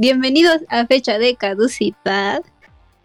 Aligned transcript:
Bienvenidos 0.00 0.62
a 0.70 0.86
Fecha 0.86 1.18
de 1.18 1.36
Caducidad, 1.36 2.42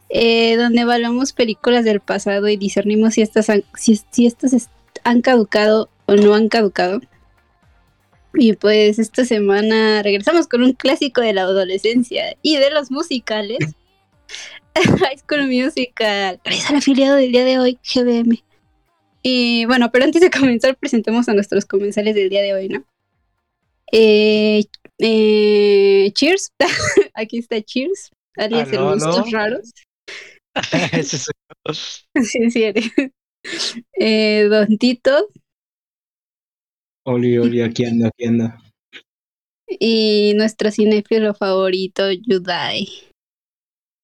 eh, 0.08 0.56
donde 0.56 0.84
evaluamos 0.84 1.34
películas 1.34 1.84
del 1.84 2.00
pasado 2.00 2.48
y 2.48 2.56
discernimos 2.56 3.16
si 3.16 3.22
estas, 3.22 3.50
han, 3.50 3.66
si, 3.76 4.00
estas 4.26 4.70
han 5.04 5.22
caducado 5.22 5.90
o 6.06 6.16
no 6.16 6.34
han 6.34 6.48
caducado. 6.48 7.02
Y 8.34 8.54
pues 8.54 8.98
esta 8.98 9.26
semana 9.26 10.04
regresamos 10.04 10.48
con 10.48 10.64
un 10.64 10.72
clásico 10.72 11.20
de 11.20 11.34
la 11.34 11.42
adolescencia 11.42 12.38
y 12.42 12.56
de 12.56 12.72
los 12.72 12.90
musicales. 12.92 13.60
High 14.74 15.18
School 15.18 15.50
Musical. 15.50 16.40
Es 16.46 16.70
el 16.70 16.78
afiliado 16.78 17.18
del 17.18 17.34
día 17.34 17.44
de 17.44 17.60
hoy, 17.60 17.78
GBM. 17.94 18.42
Y 19.22 19.66
bueno, 19.66 19.92
pero 19.92 20.06
antes 20.06 20.22
de 20.22 20.30
comenzar, 20.30 20.78
presentemos 20.78 21.28
a 21.28 21.34
nuestros 21.34 21.66
comensales 21.66 22.16
del 22.16 22.30
día 22.30 22.42
de 22.42 22.54
hoy, 22.54 22.70
¿no? 22.70 22.86
Eh, 23.98 24.66
eh, 25.00 26.12
cheers. 26.14 26.52
Aquí 27.14 27.38
está 27.38 27.62
Cheers, 27.62 28.12
alias 28.36 28.74
el 28.74 28.84
gustos 28.84 29.32
raros. 29.32 29.72
Sí, 32.22 32.52
sí, 32.52 32.64
eres. 32.64 32.92
Eh, 33.94 34.48
Don 34.50 34.78
Tito 34.78 35.30
Oli, 37.06 37.38
Oli, 37.38 37.62
aquí 37.62 37.86
ando, 37.86 38.08
aquí 38.08 38.26
ando. 38.26 38.52
y 39.68 40.34
nuestro 40.36 40.72
cinéfilo 40.72 41.34
favorito, 41.34 42.12
Yudai. 42.12 42.90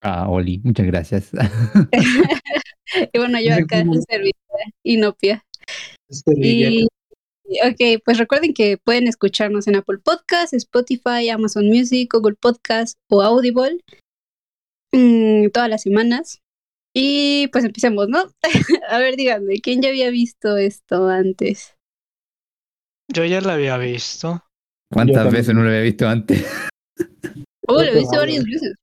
Ah, 0.02 0.30
Oli, 0.30 0.60
muchas 0.60 0.85
gracias. 0.85 1.32
y 3.13 3.18
bueno, 3.18 3.40
yo 3.41 3.55
acá 3.55 3.79
en 3.79 4.01
servidora, 4.04 4.66
Inopia. 4.84 5.44
Este 6.07 6.32
Y, 6.38 6.88
ok, 7.66 8.02
pues 8.04 8.18
recuerden 8.18 8.54
que 8.54 8.77
pueden 8.77 9.07
escucharnos 9.07 9.68
en 9.68 9.76
Apple 9.76 9.99
Podcasts, 9.99 10.54
Spotify, 10.54 11.30
Amazon 11.30 11.68
Music, 11.68 12.12
Google 12.13 12.35
Podcasts 12.35 12.98
o 13.10 13.21
Audible 13.21 13.80
mm, 14.91 15.49
todas 15.49 15.70
las 15.70 15.82
semanas. 15.82 16.41
Y 16.94 17.48
pues 17.54 17.63
empecemos, 17.63 18.10
¿no? 18.10 18.24
A 18.90 18.99
ver, 18.99 19.16
díganme, 19.16 19.60
¿quién 19.62 19.82
ya 19.82 19.90
había 19.90 20.10
visto 20.10 20.57
esto 20.57 21.07
antes? 21.07 21.76
Yo 23.13 23.26
ya 23.26 23.41
la 23.41 23.54
había 23.54 23.77
visto. 23.77 24.44
¿Cuántas 24.91 25.32
veces 25.32 25.55
no 25.55 25.63
lo 25.63 25.70
había 25.70 25.82
visto 25.82 26.07
antes? 26.07 26.46
Oh, 27.68 27.76
lo 27.76 27.84
he 27.84 27.96
visto 27.96 28.18
varias 28.18 28.44
varias. 28.44 28.62
veces. 28.62 28.76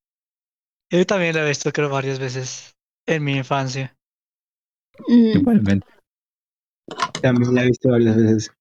Yo 0.91 1.05
también 1.05 1.34
la 1.34 1.44
he 1.44 1.48
visto, 1.48 1.70
creo, 1.72 1.91
varias 1.91 2.19
veces 2.19 2.74
en 3.06 3.22
mi 3.22 3.36
infancia. 3.36 3.94
Mm, 5.08 5.39
Igualmente. 5.39 5.86
También 7.20 7.55
la 7.55 7.64
he 7.64 7.66
visto 7.66 7.91
varias 7.91 8.16
veces. 8.16 8.52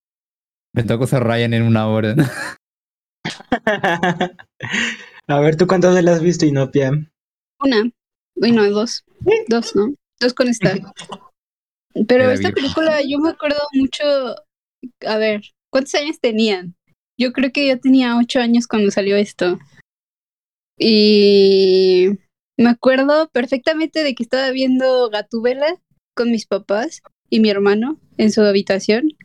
Me 0.77 0.83
tocó 0.83 1.07
ser 1.07 1.23
Ryan 1.23 1.55
en 1.55 1.63
una 1.63 1.87
hora. 1.87 2.13
A 5.27 5.39
ver, 5.39 5.55
¿tú 5.55 5.65
cuántas 5.65 5.89
veces 5.89 6.05
la 6.05 6.13
has 6.13 6.21
visto, 6.21 6.45
Inopia? 6.45 6.91
Una, 7.59 7.89
uy, 8.35 8.51
no, 8.51 8.69
dos. 8.69 9.03
Dos, 9.47 9.75
¿no? 9.75 9.95
Dos 10.19 10.35
con 10.35 10.49
esta. 10.49 10.75
Pero 12.07 12.25
Era 12.25 12.33
esta 12.33 12.51
película 12.51 12.99
yo 13.01 13.17
me 13.17 13.31
acuerdo 13.31 13.57
mucho, 13.73 14.03
a 15.03 15.17
ver, 15.17 15.41
¿cuántos 15.71 15.95
años 15.95 16.19
tenían? 16.21 16.75
Yo 17.19 17.33
creo 17.33 17.51
que 17.51 17.67
yo 17.67 17.79
tenía 17.79 18.15
ocho 18.15 18.39
años 18.39 18.67
cuando 18.67 18.91
salió 18.91 19.17
esto. 19.17 19.57
Y 20.77 22.09
me 22.55 22.69
acuerdo 22.69 23.29
perfectamente 23.29 24.03
de 24.03 24.13
que 24.13 24.21
estaba 24.21 24.51
viendo 24.51 25.09
Gatúbela 25.09 25.81
con 26.15 26.29
mis 26.29 26.45
papás 26.45 27.01
y 27.31 27.39
mi 27.39 27.49
hermano 27.49 27.99
en 28.17 28.31
su 28.31 28.43
habitación. 28.43 29.16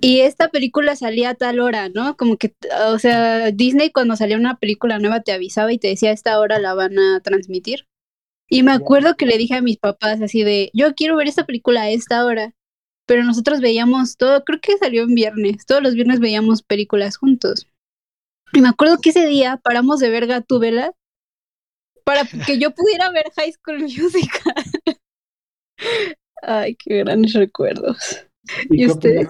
Y 0.00 0.20
esta 0.20 0.48
película 0.48 0.96
salía 0.96 1.30
a 1.30 1.34
tal 1.34 1.60
hora, 1.60 1.88
¿no? 1.88 2.16
Como 2.16 2.36
que, 2.36 2.54
o 2.88 2.98
sea, 2.98 3.50
Disney 3.52 3.90
cuando 3.90 4.16
salía 4.16 4.36
una 4.36 4.56
película 4.58 4.98
nueva 4.98 5.20
te 5.20 5.32
avisaba 5.32 5.72
y 5.72 5.78
te 5.78 5.88
decía 5.88 6.10
a 6.10 6.14
esta 6.14 6.38
hora 6.40 6.58
la 6.58 6.74
van 6.74 6.98
a 6.98 7.20
transmitir. 7.20 7.86
Y 8.48 8.62
me 8.62 8.72
acuerdo 8.72 9.16
que 9.16 9.26
le 9.26 9.38
dije 9.38 9.54
a 9.54 9.62
mis 9.62 9.78
papás 9.78 10.20
así 10.20 10.42
de, 10.42 10.70
yo 10.74 10.94
quiero 10.94 11.16
ver 11.16 11.28
esta 11.28 11.46
película 11.46 11.82
a 11.82 11.90
esta 11.90 12.24
hora. 12.24 12.54
Pero 13.06 13.22
nosotros 13.24 13.60
veíamos 13.60 14.16
todo, 14.16 14.44
creo 14.44 14.60
que 14.60 14.78
salió 14.78 15.02
en 15.02 15.14
viernes, 15.14 15.66
todos 15.66 15.82
los 15.82 15.94
viernes 15.94 16.20
veíamos 16.20 16.62
películas 16.62 17.16
juntos. 17.16 17.68
Y 18.52 18.60
me 18.60 18.68
acuerdo 18.68 18.98
que 19.00 19.10
ese 19.10 19.26
día 19.26 19.58
paramos 19.62 20.00
de 20.00 20.10
ver 20.10 20.26
Gatúbela 20.26 20.92
para 22.04 22.24
que 22.24 22.58
yo 22.58 22.70
pudiera 22.70 23.10
ver 23.10 23.30
High 23.36 23.52
School 23.52 23.80
Musical. 23.80 24.64
Ay, 26.42 26.76
qué 26.76 26.98
grandes 26.98 27.32
recuerdos. 27.34 28.26
¿Y 28.70 28.86
opina 28.86 28.92
ustedes? 28.92 29.28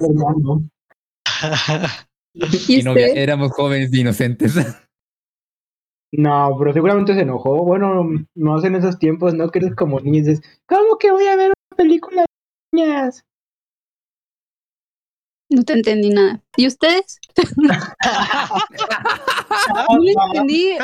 ¿Y 2.67 2.81
Y 2.81 2.83
no, 2.85 2.97
éramos 2.97 3.53
jóvenes 3.53 3.93
e 3.93 4.01
inocentes. 4.01 4.55
No, 6.17 6.55
pero 6.57 6.73
seguramente 6.73 7.13
se 7.13 7.23
enojó. 7.23 7.65
Bueno, 7.65 8.05
no 8.37 8.55
hacen 8.55 8.77
esos 8.77 9.01
tiempos, 9.01 9.35
¿no? 9.35 9.51
Que 9.51 9.59
eres 9.59 9.75
como 9.75 9.99
niño 9.99 10.19
y 10.19 10.21
dices, 10.21 10.43
¿cómo 10.65 10.97
que 10.97 11.11
voy 11.11 11.27
a 11.27 11.35
ver 11.35 11.49
una 11.49 11.77
película 11.77 12.21
de 12.23 12.27
niñas? 12.73 13.25
No 15.51 15.63
te 15.63 15.75
entendí 15.75 16.11
nada. 16.11 16.41
¿Y 16.57 16.67
ustedes? 16.67 17.19
No 19.89 19.99
le 19.99 20.13
entendí. 20.13 20.77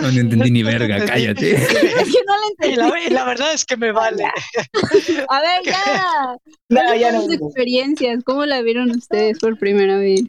No 0.00 0.08
entendí 0.08 0.50
ni 0.50 0.62
verga, 0.62 1.04
cállate. 1.06 1.54
Es 1.54 1.68
que 1.68 2.22
no 2.26 2.34
Y 2.68 2.72
entendí. 2.72 2.76
la, 2.76 3.10
la 3.10 3.24
verdad 3.24 3.52
es 3.52 3.64
que 3.64 3.76
me 3.76 3.92
vale. 3.92 4.24
A 4.24 5.40
ver, 5.40 5.60
ya. 5.64 6.36
No, 6.68 6.80
¿Cuáles 6.80 7.00
ya 7.00 7.12
no. 7.12 7.30
experiencias? 7.32 8.24
¿Cómo 8.24 8.46
la 8.46 8.62
vieron 8.62 8.90
ustedes 8.90 9.38
por 9.38 9.58
primera 9.58 9.98
vez? 9.98 10.22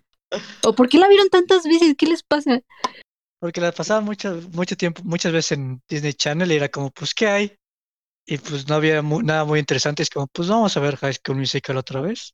¿O 0.64 0.74
por 0.74 0.90
qué 0.90 0.98
la 0.98 1.08
vieron 1.08 1.30
tantas 1.30 1.64
veces? 1.64 1.96
¿Qué 1.98 2.08
les 2.08 2.24
pasa? 2.24 2.60
Porque 3.40 3.62
la 3.62 3.72
pasaba 3.72 4.02
mucho, 4.02 4.42
mucho 4.54 4.76
tiempo, 4.76 5.02
muchas 5.06 5.32
veces 5.32 5.54
en 5.54 5.82
Disney 5.90 6.14
Channel 6.14 6.52
y 6.52 6.56
era 6.56 6.70
como, 6.70 6.92
pues, 6.92 7.14
¿qué 7.14 7.28
hay? 7.28 7.54
Y 8.28 8.38
pues 8.40 8.68
no 8.68 8.76
había 8.76 9.02
mu- 9.02 9.22
nada 9.22 9.46
muy 9.46 9.60
interesante. 9.60 10.04
Es 10.04 10.10
como, 10.10 10.28
pues 10.28 10.48
vamos 10.48 10.76
a 10.76 10.80
ver 10.80 10.96
High 10.98 11.14
School 11.14 11.38
Musical 11.38 11.78
otra 11.78 12.02
vez. 12.02 12.34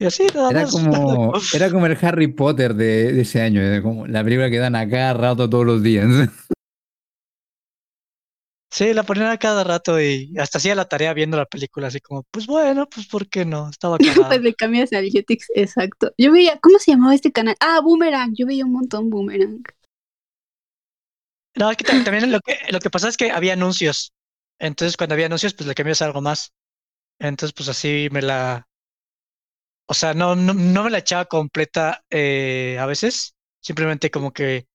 Y 0.00 0.06
así, 0.06 0.26
nada 0.34 0.50
Era 0.50 0.62
más. 0.62 0.70
como, 0.72 1.32
era 1.54 1.70
como 1.70 1.86
el 1.86 1.98
Harry 2.00 2.28
Potter 2.28 2.74
de, 2.74 3.12
de 3.12 3.20
ese 3.22 3.40
año, 3.42 3.60
era 3.60 3.82
como 3.82 4.06
la 4.06 4.22
película 4.24 4.50
que 4.50 4.58
dan 4.58 4.76
a 4.76 4.88
cada 4.88 5.14
rato 5.14 5.48
todos 5.48 5.66
los 5.66 5.82
días. 5.82 6.06
Sí, 8.70 8.92
la 8.92 9.02
ponían 9.02 9.28
a 9.30 9.38
cada 9.38 9.64
rato 9.64 9.98
y 10.00 10.34
hasta 10.38 10.58
hacía 10.58 10.74
la 10.74 10.84
tarea 10.84 11.14
viendo 11.14 11.38
la 11.38 11.46
película, 11.46 11.86
así 11.88 12.00
como, 12.00 12.24
pues 12.30 12.46
bueno, 12.46 12.86
pues 12.86 13.06
¿por 13.08 13.26
qué 13.26 13.46
no? 13.46 13.70
Estaba. 13.70 13.96
Pues 14.28 14.42
le 14.42 14.54
cambias 14.54 14.92
al 14.92 15.08
Jetix, 15.08 15.46
exacto. 15.54 16.12
Yo 16.18 16.30
veía, 16.30 16.58
¿cómo 16.60 16.78
se 16.78 16.90
llamaba 16.92 17.14
este 17.14 17.32
canal? 17.32 17.56
Ah, 17.60 17.80
Boomerang. 17.82 18.34
Yo 18.36 18.46
veía 18.46 18.66
un 18.66 18.72
montón 18.72 19.08
Boomerang. 19.08 19.62
No, 21.56 21.70
es 21.70 21.76
que 21.78 21.84
ta- 21.84 22.04
también 22.04 22.30
lo 22.30 22.40
que, 22.40 22.56
lo 22.70 22.78
que 22.78 22.90
pasa 22.90 23.08
es 23.08 23.16
que 23.16 23.30
había 23.30 23.54
anuncios. 23.54 24.12
Entonces, 24.58 24.96
cuando 24.96 25.14
había 25.14 25.26
anuncios, 25.26 25.54
pues 25.54 25.66
le 25.66 25.74
cambias 25.74 26.02
algo 26.02 26.20
más. 26.20 26.52
Entonces, 27.18 27.52
pues 27.54 27.68
así 27.68 28.08
me 28.10 28.22
la. 28.22 28.68
O 29.86 29.94
sea, 29.94 30.14
no, 30.14 30.36
no, 30.36 30.52
no 30.54 30.84
me 30.84 30.90
la 30.90 30.98
echaba 30.98 31.24
completa 31.24 32.02
eh, 32.10 32.76
a 32.78 32.86
veces. 32.86 33.34
Simplemente 33.60 34.10
como 34.10 34.32
que 34.32 34.66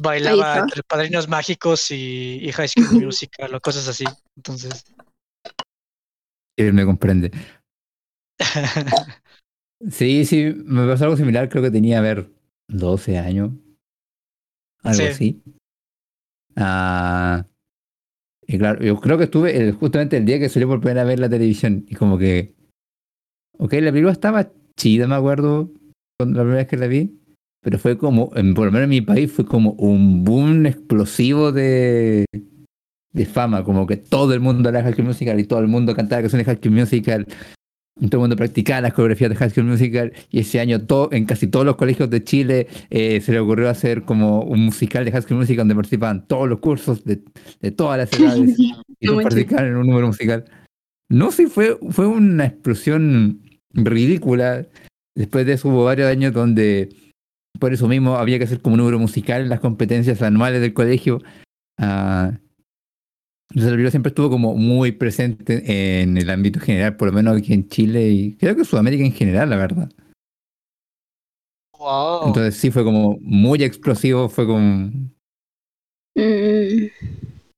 bailaba 0.00 0.58
entre 0.58 0.82
Padrinos 0.82 1.28
Mágicos 1.28 1.90
y, 1.90 2.38
y 2.42 2.52
High 2.52 2.68
School 2.68 3.02
Musical 3.06 3.54
o 3.54 3.60
cosas 3.60 3.88
así. 3.88 4.06
Entonces. 4.36 4.84
Él 6.56 6.72
me 6.72 6.84
comprende. 6.84 7.30
Sí, 9.90 10.26
sí, 10.26 10.54
me 10.66 10.86
pasó 10.86 11.04
algo 11.04 11.16
similar, 11.16 11.48
creo 11.48 11.62
que 11.62 11.70
tenía, 11.70 12.00
a 12.00 12.02
ver, 12.02 12.30
12 12.68 13.16
años. 13.16 13.50
Algo 14.82 14.98
Sí. 14.98 15.04
así. 15.04 15.42
Ah, 16.54 17.46
y 18.52 18.58
claro, 18.58 18.82
yo 18.84 19.00
creo 19.00 19.16
que 19.16 19.24
estuve 19.24 19.56
el- 19.56 19.72
justamente 19.72 20.16
el 20.16 20.24
día 20.24 20.38
que 20.40 20.48
salió 20.48 20.66
por 20.68 20.80
primera 20.80 21.04
vez 21.04 21.20
la 21.20 21.28
televisión 21.28 21.84
y 21.88 21.94
como 21.94 22.18
que... 22.18 22.54
Ok, 23.58 23.74
la 23.74 23.90
película 23.92 24.12
estaba 24.12 24.50
chida, 24.76 25.06
me 25.06 25.14
acuerdo, 25.14 25.70
cuando 26.18 26.38
la 26.38 26.42
primera 26.42 26.62
vez 26.62 26.66
que 26.66 26.76
la 26.76 26.86
vi. 26.88 27.16
Pero 27.62 27.78
fue 27.78 27.98
como, 27.98 28.30
por 28.30 28.64
lo 28.66 28.72
menos 28.72 28.84
en 28.84 28.88
mi 28.88 29.02
país, 29.02 29.30
fue 29.30 29.44
como 29.44 29.72
un 29.72 30.24
boom 30.24 30.64
explosivo 30.66 31.52
de, 31.52 32.24
de 33.12 33.26
fama. 33.26 33.62
Como 33.64 33.86
que 33.86 33.98
todo 33.98 34.32
el 34.32 34.40
mundo 34.40 34.70
era 34.70 34.82
High 34.82 35.02
Musical 35.02 35.38
y 35.38 35.44
todo 35.44 35.60
el 35.60 35.68
mundo 35.68 35.94
cantaba 35.94 36.22
canciones 36.22 36.46
High 36.46 36.70
Musical. 36.70 37.26
Todo 37.96 38.16
el 38.16 38.20
mundo 38.20 38.36
practicaba 38.36 38.80
las 38.80 38.94
coreografías 38.94 39.30
de 39.30 39.36
High 39.36 39.50
School 39.50 39.66
Musical 39.66 40.12
y 40.30 40.40
ese 40.40 40.58
año 40.58 40.80
todo, 40.86 41.10
en 41.12 41.26
casi 41.26 41.48
todos 41.48 41.66
los 41.66 41.76
colegios 41.76 42.08
de 42.08 42.24
Chile 42.24 42.66
eh, 42.88 43.20
se 43.20 43.32
le 43.32 43.40
ocurrió 43.40 43.68
hacer 43.68 44.04
como 44.04 44.42
un 44.42 44.64
musical 44.64 45.04
de 45.04 45.12
High 45.12 45.22
School 45.22 45.40
Musical 45.40 45.58
donde 45.58 45.74
participaban 45.74 46.26
todos 46.26 46.48
los 46.48 46.60
cursos 46.60 47.04
de, 47.04 47.22
de 47.60 47.70
todas 47.72 47.98
las 47.98 48.12
edades 48.20 48.56
y 48.58 49.06
participaban 49.08 49.66
en 49.66 49.76
un 49.76 49.86
número 49.86 50.06
musical. 50.06 50.44
No 51.10 51.30
sé, 51.32 51.48
fue, 51.48 51.78
fue 51.90 52.06
una 52.06 52.46
explosión 52.46 53.42
ridícula. 53.72 54.66
Después 55.14 55.44
de 55.44 55.54
eso 55.54 55.68
hubo 55.68 55.84
varios 55.84 56.08
años 56.08 56.32
donde 56.32 56.88
por 57.58 57.72
eso 57.72 57.88
mismo 57.88 58.16
había 58.16 58.38
que 58.38 58.44
hacer 58.44 58.60
como 58.60 58.74
un 58.74 58.78
número 58.78 58.98
musical 58.98 59.42
en 59.42 59.48
las 59.48 59.60
competencias 59.60 60.22
anuales 60.22 60.60
del 60.60 60.72
colegio. 60.72 61.20
Ah, 61.78 62.32
entonces 63.50 63.72
el 63.72 63.76
video 63.78 63.90
siempre 63.90 64.10
estuvo 64.10 64.30
como 64.30 64.54
muy 64.54 64.92
presente 64.92 66.02
en 66.02 66.16
el 66.16 66.30
ámbito 66.30 66.60
general, 66.60 66.96
por 66.96 67.08
lo 67.08 67.14
menos 67.14 67.36
aquí 67.36 67.52
en 67.52 67.68
Chile 67.68 68.08
y 68.08 68.36
creo 68.36 68.54
que 68.54 68.60
en 68.60 68.64
Sudamérica 68.66 69.04
en 69.04 69.12
general, 69.12 69.50
la 69.50 69.56
verdad. 69.56 69.90
Wow. 71.76 72.28
Entonces 72.28 72.56
sí 72.56 72.70
fue 72.70 72.84
como 72.84 73.18
muy 73.20 73.64
explosivo, 73.64 74.28
fue 74.28 74.46
como... 74.46 74.90
Mm, 76.14 76.86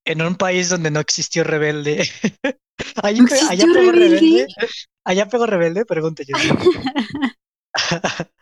en 0.05 0.23
un 0.23 0.35
país 0.37 0.69
donde 0.71 0.91
no 0.91 1.01
existió 1.01 1.45
rebelde. 1.45 2.09
allá, 3.03 3.23
¿No 3.23 3.51
allá 3.51 3.65
pegó 3.75 3.93
Rebelde? 3.93 4.19
rebelde. 4.21 4.47
Allá 5.05 5.29
pegó 5.29 5.47
rebelde, 5.47 5.85
pregunta 5.85 6.23
yo. 6.27 6.35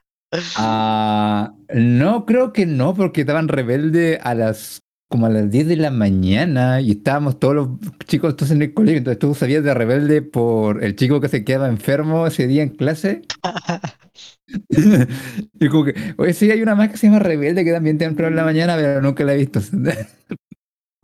Ah, 0.56 1.52
no, 1.74 2.24
creo 2.24 2.52
que 2.52 2.64
no, 2.64 2.94
porque 2.94 3.22
estaban 3.22 3.48
rebeldes 3.48 4.20
a 4.22 4.34
las 4.36 4.80
como 5.10 5.26
a 5.26 5.28
las 5.28 5.50
10 5.50 5.66
de 5.66 5.76
la 5.76 5.90
mañana 5.90 6.80
y 6.80 6.92
estábamos 6.92 7.40
todos 7.40 7.54
los 7.56 7.68
chicos 8.06 8.36
todos 8.36 8.52
en 8.52 8.62
el 8.62 8.72
colegio, 8.72 8.98
entonces 8.98 9.18
tú 9.18 9.34
sabías 9.34 9.64
de 9.64 9.74
rebelde 9.74 10.22
por 10.22 10.84
el 10.84 10.94
chico 10.94 11.20
que 11.20 11.28
se 11.28 11.44
quedaba 11.44 11.68
enfermo 11.68 12.28
ese 12.28 12.46
día 12.46 12.62
en 12.62 12.68
clase. 12.68 13.22
y 15.58 15.68
como 15.68 15.86
que, 15.86 16.14
oye, 16.16 16.32
sí, 16.32 16.48
hay 16.52 16.62
una 16.62 16.76
más 16.76 16.90
que 16.90 16.96
se 16.96 17.08
llama 17.08 17.18
Rebelde 17.18 17.64
que 17.64 17.72
también 17.72 17.98
temprano 17.98 18.28
en 18.30 18.36
la 18.36 18.44
mañana, 18.44 18.76
pero 18.76 19.02
nunca 19.02 19.24
la 19.24 19.34
he 19.34 19.38
visto. 19.38 19.60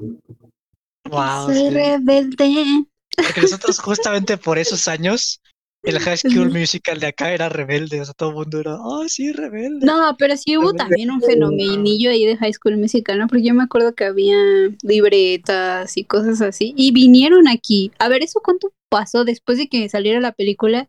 wow. 1.11 1.47
soy 1.47 1.71
rebelde. 1.71 2.87
Porque 3.17 3.41
nosotros 3.43 3.81
justamente 3.81 4.37
por 4.37 4.57
esos 4.57 4.87
años, 4.87 5.43
el 5.87 5.99
High 6.01 6.19
School 6.19 6.51
Musical 6.51 7.01
de 7.01 7.07
acá 7.07 7.33
era 7.33 7.49
rebelde. 7.49 8.01
O 8.01 8.05
sea, 8.05 8.15
todo 8.15 8.31
el 8.31 8.35
mundo 8.37 8.61
era, 8.61 8.77
oh, 8.79 9.09
sí, 9.09 9.33
rebelde. 9.33 9.87
No, 9.87 10.17
pero 10.19 10.37
sí 10.37 10.57
hubo 10.57 10.73
Rebelde. 10.73 10.79
también 10.79 11.11
un 11.11 11.23
fenomenillo 11.23 12.11
ahí 12.11 12.27
de 12.27 12.37
High 12.37 12.53
School 12.53 12.77
Musical, 12.77 13.19
¿no? 13.19 13.27
Porque 13.29 13.45
yo 13.45 13.55
me 13.55 13.63
acuerdo 13.63 13.95
que 13.95 14.05
había 14.05 14.37
libretas 14.83 15.97
y 15.97 16.05
cosas 16.05 16.43
así. 16.43 16.75
Y 16.77 16.93
vinieron 16.93 17.49
aquí. 17.49 17.93
A 17.99 18.09
ver, 18.09 18.23
¿eso 18.23 18.41
cuánto 18.45 18.73
pasó 18.91 19.25
después 19.25 19.59
de 19.59 19.69
que 19.69 19.89
saliera 19.89 20.21
la 20.21 20.33
película? 20.33 20.87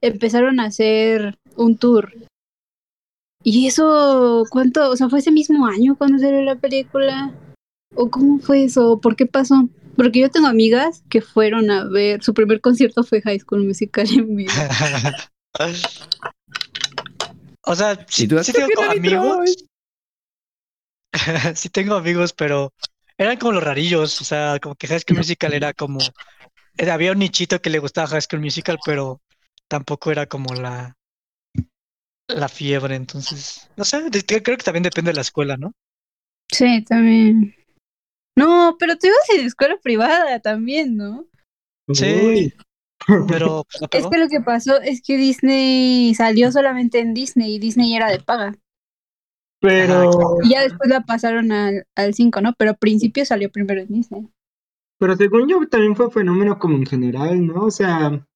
Empezaron 0.00 0.60
a 0.60 0.66
hacer 0.66 1.38
un 1.56 1.76
tour. 1.76 2.12
¿Y 3.42 3.66
eso 3.66 4.44
cuánto? 4.50 4.90
O 4.90 4.96
sea, 4.96 5.08
¿fue 5.08 5.18
ese 5.18 5.30
mismo 5.30 5.66
año 5.66 5.96
cuando 5.96 6.18
salió 6.18 6.42
la 6.42 6.56
película? 6.56 7.32
¿O 7.94 8.10
cómo 8.10 8.38
fue 8.40 8.64
eso? 8.64 9.00
¿Por 9.00 9.16
qué 9.16 9.26
pasó? 9.26 9.68
Porque 9.96 10.20
yo 10.20 10.30
tengo 10.30 10.48
amigas 10.48 11.04
que 11.08 11.20
fueron 11.20 11.70
a 11.70 11.84
ver, 11.84 12.22
su 12.22 12.34
primer 12.34 12.60
concierto 12.60 13.04
fue 13.04 13.22
High 13.22 13.40
School 13.40 13.64
Musical 13.64 14.06
en 14.10 14.34
vivo. 14.34 14.52
o 17.62 17.76
sea, 17.76 18.04
sí, 18.08 18.26
tú, 18.26 18.42
sí 18.42 18.52
"¿Por 18.52 18.66
tengo 18.66 18.90
amigos. 18.90 19.66
sí 21.54 21.68
tengo 21.68 21.94
amigos, 21.94 22.32
pero 22.32 22.72
eran 23.18 23.36
como 23.36 23.52
los 23.52 23.62
rarillos. 23.62 24.20
O 24.20 24.24
sea, 24.24 24.58
como 24.60 24.74
que 24.74 24.88
High 24.88 25.00
School 25.00 25.18
Musical 25.18 25.52
era 25.52 25.72
como. 25.72 25.98
era- 26.76 26.94
había 26.94 27.12
un 27.12 27.18
nichito 27.18 27.60
que 27.60 27.70
le 27.70 27.78
gustaba 27.78 28.08
High 28.08 28.22
School 28.22 28.42
Musical, 28.42 28.78
pero 28.84 29.20
tampoco 29.68 30.10
era 30.10 30.26
como 30.26 30.54
la. 30.54 30.96
La 32.26 32.48
fiebre, 32.48 32.96
entonces. 32.96 33.68
No 33.76 33.84
sé, 33.84 34.02
creo 34.26 34.56
que 34.56 34.64
también 34.64 34.82
depende 34.82 35.10
de 35.10 35.16
la 35.16 35.20
escuela, 35.20 35.56
¿no? 35.56 35.72
Sí, 36.50 36.82
también. 36.82 37.54
No, 38.36 38.76
pero 38.78 38.96
tú 38.96 39.06
ibas 39.06 39.38
en 39.38 39.46
escuela 39.46 39.76
privada 39.82 40.40
también, 40.40 40.96
¿no? 40.96 41.26
Sí. 41.92 42.52
Pero 43.28 43.64
pues, 43.64 43.90
Es 43.92 44.06
que 44.06 44.18
lo 44.18 44.28
que 44.28 44.40
pasó 44.40 44.80
es 44.80 45.02
que 45.02 45.16
Disney 45.16 46.14
salió 46.14 46.50
solamente 46.50 47.00
en 47.00 47.14
Disney 47.14 47.54
y 47.54 47.58
Disney 47.58 47.94
era 47.94 48.10
de 48.10 48.20
paga. 48.20 48.56
Pero, 49.60 50.10
Y 50.42 50.50
ya 50.50 50.62
después 50.62 50.90
la 50.90 51.02
pasaron 51.02 51.52
al, 51.52 51.86
al 51.94 52.14
5, 52.14 52.40
¿no? 52.40 52.52
Pero 52.58 52.72
al 52.72 52.76
principio 52.76 53.24
salió 53.24 53.50
primero 53.50 53.80
en 53.80 53.88
Disney. 53.88 54.28
pero 54.98 55.16
según 55.16 55.48
yo 55.48 55.66
también 55.68 55.96
fue 55.96 56.10
fenómeno 56.10 56.58
como 56.58 56.76
en 56.76 56.86
general, 56.86 57.46
¿no? 57.46 57.64
O 57.64 57.70
sea, 57.70 58.26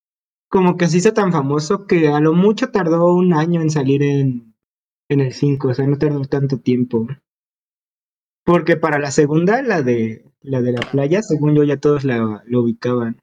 como 0.51 0.77
que 0.77 0.87
se 0.87 0.99
hizo 0.99 1.13
tan 1.13 1.33
famoso 1.33 1.87
que 1.87 2.09
a 2.09 2.21
lo 2.21 2.33
mucho 2.33 2.71
tardó 2.71 3.15
un 3.15 3.35
año 3.35 3.61
en 3.61 3.71
salir 3.71 4.03
en, 4.03 4.55
en 5.11 5.21
el 5.21 5.33
5, 5.33 5.69
o 5.69 5.75
sea, 5.75 5.87
no 5.87 5.99
tardó 5.99 6.25
tanto 6.25 6.59
tiempo. 6.61 7.07
Porque 8.49 8.79
para 8.79 8.99
la 8.99 9.11
segunda, 9.11 9.61
la 9.61 9.83
de 9.83 10.25
la 10.41 10.63
de 10.63 10.73
la 10.73 10.81
playa, 10.81 11.21
según 11.21 11.55
yo 11.55 11.65
ya 11.65 11.77
todos 11.77 12.03
la, 12.03 12.43
lo 12.47 12.63
ubicaban. 12.63 13.21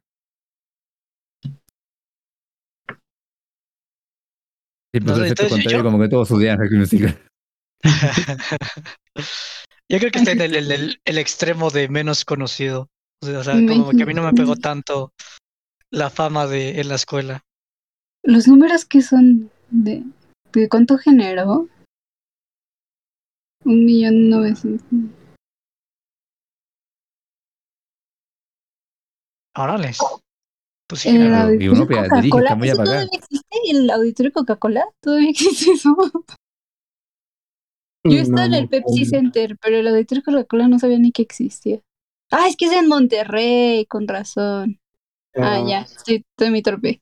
Sí, 4.94 5.01
pues 5.01 5.18
No, 5.18 5.25
entonces, 5.25 5.50
contrario, 5.50 5.80
yo- 5.80 5.83
como 5.83 6.00
que 6.00 6.10
todos 6.10 6.30
odian 6.30 6.60
High 6.60 6.68
School 6.68 6.80
Musical. 6.81 7.19
Yo 9.89 9.98
creo 9.98 10.12
que 10.12 10.19
está 10.19 10.31
en 10.33 10.42
el, 10.42 10.56
el- 10.56 10.72
el- 10.72 11.01
el 11.04 11.18
extremo 11.18 11.72
de 11.72 11.89
menos 11.89 12.24
conocido. 12.24 12.88
O 13.24 13.25
sea, 13.25 13.39
o 13.39 13.44
sea, 13.44 13.54
como 13.66 13.89
que 13.89 14.04
a 14.04 14.06
mí 14.06 14.13
no 14.13 14.22
me 14.22 14.33
pegó 14.33 14.56
tanto 14.57 15.12
la 15.92 16.12
fama 16.12 16.45
de 16.45 16.80
en 16.81 16.88
la 16.89 16.95
escuela. 16.95 17.42
Los 18.24 18.48
números 18.48 18.86
que 18.86 19.01
son 19.01 19.50
de, 19.72 20.04
de 20.54 20.69
cuánto 20.69 21.00
generó? 21.00 21.68
Un 23.66 23.84
millón 23.84 24.30
novecientos. 24.30 24.88
Órale. 29.58 29.92
Pues 30.88 31.02
sí, 31.02 31.10
El 31.10 31.16
generó. 31.16 31.32
Claro, 31.32 31.50
y 31.50 31.68
auditorio 31.68 31.72
uno, 31.74 31.88
pues, 31.88 32.22
dirige, 32.22 32.30
Coca-Cola. 32.30 32.44
está 32.44 32.56
muy 32.56 32.68
¿Eso 32.68 32.82
apagado. 32.82 32.96
todavía 33.08 33.20
existe? 33.20 33.58
¿El 33.72 33.90
auditorio 33.90 34.32
Coca-Cola? 34.32 34.86
¿Todavía 35.02 35.30
existe 35.30 35.72
eso? 35.72 35.96
Yo 38.04 38.20
estaba 38.20 38.46
en 38.46 38.54
el 38.54 38.64
No, 38.64 38.70
Pepsi 38.70 39.06
Center, 39.06 39.58
pero 39.60 39.78
el 39.78 39.88
auditorio 39.88 40.24
Coca-Cola 40.24 40.68
no 40.68 40.78
sabía 40.78 41.00
ni 41.00 41.12
que 41.12 41.24
existía. 41.24 41.82
Ah, 42.30 42.48
es 42.48 42.56
que 42.56 42.66
es 42.66 42.72
en 42.74 42.88
Monterrey, 42.88 43.86
con 43.88 44.08
razón. 44.08 44.80
Ah, 45.36 45.56
ah, 45.56 45.66
ya, 45.68 45.82
estoy, 45.82 46.24
estoy 46.38 46.50
muy 46.52 46.62
torpe. 46.62 47.02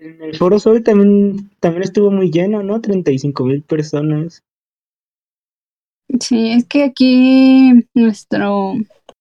En 0.00 0.22
el 0.22 0.36
Foro 0.36 0.58
Sol 0.58 0.82
también, 0.82 1.50
también 1.60 1.82
estuvo 1.82 2.10
muy 2.10 2.30
lleno, 2.30 2.62
¿no? 2.62 2.80
35 2.80 3.44
mil 3.44 3.62
personas. 3.62 4.42
Sí, 6.20 6.50
es 6.52 6.66
que 6.66 6.84
aquí 6.84 7.72
nuestro... 7.94 8.74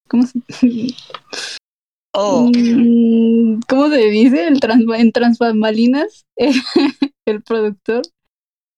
¿Cómo 0.08 0.24
se, 0.24 0.40
Oh, 2.14 2.50
Mm, 2.56 3.60
¿Cómo 3.68 3.90
se 3.90 4.10
dice? 4.10 4.48
El 4.48 4.60
trans, 4.60 4.86
en 4.98 5.12
Transbambalinas, 5.12 6.26
el 7.26 7.44
productor 7.44 8.02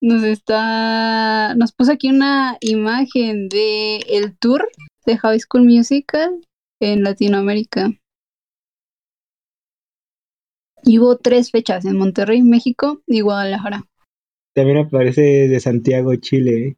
nos 0.01 0.24
está, 0.24 1.56
nos 1.56 1.72
puso 1.72 1.94
aquí 1.94 2.10
una 2.10 2.57
imagen 2.62 3.50
de 3.50 3.98
el 4.10 4.38
tour 4.38 4.68
de 5.06 5.18
High 5.18 5.39
School 5.39 5.63
Musical 5.63 6.41
en 6.82 7.03
Latinoamérica. 7.03 7.91
Y 10.83 11.00
hubo 11.00 11.17
tres 11.17 11.51
fechas 11.51 11.86
en 11.86 11.98
Monterrey, 11.98 12.41
México 12.41 13.01
y 13.07 13.21
Guadalajara. 13.21 13.83
También 14.55 14.77
aparece 14.77 15.21
de 15.21 15.59
Santiago, 15.59 16.15
Chile. 16.15 16.67
¿eh? 16.67 16.75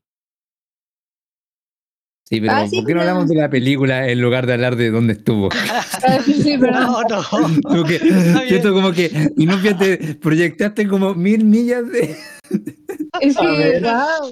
Sí, 2.27 2.39
pero 2.39 2.53
Ah, 2.53 2.67
sí, 2.67 2.77
¿por 2.77 2.85
qué 2.87 2.93
no 2.93 2.99
pero- 2.99 3.09
hablamos 3.11 3.29
de 3.29 3.35
la 3.35 3.49
película 3.49 4.07
en 4.07 4.21
lugar 4.21 4.45
de 4.47 4.53
hablar 4.53 4.75
de 4.77 4.89
dónde 4.89 5.13
estuvo? 5.13 5.49
Ah, 6.03 6.19
sí, 6.25 6.57
perdón. 6.57 6.83
no, 6.83 7.01
no. 7.03 7.61
Como 7.63 7.83
que, 7.83 7.99
siento 8.47 8.73
como 8.73 8.91
que, 8.91 9.29
y 9.37 9.45
no 9.45 9.61
te 9.61 10.15
proyectaste 10.15 10.87
como 10.87 11.13
mil 11.13 11.43
millas 11.45 11.87
de 11.91 12.15
Es 13.21 13.37
que, 13.37 13.45
ver. 13.47 13.83
wow. 13.83 14.31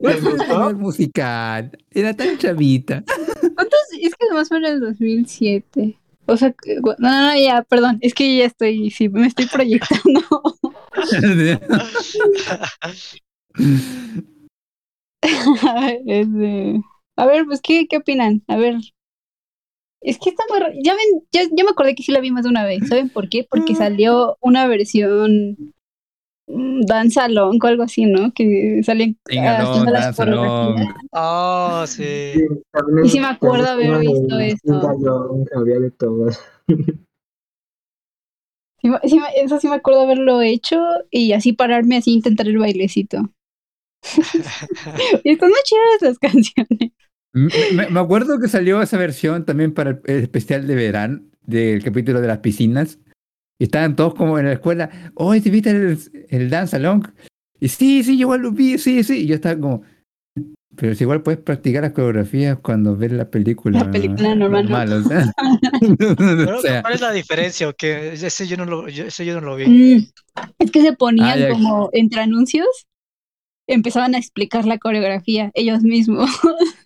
¿Les 0.00 0.24
gustó? 0.24 0.70
el 0.70 0.76
musical. 0.76 1.70
Era 1.90 2.14
tan 2.14 2.36
chavita. 2.38 3.04
¿Cuántos? 3.06 3.80
Es 4.00 4.14
que 4.16 4.26
además 4.28 4.48
fue 4.48 4.58
en 4.58 4.64
el 4.64 4.80
2007. 4.80 5.98
O 6.26 6.36
sea, 6.36 6.54
no, 6.98 6.98
no, 6.98 7.38
ya, 7.38 7.62
perdón. 7.62 7.98
Es 8.00 8.14
que 8.14 8.36
ya 8.36 8.46
estoy, 8.46 8.90
sí, 8.90 9.08
me 9.08 9.26
estoy 9.26 9.46
proyectando. 9.46 10.20
A 17.16 17.26
ver, 17.26 17.44
pues, 17.46 17.60
¿qué, 17.60 17.86
¿qué 17.88 17.98
opinan? 17.98 18.42
A 18.48 18.56
ver. 18.56 18.76
Es 20.00 20.18
que 20.18 20.30
está 20.30 20.42
muy... 20.50 20.60
Ya, 20.82 20.94
ven, 20.94 21.24
ya, 21.32 21.42
ya 21.50 21.64
me 21.64 21.70
acordé 21.70 21.94
que 21.94 22.02
sí 22.02 22.12
la 22.12 22.20
vi 22.20 22.30
más 22.30 22.44
de 22.44 22.50
una 22.50 22.64
vez. 22.64 22.86
¿Saben 22.88 23.08
por 23.08 23.28
qué? 23.28 23.46
Porque 23.48 23.74
salió 23.74 24.36
una 24.40 24.66
versión 24.66 25.73
Dance 26.46 27.18
Along 27.20 27.58
o 27.62 27.66
algo 27.66 27.82
así, 27.84 28.04
¿no? 28.04 28.32
Que 28.32 28.82
salen 28.84 29.18
ah, 29.38 29.62
haciendo 29.62 29.90
las. 29.92 30.18
Oh, 31.12 31.84
sí. 31.86 32.32
también 32.70 33.06
Y 33.06 33.08
sí 33.08 33.20
me 33.20 33.28
acuerdo 33.28 33.68
haber 33.68 33.98
visto 34.00 34.36
de- 34.36 34.48
eso. 34.48 34.88
Había 35.56 35.80
de 35.80 35.90
todo. 35.90 36.30
Sí 38.82 38.90
sí 39.04 39.18
eso 39.36 39.58
sí 39.60 39.68
me 39.68 39.76
acuerdo 39.76 40.02
haberlo 40.02 40.42
hecho 40.42 40.78
y 41.10 41.32
así 41.32 41.54
pararme 41.54 41.96
así 41.96 42.12
intentar 42.12 42.46
el 42.46 42.58
bailecito. 42.58 43.30
y 45.24 45.30
están 45.30 45.48
muy 45.48 45.58
chidas 45.64 46.02
las 46.02 46.18
canciones. 46.18 46.92
Me, 47.32 47.88
me- 47.90 48.00
acuerdo 48.00 48.38
que 48.38 48.48
salió 48.48 48.82
esa 48.82 48.98
versión 48.98 49.46
también 49.46 49.72
para 49.72 49.90
el, 49.90 50.00
el 50.04 50.22
especial 50.22 50.66
de 50.66 50.74
verano 50.74 51.22
del 51.46 51.82
capítulo 51.82 52.20
de 52.20 52.28
las 52.28 52.38
piscinas. 52.38 52.98
Y 53.58 53.64
estaban 53.64 53.94
todos 53.96 54.14
como 54.14 54.38
en 54.38 54.46
la 54.46 54.52
escuela. 54.54 54.90
Oye, 55.14 55.40
¿te 55.40 55.50
viste 55.50 55.70
el, 55.70 55.98
el 56.28 56.50
Dance 56.50 56.76
Along? 56.76 57.06
Y 57.60 57.68
sí, 57.68 58.02
sí, 58.02 58.16
yo 58.18 58.22
igual 58.22 58.40
lo 58.42 58.50
vi, 58.52 58.78
sí, 58.78 59.02
sí. 59.04 59.20
Y 59.22 59.26
yo 59.26 59.36
estaba 59.36 59.58
como. 59.60 59.82
Pero 60.76 60.92
si 60.96 61.04
igual 61.04 61.22
puedes 61.22 61.40
practicar 61.40 61.84
las 61.84 61.92
coreografías 61.92 62.58
cuando 62.58 62.96
ves 62.96 63.12
la 63.12 63.30
película. 63.30 63.84
La 63.84 63.90
película 63.92 64.34
normal, 64.34 64.90
¿no? 64.90 64.96
o 64.96 65.02
sea. 65.02 65.32
Pero, 65.98 66.58
o 66.58 66.60
sea, 66.60 66.82
¿Cuál 66.82 66.94
es 66.94 67.00
la 67.00 67.12
diferencia? 67.12 67.68
¿O 67.68 67.72
qué? 67.74 68.12
Ese 68.14 68.46
yo 68.48 68.56
no 68.56 68.64
lo, 68.64 68.88
yo- 68.88 69.04
ese 69.06 69.24
yo 69.24 69.40
no 69.40 69.46
lo 69.46 69.54
vi. 69.56 69.66
Mm, 69.66 70.06
Es 70.58 70.70
que 70.72 70.82
se 70.82 70.92
ponían 70.94 71.44
Ah, 71.44 71.48
como 71.52 71.90
entre 71.92 72.22
anuncios, 72.22 72.66
empezaban 73.68 74.16
a 74.16 74.18
explicar 74.18 74.64
la 74.66 74.78
coreografía 74.78 75.52
ellos 75.54 75.82
mismos. 75.82 76.28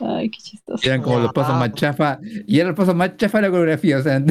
Ay, 0.00 0.30
qué 0.30 0.38
chistoso. 0.38 0.86
eran 0.86 1.02
como 1.02 1.18
los 1.20 1.32
pasos 1.32 1.54
más 1.56 1.72
chafas. 1.74 2.18
Y 2.46 2.58
era 2.60 2.68
el 2.70 2.74
paso 2.74 2.94
más 2.94 3.16
chafa 3.16 3.38
de 3.38 3.42
la 3.42 3.50
coreografía. 3.50 3.98
O 3.98 4.02
sea, 4.02 4.22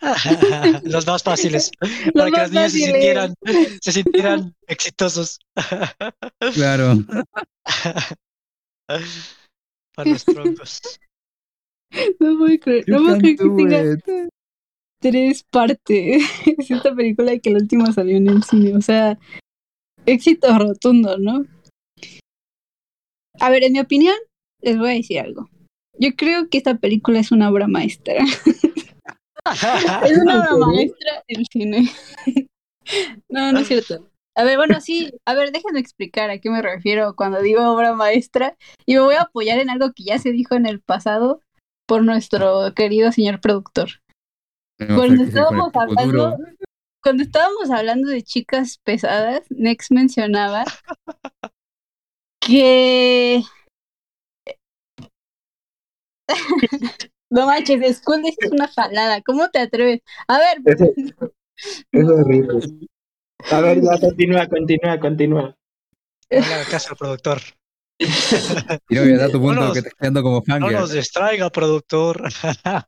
Los 0.84 1.06
más 1.06 1.22
fáciles. 1.22 1.70
Los 1.80 2.30
para 2.30 2.30
que 2.30 2.40
los 2.42 2.50
niños 2.52 2.72
se 2.72 2.78
sintieran, 2.78 3.34
se 3.82 3.92
sintieran 3.92 4.54
exitosos. 4.66 5.38
claro. 6.54 6.94
para 9.94 10.10
los 10.10 10.24
troncos. 10.24 10.80
No 12.20 12.38
puedo 12.38 12.58
creer, 12.60 12.84
no 12.86 12.98
puedo 12.98 13.18
creer 13.18 13.36
que 13.36 13.44
tenga 13.44 13.92
it. 13.92 14.28
tres 15.00 15.42
partes. 15.50 16.22
Es 16.58 16.70
esta 16.70 16.94
película 16.94 17.34
y 17.34 17.40
que 17.40 17.50
la 17.50 17.58
última 17.58 17.92
salió 17.92 18.16
en 18.16 18.28
el 18.28 18.42
cine. 18.44 18.76
O 18.76 18.80
sea, 18.80 19.18
éxito 20.06 20.56
rotundo, 20.58 21.18
¿no? 21.18 21.44
A 23.40 23.50
ver, 23.50 23.64
en 23.64 23.72
mi 23.72 23.80
opinión, 23.80 24.16
les 24.60 24.78
voy 24.78 24.90
a 24.90 24.94
decir 24.94 25.20
algo. 25.20 25.48
Yo 25.98 26.14
creo 26.14 26.48
que 26.48 26.58
esta 26.58 26.76
película 26.76 27.18
es 27.18 27.32
una 27.32 27.50
obra 27.50 27.66
maestra. 27.66 28.24
Es 30.04 30.18
una 30.18 30.40
obra 30.40 30.66
maestra 30.66 31.24
del 31.28 31.46
cine. 31.50 31.90
No, 33.28 33.52
no 33.52 33.58
es 33.58 33.68
cierto. 33.68 34.08
A 34.34 34.44
ver, 34.44 34.56
bueno, 34.56 34.80
sí. 34.80 35.12
A 35.26 35.34
ver, 35.34 35.52
déjenme 35.52 35.78
explicar 35.78 36.30
a 36.30 36.38
qué 36.38 36.48
me 36.48 36.62
refiero 36.62 37.14
cuando 37.14 37.42
digo 37.42 37.70
obra 37.70 37.92
maestra. 37.92 38.56
Y 38.86 38.94
me 38.94 39.00
voy 39.00 39.16
a 39.16 39.24
apoyar 39.24 39.58
en 39.58 39.68
algo 39.68 39.92
que 39.92 40.04
ya 40.04 40.18
se 40.18 40.32
dijo 40.32 40.54
en 40.54 40.64
el 40.64 40.80
pasado 40.80 41.42
por 41.86 42.02
nuestro 42.02 42.72
querido 42.74 43.12
señor 43.12 43.42
productor. 43.42 43.90
Cuando 44.78 45.24
estábamos 45.24 45.70
hablando, 45.74 46.38
cuando 47.02 47.22
estábamos 47.24 47.70
hablando 47.70 48.08
de 48.08 48.22
chicas 48.22 48.78
pesadas, 48.84 49.42
Nex 49.50 49.90
mencionaba 49.90 50.64
que 52.40 53.42
no 57.30 57.46
manches, 57.46 57.80
Days 57.80 58.02
es 58.40 58.50
una 58.52 58.68
jalada. 58.68 59.20
¿Cómo 59.22 59.48
te 59.50 59.58
atreves? 59.60 60.00
A 60.26 60.38
ver, 60.38 60.58
Eso, 60.64 60.84
es 61.92 62.04
horrible. 62.08 62.60
A 63.50 63.60
ver, 63.60 63.80
ya 63.82 63.98
continúa, 64.00 64.46
continúa, 64.48 64.98
continúa. 65.00 65.56
Caso 66.70 66.90
al 66.90 66.96
productor. 66.96 67.40
Y 68.00 68.94
no 68.94 69.02
voy 69.02 69.12
a 69.12 69.18
dar 69.18 69.30
tu 69.30 69.40
punto 69.40 69.54
No 69.60 69.60
nos- 69.66 69.72
que 69.72 69.78
estás 69.80 69.94
quedando 69.94 70.22
como 70.22 70.42
fan. 70.42 70.60
No 70.60 70.70
nos 70.70 70.92
distraiga, 70.92 71.50
productor. 71.50 72.28
A 72.64 72.86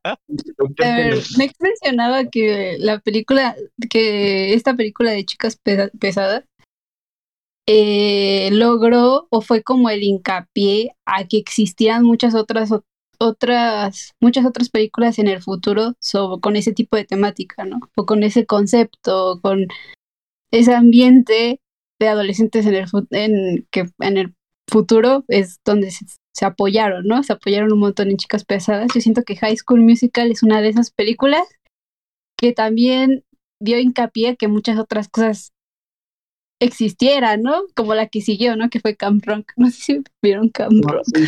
ver, 0.79 1.19
Nex 1.37 1.55
mencionaba 1.59 2.27
que 2.27 2.77
la 2.79 3.01
película, 3.01 3.57
que 3.91 4.55
esta 4.55 4.75
película 4.77 5.11
de 5.11 5.25
chicas 5.25 5.57
pesa- 5.57 5.91
pesadas 5.99 6.45
eh, 7.67 8.51
logró 8.53 9.27
o 9.31 9.41
fue 9.41 9.63
como 9.63 9.91
el 9.91 10.03
hincapié 10.03 10.93
a 11.07 11.27
que 11.27 11.39
existían 11.39 12.05
muchas 12.05 12.35
otras 12.35 12.71
otras 13.21 14.15
muchas 14.21 14.47
otras 14.47 14.71
películas 14.71 15.19
en 15.19 15.29
el 15.29 15.43
futuro 15.43 15.95
sobre, 16.01 16.41
con 16.41 16.57
ese 16.57 16.73
tipo 16.73 16.97
de 16.97 17.05
temática, 17.05 17.65
¿no? 17.65 17.81
O 17.97 18.07
con 18.07 18.23
ese 18.23 18.47
concepto, 18.47 19.39
con 19.43 19.67
ese 20.51 20.75
ambiente 20.75 21.61
de 22.01 22.09
adolescentes 22.09 22.67
en 22.67 22.75
el 22.75 22.87
en 23.11 23.69
que 23.71 23.85
en 24.01 24.17
el 24.17 24.35
futuro 24.69 25.25
es 25.29 25.61
donde 25.65 25.91
se, 25.91 26.07
se 26.35 26.45
apoyaron, 26.47 27.05
¿no? 27.07 27.23
Se 27.23 27.35
apoyaron 27.35 27.73
un 27.73 27.81
montón 27.81 28.09
en 28.11 28.17
Chicas 28.17 28.45
Pesadas. 28.45 28.91
Yo 28.95 29.01
siento 29.01 29.23
que 29.23 29.37
High 29.37 29.57
School 29.57 29.83
Musical 29.83 30.31
es 30.31 30.43
una 30.43 30.63
de 30.63 30.69
esas 30.71 30.91
películas 30.91 31.43
que 32.39 32.53
también 32.53 33.25
dio 33.61 33.79
hincapié 33.79 34.31
a 34.31 34.37
que 34.37 34.49
muchas 34.49 34.79
otras 34.79 35.09
cosas 35.09 35.53
existieran, 36.61 37.43
¿no? 37.43 37.63
Como 37.75 37.95
la 37.95 38.09
que 38.09 38.21
siguió, 38.21 38.57
¿no? 38.57 38.71
Que 38.71 38.81
fue 38.81 38.97
Camp 38.97 39.25
Rock. 39.27 39.53
No 39.57 39.71
sé 39.71 39.81
si 39.81 40.03
vieron 40.23 40.49
Camp 40.49 40.73
No, 40.73 40.93
Rock. 40.93 41.05
sí. 41.05 41.25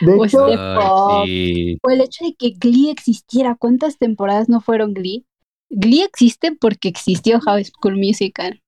De 0.00 0.12
O 0.12 0.24
hecho, 0.24 0.46
Step 0.46 0.58
Up. 0.58 1.26
sí. 1.26 1.78
O 1.82 1.90
el 1.90 2.00
hecho 2.00 2.24
de 2.24 2.34
que 2.34 2.50
Glee 2.50 2.90
existiera. 2.90 3.56
¿Cuántas 3.56 3.98
temporadas 3.98 4.48
no 4.48 4.60
fueron 4.60 4.94
Glee? 4.94 5.24
Glee 5.70 6.02
existe 6.02 6.52
porque 6.52 6.88
existió 6.88 7.40
High 7.40 7.64
School 7.64 7.96
Musical. 7.96 8.62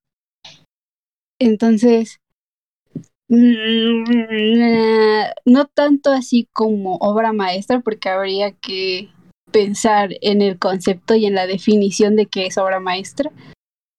Entonces, 1.39 2.19
mm, 3.29 4.03
no 5.45 5.65
tanto 5.65 6.11
así 6.11 6.47
como 6.53 6.97
obra 6.97 7.33
maestra, 7.33 7.79
porque 7.79 8.09
habría 8.09 8.51
que 8.51 9.09
pensar 9.51 10.11
en 10.21 10.41
el 10.41 10.59
concepto 10.59 11.15
y 11.15 11.25
en 11.25 11.35
la 11.35 11.47
definición 11.47 12.15
de 12.15 12.27
qué 12.27 12.45
es 12.45 12.57
obra 12.57 12.79
maestra. 12.79 13.31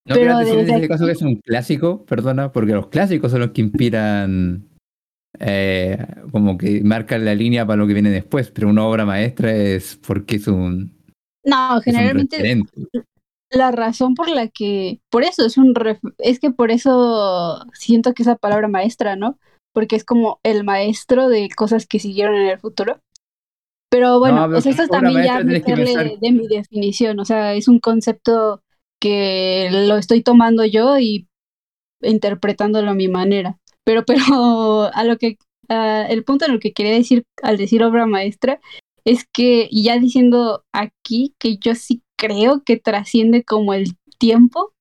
No 0.05 0.15
Pero 0.17 0.39
decir 0.39 0.59
en 0.59 0.71
ese 0.71 0.89
caso 0.89 1.07
que 1.07 1.13
es 1.13 1.23
un 1.23 1.37
clásico, 1.37 2.05
perdona, 2.05 2.53
porque 2.53 2.73
los 2.73 2.89
clásicos 2.89 3.31
son 3.31 3.41
los 3.41 3.51
que 3.51 3.61
inspiran, 3.61 4.69
eh, 5.41 5.99
como 6.31 6.59
que 6.59 6.83
marcan 6.83 7.25
la 7.25 7.35
línea 7.35 7.67
para 7.67 7.79
lo 7.79 7.87
que 7.87 7.95
viene 7.95 8.11
después, 8.11 8.51
pero 8.51 8.69
una 8.69 8.87
obra 8.87 9.05
maestra 9.07 9.53
es 9.55 9.97
porque 10.07 10.37
es 10.37 10.47
un, 10.49 10.93
No, 11.45 11.81
es 11.85 11.99
un 11.99 12.05
generalmente 12.05 12.39
la 13.51 13.71
razón 13.71 14.15
por 14.15 14.29
la 14.31 14.49
que, 14.49 15.01
por 15.11 15.25
eso 15.25 15.45
es 15.47 15.59
un, 15.59 15.75
ref- 15.75 16.01
es 16.19 16.41
que 16.41 16.51
por 16.51 16.71
eso 16.71 17.65
siento 17.75 18.15
que 18.15 18.23
esa 18.23 18.37
palabra 18.37 18.69
maestra, 18.69 19.17
¿no? 19.17 19.39
Porque 19.73 19.97
es 19.97 20.05
como 20.05 20.41
el 20.43 20.65
maestro 20.65 21.29
de 21.29 21.49
cosas 21.55 21.87
que 21.87 21.99
siguieron 21.99 22.35
en 22.37 22.47
el 22.49 22.59
futuro. 22.59 23.01
Pero 23.91 24.19
bueno, 24.21 24.47
pero 24.49 24.59
o 24.59 24.61
sea, 24.61 24.71
que 24.71 24.71
esto 24.71 24.85
es 24.85 24.91
también 24.91 25.23
ya 25.23 25.41
meterle 25.41 26.19
de 26.21 26.33
mi 26.33 26.49
definición, 26.49 27.21
o 27.21 27.25
sea, 27.27 27.55
es 27.55 27.69
un 27.69 27.81
concepto 27.81 28.63
que 29.01 29.69
lo 29.71 29.97
estoy 29.99 30.23
tomando 30.23 30.65
yo 30.65 30.99
y 30.99 31.29
interpretándolo 32.03 32.91
a 32.93 32.95
mi 32.95 33.09
manera. 33.09 33.59
Pero, 33.85 34.05
pero 34.05 34.91
a 34.93 35.05
lo 35.05 35.17
que, 35.19 35.37
a 35.69 36.07
el 36.09 36.25
punto 36.25 36.45
en 36.45 36.53
el 36.53 36.61
que 36.61 36.73
quería 36.73 36.93
decir 36.93 37.25
al 37.43 37.57
decir 37.57 37.83
obra 37.83 38.07
maestra 38.07 38.61
es 39.05 39.27
que, 39.33 39.69
ya 39.73 39.99
diciendo 39.99 40.65
aquí, 40.73 41.35
que 41.39 41.57
yo 41.57 41.75
sí 41.75 42.03
creo 42.17 42.63
que 42.65 42.77
trasciende 42.77 43.43
como 43.45 43.75
el 43.75 43.97
tiempo, 44.19 44.73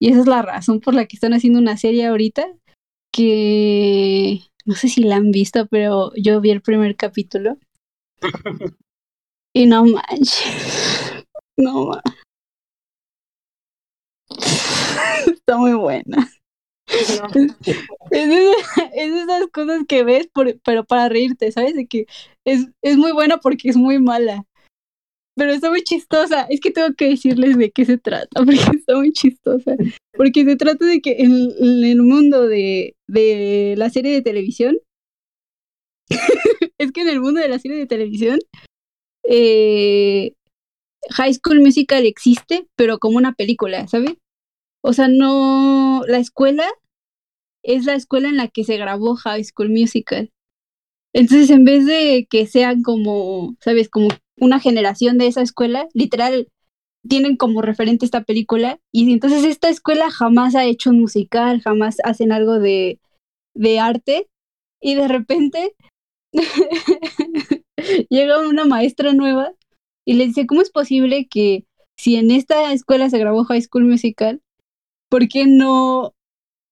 y 0.00 0.10
esa 0.10 0.20
es 0.20 0.26
la 0.26 0.42
razón 0.42 0.80
por 0.80 0.94
la 0.94 1.06
que 1.06 1.16
están 1.16 1.34
haciendo 1.34 1.60
una 1.60 1.76
serie 1.76 2.06
ahorita, 2.06 2.46
que 3.12 4.40
no 4.64 4.74
sé 4.74 4.88
si 4.88 5.02
la 5.02 5.16
han 5.16 5.30
visto, 5.30 5.66
pero 5.66 6.12
yo 6.16 6.40
vi 6.40 6.50
el 6.50 6.62
primer 6.62 6.96
capítulo. 6.96 7.58
y 9.54 9.66
no 9.66 9.84
manches, 9.84 11.24
no 11.56 11.86
manches. 11.86 12.20
Está 15.26 15.56
muy 15.56 15.74
buena. 15.74 16.28
Es, 18.10 18.28
esas 18.94 19.46
cosas 19.52 19.82
que 19.88 20.02
ves, 20.02 20.26
por- 20.32 20.58
pero 20.64 20.84
para 20.84 21.08
reírte, 21.08 21.52
¿sabes? 21.52 21.74
De 21.74 21.86
que 21.86 22.06
es, 22.44 22.66
es 22.82 22.96
muy 22.96 23.12
buena 23.12 23.38
porque 23.38 23.68
es 23.68 23.76
muy 23.76 23.98
mala. 24.00 24.44
Pero 25.36 25.52
está 25.52 25.70
muy 25.70 25.82
chistosa. 25.82 26.46
Es 26.50 26.60
que 26.60 26.70
tengo 26.70 26.88
que 26.96 27.08
decirles 27.10 27.56
de 27.56 27.70
qué 27.70 27.84
se 27.84 27.98
trata, 27.98 28.28
porque 28.44 28.76
está 28.76 28.96
muy 28.96 29.12
chistosa. 29.12 29.76
Porque 30.16 30.44
se 30.44 30.56
trata 30.56 30.84
de 30.84 31.00
que 31.00 31.16
en, 31.18 31.50
en 31.58 31.84
el 31.84 32.02
mundo 32.02 32.46
de, 32.48 32.94
de 33.06 33.74
la 33.78 33.90
serie 33.90 34.12
de 34.12 34.22
televisión, 34.22 34.78
es 36.78 36.92
que 36.92 37.02
en 37.02 37.08
el 37.08 37.20
mundo 37.20 37.40
de 37.40 37.48
la 37.48 37.58
serie 37.58 37.78
de 37.78 37.86
televisión, 37.86 38.38
eh, 39.24 40.32
High 41.10 41.34
School 41.34 41.60
Musical 41.60 42.04
existe, 42.06 42.66
pero 42.76 42.98
como 42.98 43.16
una 43.16 43.32
película, 43.34 43.86
¿sabes? 43.86 44.14
O 44.82 44.92
sea, 44.92 45.08
no, 45.08 46.02
la 46.06 46.18
escuela 46.18 46.66
es 47.62 47.84
la 47.84 47.94
escuela 47.94 48.28
en 48.28 48.36
la 48.36 48.48
que 48.48 48.64
se 48.64 48.76
grabó 48.76 49.16
High 49.16 49.44
School 49.44 49.70
Musical. 49.70 50.30
Entonces, 51.12 51.50
en 51.50 51.64
vez 51.64 51.86
de 51.86 52.26
que 52.30 52.46
sean 52.46 52.82
como, 52.82 53.56
¿sabes? 53.60 53.88
Como 53.88 54.08
una 54.38 54.60
generación 54.60 55.18
de 55.18 55.26
esa 55.26 55.42
escuela, 55.42 55.88
literal, 55.92 56.48
tienen 57.08 57.36
como 57.36 57.62
referente 57.62 58.04
esta 58.04 58.24
película. 58.24 58.78
Y 58.92 59.12
entonces 59.12 59.44
esta 59.44 59.68
escuela 59.68 60.10
jamás 60.10 60.54
ha 60.54 60.64
hecho 60.64 60.90
un 60.90 61.00
musical, 61.00 61.60
jamás 61.62 61.96
hacen 62.04 62.32
algo 62.32 62.58
de, 62.58 63.00
de 63.54 63.78
arte. 63.80 64.28
Y 64.80 64.94
de 64.94 65.08
repente 65.08 65.74
llega 68.08 68.48
una 68.48 68.64
maestra 68.64 69.12
nueva 69.12 69.52
y 70.06 70.14
le 70.14 70.26
dice, 70.26 70.46
¿cómo 70.46 70.62
es 70.62 70.70
posible 70.70 71.26
que 71.28 71.64
si 71.98 72.16
en 72.16 72.30
esta 72.30 72.72
escuela 72.72 73.10
se 73.10 73.18
grabó 73.18 73.44
High 73.44 73.62
School 73.62 73.84
Musical, 73.84 74.40
¿por 75.10 75.28
qué 75.28 75.46
no 75.46 76.14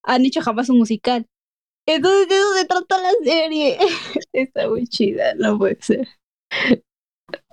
han 0.09 0.25
hecho 0.25 0.41
jamás 0.41 0.69
un 0.71 0.79
musical? 0.79 1.27
Entonces 1.87 2.29
de 2.29 2.37
eso 2.37 2.55
se 2.55 2.65
trata 2.67 2.99
la 3.00 3.11
serie. 3.25 3.79
Está 4.33 4.69
muy 4.69 4.87
chida, 4.87 5.35
no 5.37 5.59
puede 5.59 5.79
ser. 5.81 6.07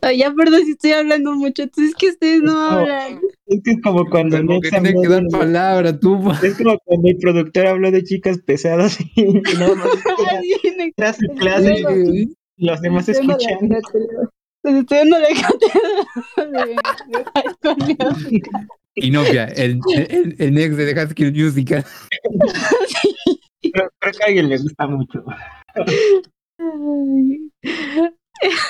Ay, 0.02 0.20
ya 0.20 0.34
perdón 0.34 0.64
si 0.66 0.72
estoy 0.72 0.92
hablando 0.92 1.34
mucho, 1.34 1.64
entonces 1.64 1.92
es 1.92 1.96
que 1.96 2.10
ustedes 2.10 2.42
no 2.42 2.54
No. 2.54 2.70
hablan. 2.80 3.20
Es 3.48 3.62
que 3.64 3.72
es 3.72 3.78
como 3.84 4.10
cuando 4.10 4.38
Como 4.38 4.60
que 4.62 4.76
habló 4.76 5.02
que 5.02 5.08
dar 5.08 5.24
de- 5.24 5.38
palabra, 5.38 6.00
tú. 6.00 6.20
Es 6.44 6.58
como 6.58 6.78
cuando 6.86 7.08
el 7.10 7.18
productor 7.18 7.68
habló 7.68 7.92
de 7.92 8.04
chicas 8.04 8.40
pesadas 8.40 8.98
y 9.16 9.24
nada 9.58 9.76
más 9.76 9.88
era 9.88 10.40
Ay, 10.40 10.52
me- 10.78 10.94
clase, 10.94 11.28
clase 11.38 11.84
y 12.14 12.36
los 12.58 12.82
demás 12.82 13.06
cátedra. 13.06 13.38
Les 14.64 14.76
estoy 14.76 14.98
dando 14.98 15.20
la 15.20 15.28
cátedra 15.30 16.66
Inopia, 18.96 19.46
el, 19.46 19.80
el, 19.94 20.36
el 20.40 20.54
next 20.54 20.78
de 20.78 20.86
The 20.86 20.96
High 20.96 21.10
School 21.10 21.34
Musical. 21.34 21.84
Creo, 23.62 23.90
creo 24.00 24.14
que 24.14 24.24
a 24.24 24.28
alguien 24.28 24.50
le 24.50 24.58
gusta 24.58 24.88
mucho. 24.88 25.24
Ay. 26.58 27.52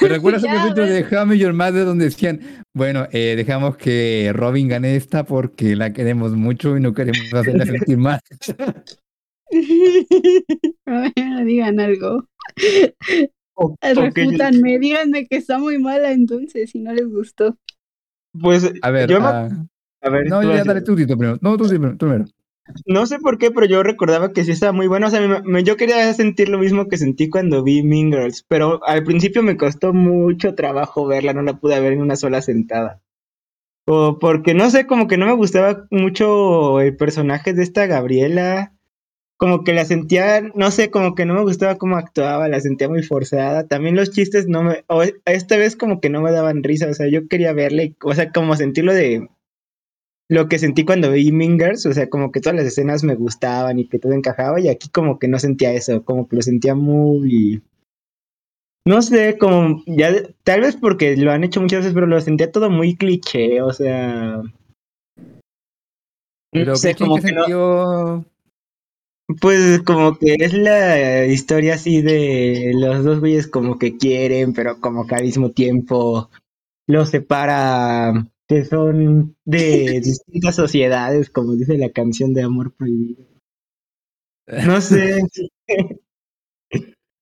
¿Me 0.02 0.08
recuerdas 0.08 0.44
el 0.44 0.50
capítulo 0.52 0.86
de 0.88 1.26
Met 1.26 1.38
Your 1.40 1.54
Mother 1.54 1.86
donde 1.86 2.06
decían, 2.06 2.40
bueno, 2.74 3.08
eh, 3.12 3.36
dejamos 3.36 3.78
que 3.78 4.32
Robin 4.34 4.68
gane 4.68 4.96
esta 4.96 5.26
porque 5.26 5.76
la 5.76 5.92
queremos 5.94 6.34
mucho 6.34 6.78
y 6.78 6.82
no 6.82 6.94
queremos 6.94 7.34
hacerla 7.34 7.66
sentir 7.66 7.98
mal? 7.98 8.20
Bueno, 10.86 11.46
digan 11.46 11.80
algo. 11.80 12.28
O- 13.54 13.76
díganme 13.82 15.28
que 15.28 15.38
está 15.38 15.60
muy 15.60 15.78
mala 15.78 16.12
entonces, 16.12 16.72
si 16.72 16.80
no 16.80 16.94
les 16.94 17.08
gustó. 17.08 17.58
pues 18.40 18.72
A 18.82 18.92
ver, 18.92 19.10
yo 19.10 19.20
me- 19.22 19.28
ah, 19.28 19.50
a 20.06 20.10
ver, 20.10 20.28
no, 20.28 20.42
ya 20.44 20.64
dale 20.64 20.82
tú, 20.82 20.96
Tito, 20.96 21.18
primero. 21.18 21.38
No, 21.42 21.58
tú, 21.58 21.66
sí, 21.66 21.72
primero, 21.72 21.98
tú 21.98 22.06
primero. 22.08 22.26
No 22.88 23.06
sé 23.06 23.20
por 23.20 23.38
qué, 23.38 23.52
pero 23.52 23.68
yo 23.68 23.84
recordaba 23.84 24.34
que 24.34 24.44
sí 24.44 24.52
estaba 24.52 24.72
muy 24.72 24.88
bueno. 24.88 25.08
O 25.08 25.10
sea, 25.12 25.22
me- 25.22 25.42
me- 25.44 25.64
yo 25.64 25.78
quería 25.78 26.12
sentir 26.14 26.50
lo 26.50 26.58
mismo 26.58 26.88
que 26.88 26.98
sentí 26.98 27.30
cuando 27.30 27.64
vi 27.64 27.84
Mean 27.84 28.12
Girls, 28.12 28.44
pero 28.48 28.84
al 28.88 29.04
principio 29.04 29.44
me 29.44 29.58
costó 29.58 29.94
mucho 29.94 30.56
trabajo 30.56 31.06
verla, 31.06 31.34
no 31.34 31.44
la 31.44 31.54
pude 31.60 31.80
ver 31.80 31.94
en 31.94 32.02
una 32.02 32.16
sola 32.16 32.42
sentada. 32.42 33.02
O 33.88 34.20
porque 34.20 34.54
no 34.54 34.70
sé, 34.70 34.88
como 34.88 35.08
que 35.08 35.18
no 35.18 35.26
me 35.28 35.34
gustaba 35.36 35.88
mucho 35.92 36.80
el 36.82 36.96
personaje 36.98 37.54
de 37.54 37.64
esta 37.64 37.88
Gabriela. 37.88 38.74
Como 39.38 39.64
que 39.66 39.74
la 39.74 39.86
sentía, 39.86 40.42
no 40.56 40.72
sé, 40.72 40.92
como 40.92 41.16
que 41.16 41.26
no 41.26 41.34
me 41.34 41.42
gustaba 41.44 41.78
cómo 41.78 41.98
actuaba, 41.98 42.48
la 42.48 42.62
sentía 42.62 42.90
muy 42.90 43.04
forzada. 43.04 43.68
También 43.68 43.96
los 43.96 44.12
chistes 44.12 44.48
no 44.48 44.64
me, 44.64 44.86
o 44.88 45.04
esta 45.26 45.58
vez 45.58 45.76
como 45.76 46.00
que 46.02 46.10
no 46.10 46.22
me 46.22 46.32
daban 46.32 46.64
risa, 46.64 46.90
o 46.90 46.94
sea, 46.94 47.08
yo 47.10 47.28
quería 47.28 47.54
verle, 47.54 47.96
o 48.04 48.14
sea, 48.14 48.32
como 48.32 48.56
sentirlo 48.56 48.94
de, 48.94 49.28
lo 50.30 50.48
que 50.48 50.58
sentí 50.60 50.86
cuando 50.86 51.12
vi 51.12 51.32
Mingers, 51.32 51.86
o 51.86 51.94
sea, 51.94 52.10
como 52.10 52.32
que 52.32 52.42
todas 52.42 52.56
las 52.58 52.66
escenas 52.66 53.04
me 53.04 53.16
gustaban 53.16 53.78
y 53.80 53.88
que 53.88 54.00
todo 54.00 54.14
encajaba, 54.14 54.60
y 54.60 54.70
aquí 54.70 54.90
como 54.90 55.20
que 55.20 55.28
no 55.28 55.38
sentía 55.40 55.74
eso, 55.74 56.04
como 56.04 56.28
que 56.28 56.36
lo 56.38 56.42
sentía 56.42 56.76
muy... 56.76 57.62
No 58.88 59.02
sé, 59.02 59.38
como 59.40 59.84
ya, 59.88 60.12
tal 60.44 60.62
vez 60.62 60.76
porque 60.76 61.18
lo 61.18 61.32
han 61.32 61.44
hecho 61.44 61.60
muchas 61.62 61.80
veces, 61.80 61.94
pero 61.94 62.06
lo 62.08 62.20
sentía 62.22 62.52
todo 62.52 62.70
muy 62.70 62.96
cliché, 62.96 63.62
o 63.62 63.74
sea... 63.74 64.42
Pero 66.52 66.72
no 66.72 66.76
sé, 66.76 66.94
¿qué- 66.96 67.04
en 67.04 67.10
como 67.10 67.22
que 67.22 67.32
no, 67.32 67.42
sentido? 67.42 68.26
pues 69.42 69.82
como 69.82 70.18
que 70.18 70.36
es 70.40 70.54
la 70.54 71.26
historia 71.26 71.76
así 71.76 72.02
de 72.02 72.72
los 72.76 73.04
dos 73.04 73.20
güeyes 73.20 73.48
como 73.48 73.80
que 73.80 73.98
quieren, 73.98 74.54
pero 74.54 74.80
como 74.80 75.08
que 75.08 75.16
al 75.16 75.24
mismo 75.24 75.50
tiempo 75.52 76.30
los 76.88 77.10
separa 77.10 78.28
que 78.48 78.66
son 78.66 79.36
de 79.46 80.00
distintas 80.04 80.56
sociedades, 80.56 81.30
como 81.30 81.56
dice 81.56 81.78
la 81.78 81.90
canción 81.90 82.34
de 82.34 82.44
Amor 82.44 82.74
Prohibido. 82.74 83.24
No 84.68 84.80
sé. 84.80 85.22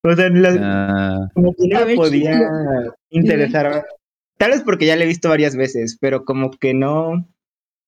o 0.03 0.13
sea, 0.15 0.29
la- 0.29 0.57
Ah, 0.61 1.29
como 1.33 1.53
que 1.53 1.67
no 1.69 1.85
me 1.85 1.95
podía 1.95 2.33
chico. 2.33 2.95
interesar. 3.11 3.85
Tal 4.37 4.51
vez 4.51 4.61
porque 4.63 4.85
ya 4.85 4.97
la 4.97 5.05
he 5.05 5.07
visto 5.07 5.29
varias 5.29 5.55
veces, 5.55 5.97
pero 6.01 6.25
como 6.25 6.51
que 6.51 6.73
no. 6.73 7.25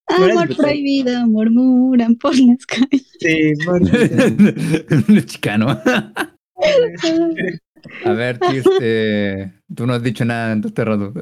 Amor 0.08 0.56
prohibido, 0.56 1.28
murmuran 1.28 2.16
por 2.16 2.34
las 2.38 2.66
calles. 2.66 3.12
Sí, 3.20 3.54
un 5.10 5.26
chicano. 5.26 5.82
A 8.06 8.14
ver, 8.14 8.40
eh, 8.82 9.52
tú 9.76 9.86
no 9.88 9.94
has 9.94 10.04
dicho 10.04 10.24
nada 10.24 10.54
en 10.54 10.62
todo 10.62 10.68
este 10.70 10.86
rato. 10.86 11.14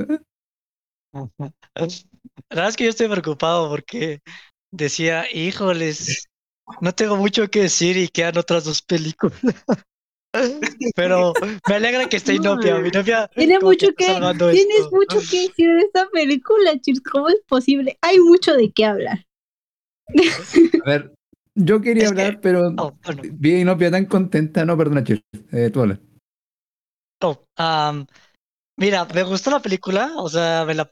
La 2.49 2.55
verdad 2.55 2.69
es 2.69 2.75
que 2.75 2.83
yo 2.85 2.89
estoy 2.89 3.07
preocupado 3.07 3.69
porque 3.69 4.19
decía, 4.71 5.25
híjoles, 5.31 6.25
no 6.81 6.93
tengo 6.93 7.15
mucho 7.17 7.47
que 7.49 7.61
decir 7.63 7.97
y 7.97 8.07
quedan 8.07 8.37
otras 8.37 8.63
dos 8.65 8.81
películas. 8.81 9.39
Pero 10.95 11.33
me 11.69 11.75
alegra 11.75 12.09
que 12.09 12.17
esté 12.17 12.33
Inopia. 12.35 12.79
Mi 12.79 12.89
novia 12.89 13.29
Tiene 13.35 13.59
que 13.59 13.65
mucho 13.65 13.87
que, 13.95 14.05
salvando 14.05 14.49
tienes 14.51 14.77
esto. 14.79 14.95
mucho 14.95 15.19
que 15.29 15.41
decir 15.47 15.69
de 15.73 15.79
esta 15.81 16.07
película, 16.09 16.79
chicos. 16.79 17.03
¿Cómo 17.11 17.29
es 17.29 17.41
posible? 17.47 17.97
Hay 18.01 18.19
mucho 18.19 18.55
de 18.55 18.71
qué 18.71 18.85
hablar. 18.85 19.25
A 20.85 20.89
ver, 20.89 21.13
yo 21.55 21.81
quería 21.81 22.05
Es 22.05 22.11
que- 22.13 22.21
hablar, 22.21 22.41
pero 22.41 22.73
Oh, 22.77 22.93
vi 23.33 23.55
a 23.55 23.59
Inopia 23.59 23.91
tan 23.91 24.05
contenta. 24.05 24.65
No, 24.65 24.75
perdona, 24.77 25.03
Tirs, 25.03 25.21
eh, 25.51 25.69
tú 25.71 25.81
habla. 25.81 25.99
Oh, 27.21 27.45
am, 27.57 28.05
mira, 28.77 29.05
me 29.05 29.23
gustó 29.23 29.51
la 29.51 29.61
película, 29.61 30.13
o 30.17 30.27
sea, 30.29 30.65
me 30.65 30.73
la... 30.73 30.91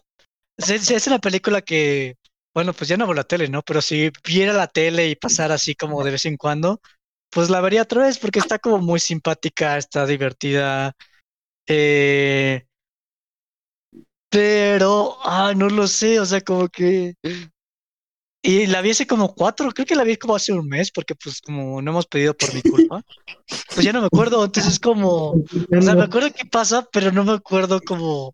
es, 0.57 0.91
es 0.91 1.07
una 1.07 1.19
película 1.19 1.61
que, 1.61 2.15
bueno, 2.53 2.73
pues 2.73 2.87
ya 2.89 2.97
no 2.97 3.05
veo 3.05 3.13
la 3.13 3.23
tele, 3.23 3.47
¿no? 3.47 3.61
Pero 3.61 3.81
si 3.81 4.11
viera 4.25 4.53
la 4.53 4.67
tele 4.67 5.09
y 5.09 5.15
pasara 5.15 5.55
así 5.55 5.75
como 5.75 6.03
de 6.03 6.11
vez 6.11 6.25
en 6.25 6.37
cuando, 6.37 6.81
pues 7.29 7.49
la 7.49 7.61
vería 7.61 7.83
otra 7.83 8.03
vez 8.03 8.19
porque 8.19 8.39
está 8.39 8.59
como 8.59 8.79
muy 8.79 8.99
simpática, 8.99 9.77
está 9.77 10.05
divertida. 10.05 10.93
Eh... 11.67 12.65
Pero, 14.29 15.17
ah, 15.25 15.53
no 15.55 15.67
lo 15.69 15.87
sé, 15.87 16.19
o 16.19 16.25
sea, 16.25 16.39
como 16.41 16.69
que... 16.69 17.15
Y 18.43 18.65
la 18.65 18.81
vi 18.81 18.91
hace 18.91 19.05
como 19.05 19.35
cuatro, 19.35 19.69
creo 19.71 19.85
que 19.85 19.95
la 19.95 20.03
vi 20.03 20.15
como 20.15 20.35
hace 20.35 20.51
un 20.53 20.67
mes, 20.67 20.89
porque 20.91 21.15
pues 21.15 21.41
como 21.41 21.81
no 21.81 21.91
hemos 21.91 22.07
pedido 22.07 22.35
por 22.35 22.53
mi 22.53 22.61
culpa, 22.61 23.03
pues 23.75 23.85
ya 23.85 23.93
no 23.93 23.99
me 23.99 24.07
acuerdo, 24.07 24.43
entonces 24.43 24.79
como... 24.79 25.31
O 25.31 25.81
sea, 25.81 25.95
me 25.95 26.03
acuerdo 26.03 26.31
qué 26.33 26.45
pasa, 26.45 26.87
pero 26.91 27.11
no 27.11 27.25
me 27.25 27.33
acuerdo 27.33 27.81
como 27.81 28.33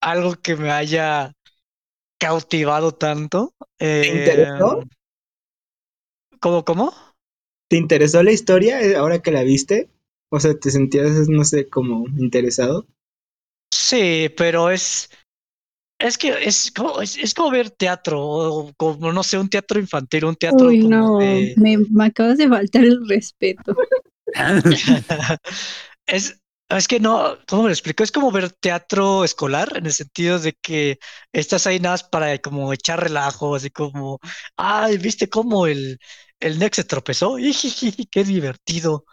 algo 0.00 0.34
que 0.34 0.56
me 0.56 0.70
haya 0.72 1.32
cautivado 2.18 2.92
tanto. 2.92 3.54
¿Te 3.98 4.08
interesó? 4.12 4.78
Eh, 4.78 4.86
¿Cómo, 6.40 6.64
cómo? 6.64 6.92
¿Te 7.68 7.76
interesó 7.76 8.22
la 8.22 8.32
historia 8.32 8.80
eh, 8.80 8.96
ahora 8.96 9.20
que 9.20 9.30
la 9.30 9.42
viste? 9.42 9.90
O 10.30 10.40
sea, 10.40 10.54
¿te 10.58 10.70
sentías, 10.70 11.28
no 11.28 11.44
sé, 11.44 11.68
como 11.68 12.06
interesado? 12.18 12.86
Sí, 13.70 14.28
pero 14.36 14.70
es. 14.70 15.10
Es 15.98 16.18
que 16.18 16.30
es 16.44 16.72
como, 16.72 17.00
es, 17.02 17.16
es 17.18 17.34
como 17.34 17.50
ver 17.50 17.70
teatro, 17.70 18.20
o 18.22 18.74
como, 18.76 19.12
no 19.12 19.22
sé, 19.22 19.38
un 19.38 19.48
teatro 19.50 19.80
infantil, 19.80 20.26
un 20.26 20.36
teatro 20.36 20.68
Uy, 20.68 20.78
como 20.78 20.90
no, 20.90 21.18
de- 21.18 21.56
me, 21.56 21.78
me 21.78 22.04
acabas 22.06 22.38
de 22.38 22.48
faltar 22.48 22.84
el 22.84 23.06
respeto. 23.08 23.74
Es, 26.06 26.40
es 26.78 26.88
que 26.88 27.00
no, 27.00 27.36
¿cómo 27.46 27.62
me 27.62 27.68
lo 27.68 27.72
explico? 27.74 28.02
Es 28.02 28.12
como 28.12 28.30
ver 28.32 28.50
teatro 28.52 29.24
escolar, 29.24 29.76
en 29.76 29.86
el 29.86 29.92
sentido 29.92 30.38
de 30.38 30.52
que 30.54 30.98
estás 31.32 31.66
ahí 31.66 31.80
nada 31.80 31.98
para 32.10 32.38
como 32.38 32.72
echar 32.72 33.00
relajo, 33.02 33.54
así 33.54 33.70
como, 33.70 34.18
ay, 34.56 34.98
¿viste 34.98 35.28
cómo 35.28 35.66
el, 35.66 35.98
el 36.40 36.58
Nex 36.58 36.76
se 36.76 36.84
tropezó? 36.84 37.38
¡Ijiji, 37.38 38.06
¡Qué 38.06 38.24
divertido! 38.24 39.04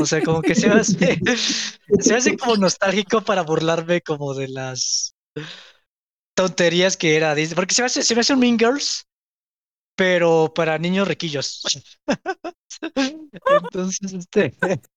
O 0.00 0.06
sea, 0.06 0.22
como 0.22 0.42
que 0.42 0.54
se 0.54 0.68
hace, 0.68 1.18
se 2.00 2.14
hace 2.14 2.36
como 2.36 2.56
nostálgico 2.56 3.22
para 3.22 3.42
burlarme 3.42 4.00
como 4.02 4.34
de 4.34 4.48
las 4.48 5.14
tonterías 6.34 6.96
que 6.96 7.16
era 7.16 7.34
porque 7.54 7.74
se 7.74 7.82
me 7.82 7.86
hace, 7.86 8.02
se 8.02 8.14
me 8.14 8.20
hace 8.20 8.34
un 8.34 8.40
Mean 8.40 8.58
Girls, 8.58 9.06
pero 9.96 10.52
para 10.54 10.78
niños 10.78 11.08
riquillos. 11.08 11.62
Entonces, 13.48 14.12
este... 14.12 14.54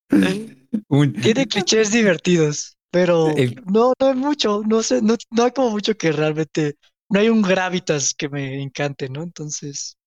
Un- 0.90 1.14
Tiene 1.14 1.48
clichés 1.48 1.92
divertidos, 1.92 2.78
pero 2.92 3.36
El- 3.38 3.56
no, 3.66 3.94
no 4.00 4.08
hay 4.08 4.16
mucho, 4.16 4.62
no 4.68 4.84
sé, 4.84 5.02
no, 5.02 5.16
no 5.32 5.44
hay 5.44 5.52
como 5.52 5.72
mucho 5.72 5.96
que 5.96 6.12
realmente, 6.12 6.76
no 7.10 7.20
hay 7.20 7.30
un 7.30 7.42
gravitas 7.42 8.14
que 8.14 8.30
me 8.30 8.62
encante, 8.62 9.10
¿no? 9.10 9.24
Entonces, 9.24 9.98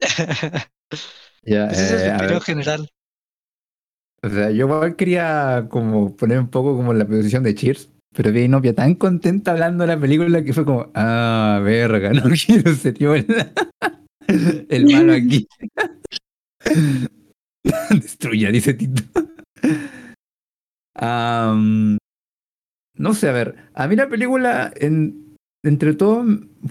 ya, 1.42 1.68
pues 1.68 1.80
esa 1.80 1.96
es 1.96 2.02
eh, 2.02 2.04
mi 2.04 2.10
opinión 2.10 2.40
general. 2.40 2.88
o 4.22 4.28
sea, 4.28 4.50
yo 4.50 4.66
igual 4.66 4.96
quería 4.96 5.66
como 5.70 6.16
poner 6.16 6.38
un 6.38 6.48
poco 6.48 6.76
como 6.76 6.94
la 6.94 7.06
posición 7.06 7.42
de 7.42 7.54
Cheers, 7.54 7.90
pero 8.14 8.32
vi 8.32 8.40
a 8.40 8.44
Inopia 8.44 8.74
tan 8.74 8.94
contenta 8.94 9.50
hablando 9.50 9.84
de 9.84 9.88
la 9.94 10.00
película 10.00 10.42
que 10.42 10.52
fue 10.54 10.64
como, 10.64 10.90
ah, 10.94 11.60
verga, 11.62 12.10
no 12.12 12.22
quiero 12.46 12.74
ser 12.74 12.94
yo 12.98 13.14
el, 13.14 13.26
el 14.68 14.86
malo 14.86 15.12
aquí. 15.12 15.46
Destruya, 17.90 18.50
dice 18.50 18.74
Tito. 18.74 19.02
No 22.96 23.12
sé, 23.14 23.28
a 23.28 23.32
ver, 23.32 23.56
a 23.74 23.88
mí 23.88 23.96
la 23.96 24.08
película, 24.08 24.72
en, 24.76 25.36
entre 25.64 25.94
todo, 25.94 26.24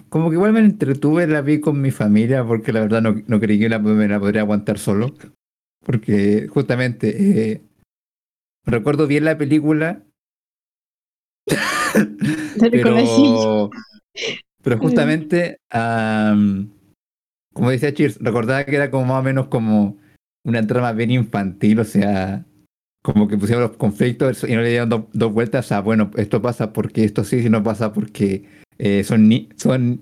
como 0.10 0.30
que 0.30 0.36
igual 0.36 0.54
me 0.54 0.60
entretuve, 0.62 1.28
la 1.28 1.42
vi 1.42 1.60
con 1.60 1.82
mi 1.82 1.92
familia, 1.92 2.46
porque 2.46 2.72
la 2.72 2.80
verdad 2.82 3.02
no, 3.02 3.22
no 3.28 3.40
creí 3.40 3.60
que 3.60 3.70
la, 3.70 3.80
me 3.80 4.08
la 4.08 4.20
podría 4.20 4.42
aguantar 4.42 4.78
solo. 4.80 5.14
Porque 5.86 6.48
justamente, 6.48 7.52
eh, 7.52 7.62
recuerdo 8.66 9.08
bien 9.08 9.26
la 9.26 9.38
película. 9.38 10.04
Pero, 12.72 13.70
pero 14.62 14.78
justamente, 14.78 15.58
am, 15.70 16.72
como 17.54 17.70
decía 17.70 17.94
Cheers, 17.94 18.18
recordaba 18.20 18.64
que 18.66 18.76
era 18.76 18.92
como 18.92 19.06
más 19.06 19.20
o 19.20 19.24
menos 19.24 19.48
como 19.48 19.98
una 20.46 20.66
trama 20.66 20.92
bien 20.92 21.12
infantil, 21.12 21.80
o 21.80 21.86
sea, 21.86 22.46
como 23.04 23.28
que 23.28 23.38
pusieron 23.38 23.64
los 23.64 23.78
conflictos 23.78 24.44
y 24.44 24.54
no 24.56 24.62
le 24.62 24.70
dieron 24.70 24.90
do- 24.90 25.10
dos 25.14 25.32
vueltas 25.34 25.72
a, 25.72 25.82
bueno, 25.82 26.12
esto 26.18 26.42
pasa 26.42 26.74
porque 26.74 27.04
esto 27.04 27.24
sí, 27.24 27.38
y 27.46 27.50
no 27.50 27.64
pasa 27.64 27.94
porque 27.94 28.46
eh, 28.78 29.04
son, 29.04 29.28
ni- 29.30 29.50
son 29.56 30.02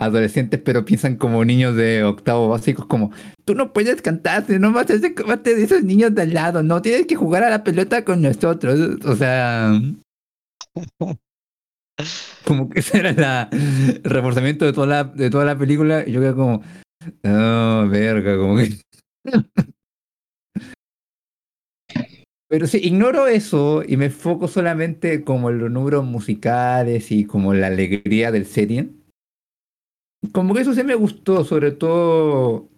adolescentes, 0.00 0.60
pero 0.64 0.84
piensan 0.84 1.16
como 1.16 1.44
niños 1.44 1.76
de 1.76 2.04
octavo 2.04 2.48
básicos, 2.48 2.86
como, 2.86 3.12
tú 3.44 3.54
no 3.54 3.72
puedes 3.72 4.00
cantar, 4.02 4.46
si 4.46 4.58
no 4.58 4.72
vas 4.72 4.90
a 4.90 4.98
ser 4.98 5.14
como 5.14 5.36
de 5.36 5.62
esos 5.62 5.82
niños 5.82 6.14
de 6.14 6.22
al 6.22 6.34
lado, 6.34 6.62
no, 6.62 6.80
tienes 6.82 7.06
que 7.06 7.16
jugar 7.16 7.42
a 7.44 7.50
la 7.50 7.64
pelota 7.64 8.04
con 8.04 8.22
nosotros, 8.22 8.78
o 9.04 9.16
sea... 9.16 9.72
Como 12.46 12.70
que 12.70 12.80
ese 12.80 12.98
era 12.98 13.12
la, 13.12 13.48
el 13.52 14.00
reforzamiento 14.02 14.64
de 14.64 14.72
toda 14.72 14.86
la, 14.86 15.04
de 15.04 15.30
toda 15.30 15.44
la 15.44 15.56
película. 15.58 16.02
Y 16.06 16.12
yo 16.12 16.20
quedé 16.20 16.32
como, 16.34 16.62
no, 17.22 17.88
verga, 17.88 18.36
como 18.36 18.56
que. 18.56 18.80
Pero 22.48 22.66
sí, 22.66 22.80
ignoro 22.82 23.28
eso 23.28 23.84
y 23.86 23.96
me 23.96 24.06
enfoco 24.06 24.48
solamente 24.48 25.22
como 25.22 25.50
en 25.50 25.58
los 25.58 25.70
números 25.70 26.04
musicales 26.04 27.12
y 27.12 27.24
como 27.24 27.54
la 27.54 27.68
alegría 27.68 28.32
del 28.32 28.44
setting. 28.44 29.04
Como 30.32 30.52
que 30.52 30.62
eso 30.62 30.74
sí 30.74 30.82
me 30.82 30.96
gustó, 30.96 31.44
sobre 31.44 31.70
todo 31.70 32.68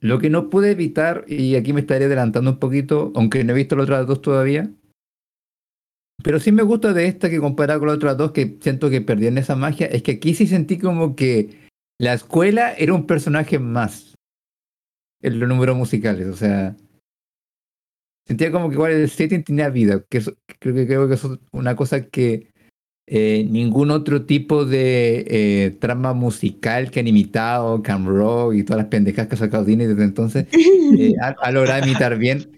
lo 0.00 0.18
que 0.18 0.28
no 0.28 0.50
pude 0.50 0.72
evitar, 0.72 1.24
y 1.26 1.56
aquí 1.56 1.72
me 1.72 1.80
estaré 1.80 2.04
adelantando 2.04 2.50
un 2.50 2.58
poquito, 2.58 3.10
aunque 3.14 3.42
no 3.42 3.52
he 3.52 3.56
visto 3.56 3.74
las 3.74 3.84
otras 3.84 4.06
dos 4.06 4.20
todavía. 4.20 4.70
Pero 6.22 6.38
sí 6.38 6.52
me 6.52 6.62
gusta 6.62 6.92
de 6.92 7.06
esta 7.06 7.30
que 7.30 7.40
comparado 7.40 7.80
con 7.80 7.88
las 7.88 7.96
otras 7.96 8.16
dos, 8.16 8.32
que 8.32 8.58
siento 8.60 8.90
que 8.90 9.00
perdían 9.00 9.38
esa 9.38 9.56
magia, 9.56 9.86
es 9.86 10.02
que 10.02 10.12
aquí 10.12 10.34
sí 10.34 10.46
sentí 10.46 10.78
como 10.78 11.16
que 11.16 11.59
la 12.00 12.14
escuela 12.14 12.72
era 12.72 12.94
un 12.94 13.06
personaje 13.06 13.58
más 13.58 14.14
en 15.22 15.38
los 15.38 15.48
números 15.48 15.76
musicales, 15.76 16.26
o 16.28 16.34
sea, 16.36 16.74
sentía 18.26 18.50
como 18.50 18.68
que 18.68 18.74
igual 18.74 18.92
el 18.92 19.10
setting 19.10 19.44
tenía 19.44 19.68
vida, 19.68 20.02
que 20.08 20.18
eso- 20.18 20.34
creo 20.58 20.74
que 20.74 20.86
creo 20.86 21.08
que 21.08 21.14
eso 21.14 21.34
es 21.34 21.40
una 21.52 21.76
cosa 21.76 22.06
que 22.06 22.48
eh, 23.06 23.44
ningún 23.50 23.90
otro 23.90 24.24
tipo 24.24 24.64
de 24.64 25.24
eh, 25.28 25.70
trama 25.80 26.14
musical 26.14 26.90
que 26.90 27.00
han 27.00 27.08
imitado, 27.08 27.82
Cam 27.82 28.06
Rock 28.06 28.54
y 28.54 28.62
todas 28.62 28.82
las 28.82 28.90
pendejas 28.90 29.26
que 29.26 29.34
ha 29.34 29.38
sacado 29.38 29.64
Disney 29.64 29.88
desde 29.88 30.04
entonces, 30.04 30.46
eh, 30.52 31.12
ha, 31.20 31.34
ha 31.42 31.50
logrado 31.50 31.84
imitar 31.84 32.16
bien. 32.18 32.50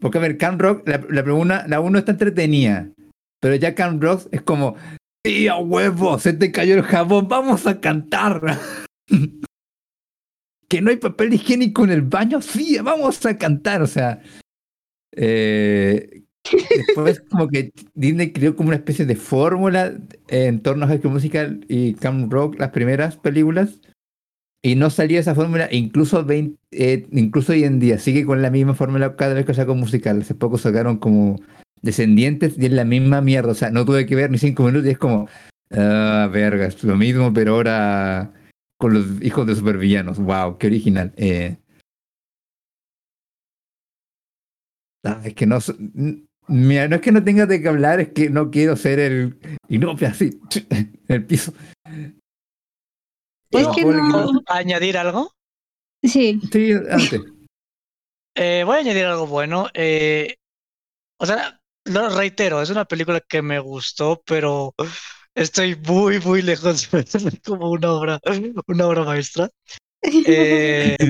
Porque 0.00 0.18
a 0.18 0.20
ver, 0.20 0.38
Cam 0.38 0.58
Rock, 0.58 0.86
la, 0.88 1.04
la, 1.10 1.34
una, 1.34 1.66
la 1.66 1.80
uno 1.80 1.98
está 1.98 2.12
entretenida, 2.12 2.88
pero 3.40 3.56
ya 3.56 3.74
Cam 3.74 4.00
Rock 4.00 4.28
es 4.30 4.42
como, 4.42 4.76
¡Sí, 5.26 5.48
a 5.48 5.56
huevo! 5.56 6.20
Se 6.20 6.32
te 6.34 6.52
cayó 6.52 6.76
el 6.76 6.82
jabón, 6.82 7.26
vamos 7.26 7.66
a 7.66 7.80
cantar. 7.80 8.60
que 10.68 10.80
no 10.80 10.90
hay 10.90 10.98
papel 10.98 11.34
higiénico 11.34 11.82
en 11.82 11.90
el 11.90 12.02
baño, 12.02 12.40
sí, 12.40 12.78
vamos 12.78 13.26
a 13.26 13.36
cantar. 13.36 13.82
O 13.82 13.88
sea, 13.88 14.22
eh, 15.16 16.22
después 16.76 17.24
como 17.28 17.48
que 17.48 17.72
Disney 17.94 18.32
creó 18.32 18.54
como 18.54 18.68
una 18.68 18.76
especie 18.76 19.04
de 19.04 19.16
fórmula 19.16 19.98
en 20.28 20.60
torno 20.60 20.84
a 20.84 20.88
High 20.88 21.00
Musical 21.02 21.64
y 21.66 21.94
Cam 21.94 22.30
Rock, 22.30 22.60
las 22.60 22.70
primeras 22.70 23.16
películas. 23.16 23.80
Y 24.62 24.76
no 24.76 24.90
salía 24.90 25.18
esa 25.18 25.34
fórmula, 25.34 25.68
incluso, 25.72 26.24
20, 26.24 26.56
eh, 26.70 27.08
incluso 27.10 27.50
hoy 27.50 27.64
en 27.64 27.80
día, 27.80 27.98
sigue 27.98 28.24
con 28.24 28.42
la 28.42 28.50
misma 28.50 28.74
fórmula 28.74 29.16
cada 29.16 29.34
vez 29.34 29.44
que 29.44 29.54
saca 29.54 29.72
un 29.72 29.80
musical. 29.80 30.20
Hace 30.20 30.36
poco 30.36 30.56
sacaron 30.56 30.98
como 30.98 31.40
Descendientes 31.82 32.54
y 32.58 32.66
es 32.66 32.72
la 32.72 32.84
misma 32.84 33.20
mierda. 33.20 33.52
O 33.52 33.54
sea, 33.54 33.70
no 33.70 33.84
tuve 33.84 34.06
que 34.06 34.14
ver 34.16 34.30
ni 34.30 34.38
cinco 34.38 34.64
minutos 34.64 34.86
y 34.86 34.90
es 34.90 34.98
como, 34.98 35.28
ah, 35.70 36.28
verga, 36.32 36.66
es 36.66 36.82
lo 36.84 36.96
mismo, 36.96 37.32
pero 37.32 37.54
ahora 37.54 38.32
con 38.78 38.94
los 38.94 39.22
hijos 39.22 39.46
de 39.46 39.54
supervillanos. 39.54 40.18
Wow, 40.18 40.58
qué 40.58 40.66
original. 40.66 41.12
Eh, 41.16 41.56
ah, 45.04 45.20
es 45.24 45.34
que 45.34 45.46
no. 45.46 45.58
Mira, 46.48 46.86
no 46.88 46.96
es 46.96 47.02
que 47.02 47.12
no 47.12 47.24
tenga 47.24 47.46
de 47.46 47.60
qué 47.60 47.68
hablar, 47.68 48.00
es 48.00 48.12
que 48.12 48.30
no 48.30 48.50
quiero 48.50 48.76
ser 48.76 48.98
el. 48.98 49.38
Y 49.68 49.78
no, 49.78 49.92
así, 49.92 50.40
en 50.70 51.00
el 51.08 51.24
piso. 51.24 51.52
Es 53.50 53.68
que 53.68 53.84
no. 53.84 54.42
¿Añadir 54.46 54.98
algo? 54.98 55.32
Sí. 56.02 56.40
Sí, 56.52 56.72
antes. 56.72 57.20
Eh, 58.38 58.64
voy 58.66 58.76
a 58.76 58.80
añadir 58.80 59.06
algo 59.06 59.26
bueno. 59.26 59.68
eh, 59.72 60.34
o 61.18 61.24
sea, 61.24 61.58
lo 61.86 62.08
reitero, 62.10 62.62
es 62.62 62.70
una 62.70 62.84
película 62.84 63.20
que 63.20 63.42
me 63.42 63.58
gustó, 63.58 64.22
pero 64.26 64.74
estoy 65.34 65.74
muy, 65.76 66.20
muy 66.20 66.42
lejos 66.42 66.90
de 66.90 66.98
verla 66.98 67.30
como 67.44 67.70
una 67.70 67.92
obra, 67.92 68.20
una 68.66 68.86
obra 68.86 69.04
maestra. 69.04 69.48
Eh, 70.02 70.96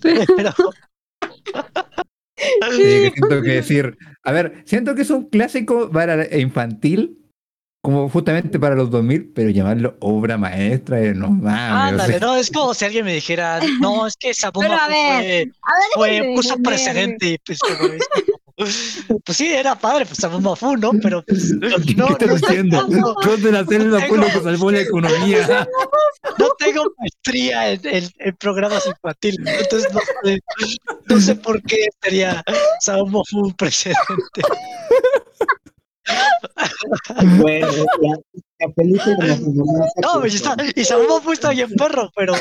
Pero- 0.00 0.54
Sí, 2.36 2.82
que 2.82 3.10
siento 3.14 3.42
que 3.42 3.48
decir. 3.50 3.96
A 4.24 4.32
ver, 4.32 4.62
siento 4.66 4.94
que 4.94 5.02
es 5.02 5.10
un 5.10 5.28
clásico 5.28 5.90
para 5.90 6.36
infantil, 6.36 7.18
como 7.82 8.08
justamente 8.08 8.58
para 8.58 8.74
los 8.74 8.90
2000, 8.90 9.32
pero 9.34 9.50
llamarlo 9.50 9.96
obra 10.00 10.36
maestra, 10.36 11.00
eh, 11.00 11.14
no 11.14 11.30
mames. 11.30 11.92
o 11.92 11.94
ándale, 11.94 12.18
sea, 12.18 12.20
no, 12.20 12.36
es 12.36 12.50
como 12.50 12.74
si 12.74 12.84
alguien 12.84 13.04
me 13.04 13.14
dijera, 13.14 13.60
no, 13.80 14.06
es 14.06 14.16
que 14.16 14.30
esa 14.30 14.50
Pero 14.50 14.68
bomba 14.70 14.84
a 14.84 14.88
ver, 14.88 15.48
fue, 15.94 16.06
a 16.06 16.10
ver, 16.10 16.22
fue- 16.24 16.32
puso 16.34 16.56
precedente 16.58 17.26
y 17.28 17.38
pues, 17.38 17.58
pues 19.24 19.36
sí, 19.36 19.48
era 19.48 19.74
padre, 19.74 20.06
pues 20.06 20.20
bomba 20.28 20.54
fue, 20.54 20.76
¿no? 20.76 20.92
Pero 21.02 21.22
pues, 21.26 21.52
¿Qué 21.86 21.94
no, 21.94 22.08
estás 22.08 22.42
no, 22.64 22.86
no, 22.88 23.14
¿Dónde 23.24 23.50
la 23.52 23.64
fue 24.06 24.18
lo 24.18 24.26
que 24.26 24.40
salvó 24.40 24.70
la 24.70 24.80
economía? 24.80 25.68
no 26.38 26.48
tengo 26.58 26.84
maestría 26.98 27.72
en, 27.72 27.80
en- 27.86 28.10
en 28.18 28.36
programas 28.36 28.86
infantiles, 28.86 29.60
entonces 29.60 29.92
no 29.92 30.00
sé, 30.22 30.38
no 31.06 31.20
sé 31.20 31.34
por 31.36 31.60
qué 31.62 31.88
sería 32.02 32.42
fue 33.24 33.40
un 33.42 33.52
precedente. 33.54 34.42
Bueno, 37.38 37.66
la, 38.02 38.18
la 38.60 38.72
película 38.74 39.16
enamora 39.20 39.86
No, 40.02 40.20
está, 40.36 40.56
y 40.74 40.84
Samuel 40.84 41.22
fue 41.22 41.34
está 41.34 41.50
bien 41.50 41.70
perro, 41.74 42.10
pero 42.14 42.34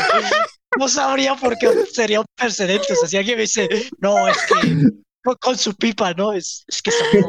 no 0.77 0.87
sabría 0.87 1.35
por 1.35 1.57
qué 1.57 1.69
sería 1.91 2.19
un 2.19 2.25
precedente. 2.35 2.93
O 2.93 2.95
sea, 2.95 3.07
si 3.07 3.17
alguien 3.17 3.37
me 3.37 3.43
dice, 3.43 3.67
no, 3.99 4.27
es 4.27 4.37
que 4.47 5.02
con, 5.23 5.35
con 5.41 5.57
su 5.57 5.73
pipa, 5.75 6.13
¿no? 6.13 6.33
Es, 6.33 6.65
es 6.67 6.81
que 6.81 6.91
fue, 6.91 7.21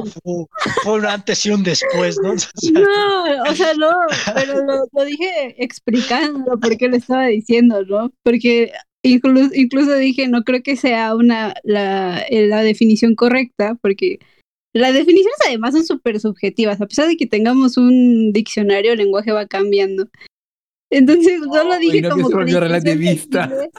fue 0.83 0.93
un 0.95 1.07
antes 1.07 1.45
y 1.47 1.51
un 1.51 1.63
después, 1.63 2.19
¿no? 2.23 2.33
O 2.35 2.39
sea, 2.39 2.73
No, 2.73 3.43
o 3.51 3.55
sea, 3.55 3.75
no, 3.75 3.91
pero 4.35 4.65
lo, 4.65 4.87
lo 4.93 5.05
dije 5.05 5.55
explicando 5.59 6.59
por 6.59 6.77
qué 6.77 6.89
lo 6.89 6.97
estaba 6.97 7.27
diciendo, 7.27 7.85
¿no? 7.85 8.13
Porque 8.23 8.73
incluso, 9.03 9.51
incluso 9.55 9.95
dije, 9.95 10.29
no 10.29 10.43
creo 10.43 10.63
que 10.63 10.77
sea 10.77 11.15
una 11.15 11.55
la, 11.63 12.23
eh, 12.29 12.47
la 12.47 12.63
definición 12.63 13.15
correcta, 13.15 13.77
porque 13.81 14.19
las 14.73 14.93
definiciones 14.93 15.39
además 15.47 15.75
son 15.75 15.85
súper 15.85 16.19
subjetivas, 16.19 16.81
a 16.81 16.87
pesar 16.87 17.07
de 17.07 17.17
que 17.17 17.27
tengamos 17.27 17.77
un 17.77 18.33
diccionario, 18.33 18.93
el 18.93 18.99
lenguaje 18.99 19.31
va 19.31 19.47
cambiando. 19.47 20.09
Entonces, 20.91 21.41
no 21.41 21.65
lo 21.65 21.79
dije 21.79 21.99
y 21.99 22.03
no 22.03 22.11
como 22.11 22.29
que 22.29 22.45
de. 22.45 23.71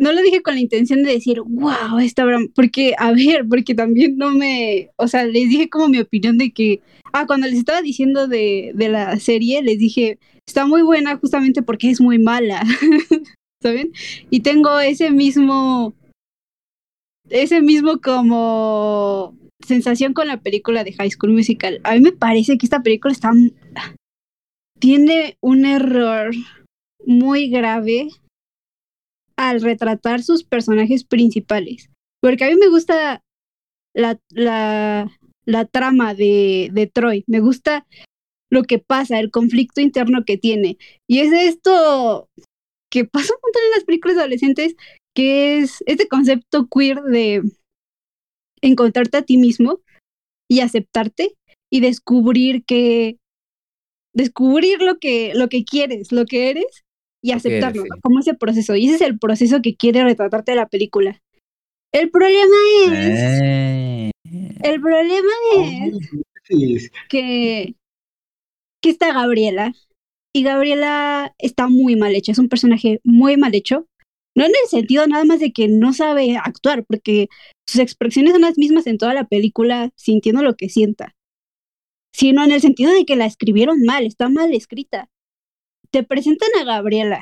No 0.00 0.12
lo 0.12 0.22
dije 0.22 0.40
con 0.40 0.54
la 0.54 0.60
intención 0.60 1.02
de 1.02 1.12
decir, 1.12 1.42
wow, 1.42 1.98
esta 2.00 2.24
obra, 2.24 2.38
porque, 2.54 2.94
a 2.98 3.12
ver, 3.12 3.46
porque 3.46 3.74
también 3.74 4.16
no 4.16 4.30
me, 4.30 4.88
o 4.96 5.06
sea, 5.06 5.24
les 5.24 5.50
dije 5.50 5.68
como 5.68 5.88
mi 5.88 5.98
opinión 5.98 6.38
de 6.38 6.52
que, 6.52 6.80
ah, 7.12 7.26
cuando 7.26 7.46
les 7.46 7.58
estaba 7.58 7.82
diciendo 7.82 8.26
de, 8.26 8.72
de 8.74 8.88
la 8.88 9.20
serie, 9.20 9.62
les 9.62 9.78
dije, 9.78 10.18
está 10.46 10.66
muy 10.66 10.80
buena 10.80 11.18
justamente 11.18 11.62
porque 11.62 11.90
es 11.90 12.00
muy 12.00 12.18
mala, 12.18 12.62
¿saben? 13.62 13.92
Y 14.30 14.40
tengo 14.40 14.80
ese 14.80 15.10
mismo, 15.10 15.92
ese 17.28 17.60
mismo 17.60 18.00
como 18.00 19.36
sensación 19.66 20.14
con 20.14 20.28
la 20.28 20.38
película 20.38 20.82
de 20.82 20.94
High 20.94 21.10
School 21.10 21.32
Musical. 21.32 21.78
A 21.84 21.92
mí 21.92 22.00
me 22.00 22.12
parece 22.12 22.56
que 22.56 22.64
esta 22.64 22.82
película 22.82 23.12
está, 23.12 23.32
tiene 24.78 25.36
un 25.42 25.66
error 25.66 26.30
muy 27.04 27.50
grave 27.50 28.08
al 29.40 29.62
retratar 29.62 30.22
sus 30.22 30.44
personajes 30.44 31.04
principales. 31.04 31.88
Porque 32.20 32.44
a 32.44 32.48
mí 32.48 32.56
me 32.56 32.68
gusta 32.68 33.24
la, 33.94 34.20
la, 34.28 35.64
trama 35.64 36.14
de, 36.14 36.68
de 36.72 36.86
Troy, 36.86 37.24
me 37.26 37.40
gusta 37.40 37.86
lo 38.50 38.64
que 38.64 38.78
pasa, 38.78 39.18
el 39.18 39.30
conflicto 39.30 39.80
interno 39.80 40.24
que 40.26 40.36
tiene. 40.36 40.76
Y 41.08 41.20
es 41.20 41.32
esto 41.32 42.28
que 42.90 43.06
pasa 43.06 43.32
un 43.32 43.40
montón 43.42 43.62
en 43.64 43.70
las 43.76 43.84
películas 43.84 44.18
adolescentes, 44.18 44.74
que 45.14 45.58
es 45.58 45.82
este 45.86 46.06
concepto 46.06 46.68
queer 46.68 47.00
de 47.00 47.42
encontrarte 48.60 49.16
a 49.16 49.22
ti 49.22 49.38
mismo 49.38 49.80
y 50.50 50.60
aceptarte 50.60 51.34
y 51.72 51.80
descubrir 51.80 52.62
que 52.66 53.16
descubrir 54.12 54.82
lo 54.82 54.98
que 54.98 55.32
lo 55.34 55.48
que 55.48 55.64
quieres, 55.64 56.12
lo 56.12 56.26
que 56.26 56.50
eres 56.50 56.84
y 57.22 57.32
aceptarlo, 57.32 57.84
como 58.02 58.20
ese 58.20 58.34
proceso. 58.34 58.76
Y 58.76 58.86
ese 58.86 58.96
es 58.96 59.00
el 59.02 59.18
proceso 59.18 59.60
que 59.62 59.76
quiere 59.76 60.04
retratarte 60.04 60.54
la 60.54 60.68
película. 60.68 61.20
El 61.92 62.10
problema 62.10 62.56
es, 62.86 63.40
Eh, 63.42 64.10
el 64.62 64.80
problema 64.80 65.30
es 65.56 65.94
Sí, 66.44 66.76
que, 67.08 67.74
que 68.80 68.90
está 68.90 69.12
Gabriela. 69.12 69.72
Y 70.32 70.44
Gabriela 70.44 71.34
está 71.38 71.66
muy 71.68 71.96
mal 71.96 72.14
hecha, 72.14 72.32
es 72.32 72.38
un 72.38 72.48
personaje 72.48 73.00
muy 73.02 73.36
mal 73.36 73.54
hecho. 73.54 73.86
No 74.36 74.44
en 74.44 74.52
el 74.62 74.68
sentido 74.68 75.06
nada 75.08 75.24
más 75.24 75.40
de 75.40 75.52
que 75.52 75.66
no 75.66 75.92
sabe 75.92 76.36
actuar, 76.36 76.84
porque 76.86 77.28
sus 77.68 77.80
expresiones 77.80 78.32
son 78.32 78.42
las 78.42 78.56
mismas 78.56 78.86
en 78.86 78.96
toda 78.96 79.12
la 79.12 79.26
película, 79.26 79.90
sintiendo 79.96 80.42
lo 80.42 80.54
que 80.54 80.68
sienta. 80.68 81.16
Sino 82.14 82.44
en 82.44 82.52
el 82.52 82.60
sentido 82.60 82.92
de 82.92 83.04
que 83.04 83.16
la 83.16 83.26
escribieron 83.26 83.82
mal, 83.84 84.06
está 84.06 84.28
mal 84.28 84.54
escrita. 84.54 85.09
Te 85.92 86.02
presentan 86.02 86.48
a 86.60 86.64
Gabriela 86.64 87.20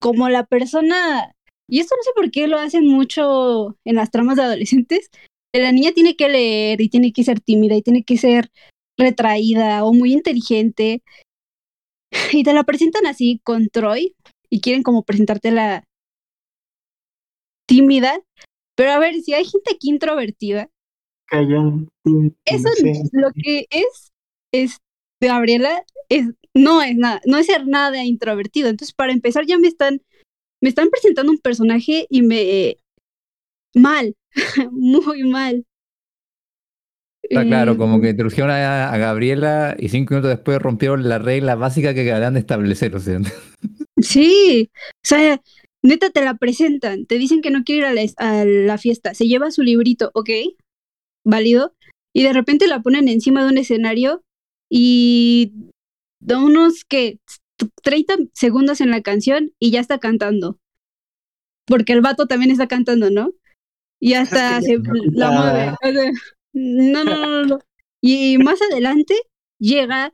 como 0.00 0.28
la 0.28 0.44
persona, 0.44 1.32
y 1.68 1.80
esto 1.80 1.94
no 1.96 2.02
sé 2.02 2.10
por 2.14 2.30
qué 2.30 2.46
lo 2.46 2.58
hacen 2.58 2.86
mucho 2.86 3.76
en 3.84 3.96
las 3.96 4.10
tramas 4.10 4.36
de 4.36 4.42
adolescentes, 4.42 5.10
que 5.52 5.60
la 5.60 5.72
niña 5.72 5.92
tiene 5.92 6.16
que 6.16 6.28
leer 6.28 6.80
y 6.80 6.88
tiene 6.88 7.12
que 7.12 7.24
ser 7.24 7.40
tímida 7.40 7.74
y 7.74 7.82
tiene 7.82 8.04
que 8.04 8.16
ser 8.16 8.50
retraída 8.98 9.84
o 9.84 9.92
muy 9.92 10.12
inteligente. 10.12 11.02
Y 12.32 12.44
te 12.44 12.52
la 12.52 12.64
presentan 12.64 13.06
así 13.06 13.40
con 13.44 13.68
Troy 13.68 14.14
y 14.48 14.60
quieren 14.60 14.82
como 14.82 15.02
presentártela 15.02 15.84
tímida. 17.66 18.20
Pero 18.74 18.92
a 18.92 18.98
ver, 18.98 19.14
si 19.22 19.34
hay 19.34 19.44
gente 19.44 19.74
aquí 19.74 19.90
introvertida, 19.90 20.70
Callón. 21.26 21.88
eso 22.44 22.68
lo 23.12 23.30
que 23.34 23.66
es, 23.70 24.12
es 24.52 24.78
Gabriela, 25.20 25.84
es, 26.08 26.28
no 26.56 26.82
es 26.82 26.96
nada, 26.96 27.20
no 27.26 27.38
es 27.38 27.46
ser 27.46 27.66
nada 27.66 28.04
introvertido. 28.04 28.68
Entonces, 28.68 28.94
para 28.94 29.12
empezar, 29.12 29.44
ya 29.46 29.58
me 29.58 29.68
están, 29.68 30.00
me 30.60 30.68
están 30.68 30.88
presentando 30.90 31.30
un 31.30 31.38
personaje 31.38 32.06
y 32.08 32.22
me 32.22 32.76
mal, 33.74 34.14
muy 34.72 35.22
mal. 35.24 35.64
Está 37.22 37.44
claro, 37.44 37.72
Eh, 37.72 37.76
como 37.76 38.00
que 38.00 38.10
introdujeron 38.10 38.50
a, 38.50 38.92
a 38.92 38.98
Gabriela 38.98 39.76
y 39.78 39.88
cinco 39.88 40.14
minutos 40.14 40.30
después 40.30 40.60
rompieron 40.60 41.08
la 41.08 41.18
regla 41.18 41.56
básica 41.56 41.92
que 41.92 42.08
acaban 42.08 42.34
de 42.34 42.40
establecer. 42.40 42.94
O 42.94 43.00
sea, 43.00 43.20
Sí, 44.00 44.70
o 44.74 45.02
sea, 45.02 45.42
neta 45.82 46.10
te 46.10 46.24
la 46.24 46.34
presentan, 46.34 47.06
te 47.06 47.18
dicen 47.18 47.40
que 47.40 47.50
no 47.50 47.64
quiere 47.64 47.80
ir 47.80 47.84
a 47.86 47.94
la, 47.94 48.02
a 48.18 48.44
la 48.44 48.78
fiesta, 48.78 49.14
se 49.14 49.26
lleva 49.26 49.50
su 49.50 49.62
librito, 49.62 50.10
ok, 50.14 50.30
válido, 51.24 51.74
y 52.14 52.22
de 52.22 52.32
repente 52.32 52.66
la 52.66 52.82
ponen 52.82 53.08
encima 53.08 53.42
de 53.44 53.50
un 53.50 53.58
escenario 53.58 54.22
y 54.70 55.52
da 56.26 56.38
unos 56.38 56.84
que 56.84 57.20
30 57.82 58.14
segundos 58.34 58.80
en 58.80 58.90
la 58.90 59.00
canción 59.00 59.52
y 59.58 59.70
ya 59.70 59.80
está 59.80 59.98
cantando. 59.98 60.58
Porque 61.66 61.92
el 61.92 62.00
vato 62.00 62.26
también 62.26 62.50
está 62.50 62.66
cantando, 62.66 63.10
¿no? 63.10 63.32
Y 64.00 64.14
hasta 64.14 64.60
se 64.60 64.72
ya 64.74 64.92
la 65.12 65.30
mueve. 65.82 66.12
no, 66.52 67.04
no, 67.04 67.16
no, 67.16 67.44
no. 67.44 67.58
Y 68.02 68.38
más 68.38 68.60
adelante 68.70 69.14
llega, 69.58 70.12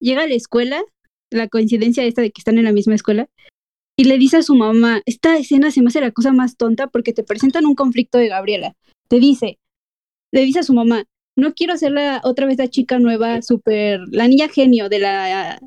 llega 0.00 0.22
a 0.22 0.28
la 0.28 0.34
escuela, 0.34 0.82
la 1.30 1.48
coincidencia 1.48 2.04
esta 2.04 2.22
de 2.22 2.30
que 2.30 2.40
están 2.40 2.58
en 2.58 2.64
la 2.64 2.72
misma 2.72 2.94
escuela, 2.94 3.28
y 3.96 4.04
le 4.04 4.18
dice 4.18 4.38
a 4.38 4.42
su 4.42 4.54
mamá, 4.54 5.02
esta 5.06 5.36
escena 5.36 5.70
se 5.70 5.80
me 5.80 5.88
hace 5.88 6.00
la 6.00 6.10
cosa 6.10 6.32
más 6.32 6.56
tonta 6.56 6.88
porque 6.88 7.12
te 7.12 7.24
presentan 7.24 7.64
un 7.64 7.74
conflicto 7.74 8.18
de 8.18 8.28
Gabriela. 8.28 8.74
Te 9.08 9.18
dice, 9.18 9.58
le 10.30 10.44
dice 10.44 10.60
a 10.60 10.64
su 10.64 10.74
mamá, 10.74 11.04
no 11.36 11.54
quiero 11.54 11.76
ser 11.76 11.92
la, 11.92 12.20
otra 12.24 12.46
vez 12.46 12.58
la 12.58 12.68
chica 12.68 12.98
nueva, 12.98 13.42
super, 13.42 14.00
la 14.10 14.28
niña 14.28 14.48
genio 14.48 14.88
de 14.88 14.98
la, 14.98 15.58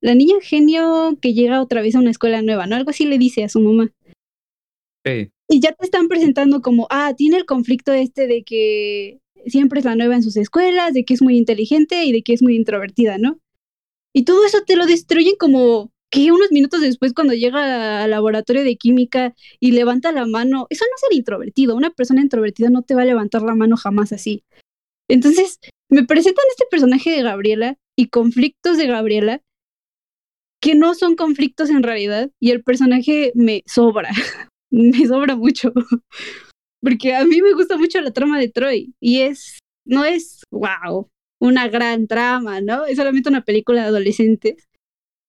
la 0.00 0.14
niña 0.14 0.36
genio 0.40 1.18
que 1.20 1.34
llega 1.34 1.62
otra 1.62 1.82
vez 1.82 1.94
a 1.94 2.00
una 2.00 2.10
escuela 2.10 2.42
nueva, 2.42 2.66
¿no? 2.66 2.76
Algo 2.76 2.90
así 2.90 3.04
le 3.06 3.18
dice 3.18 3.44
a 3.44 3.48
su 3.48 3.60
mamá. 3.60 3.90
sí. 5.04 5.30
Y 5.50 5.60
ya 5.60 5.72
te 5.72 5.86
están 5.86 6.08
presentando 6.08 6.60
como, 6.60 6.86
ah, 6.90 7.14
tiene 7.16 7.38
el 7.38 7.46
conflicto 7.46 7.92
este 7.94 8.26
de 8.26 8.42
que 8.42 9.18
siempre 9.46 9.78
es 9.78 9.86
la 9.86 9.96
nueva 9.96 10.14
en 10.14 10.22
sus 10.22 10.36
escuelas, 10.36 10.92
de 10.92 11.04
que 11.04 11.14
es 11.14 11.22
muy 11.22 11.38
inteligente 11.38 12.04
y 12.04 12.12
de 12.12 12.22
que 12.22 12.34
es 12.34 12.42
muy 12.42 12.54
introvertida, 12.54 13.16
¿no? 13.16 13.40
Y 14.12 14.24
todo 14.24 14.44
eso 14.44 14.58
te 14.66 14.76
lo 14.76 14.84
destruyen 14.84 15.36
como 15.38 15.90
que 16.10 16.32
unos 16.32 16.50
minutos 16.50 16.80
después 16.80 17.12
cuando 17.14 17.34
llega 17.34 18.02
al 18.02 18.10
laboratorio 18.10 18.64
de 18.64 18.76
química 18.76 19.34
y 19.60 19.72
levanta 19.72 20.12
la 20.12 20.26
mano, 20.26 20.66
eso 20.70 20.84
no 20.84 20.94
es 20.94 21.00
ser 21.00 21.18
introvertido, 21.18 21.76
una 21.76 21.90
persona 21.90 22.22
introvertida 22.22 22.70
no 22.70 22.82
te 22.82 22.94
va 22.94 23.02
a 23.02 23.06
levantar 23.06 23.42
la 23.42 23.54
mano 23.54 23.76
jamás 23.76 24.12
así. 24.12 24.44
Entonces, 25.08 25.58
me 25.90 26.04
presentan 26.04 26.44
este 26.50 26.66
personaje 26.70 27.10
de 27.10 27.22
Gabriela 27.22 27.76
y 27.96 28.08
conflictos 28.08 28.76
de 28.76 28.86
Gabriela 28.86 29.42
que 30.60 30.74
no 30.74 30.94
son 30.94 31.16
conflictos 31.16 31.70
en 31.70 31.82
realidad 31.82 32.30
y 32.40 32.50
el 32.50 32.62
personaje 32.62 33.32
me 33.34 33.62
sobra, 33.66 34.10
me 34.70 35.06
sobra 35.06 35.36
mucho. 35.36 35.72
Porque 36.80 37.14
a 37.14 37.24
mí 37.24 37.40
me 37.42 37.54
gusta 37.54 37.76
mucho 37.76 38.00
la 38.00 38.12
trama 38.12 38.38
de 38.38 38.48
Troy 38.48 38.94
y 39.00 39.20
es, 39.20 39.58
no 39.84 40.04
es, 40.04 40.42
wow, 40.50 41.08
una 41.40 41.68
gran 41.68 42.06
trama, 42.06 42.60
¿no? 42.60 42.86
Es 42.86 42.96
solamente 42.96 43.28
una 43.28 43.44
película 43.44 43.82
de 43.82 43.88
adolescentes. 43.88 44.68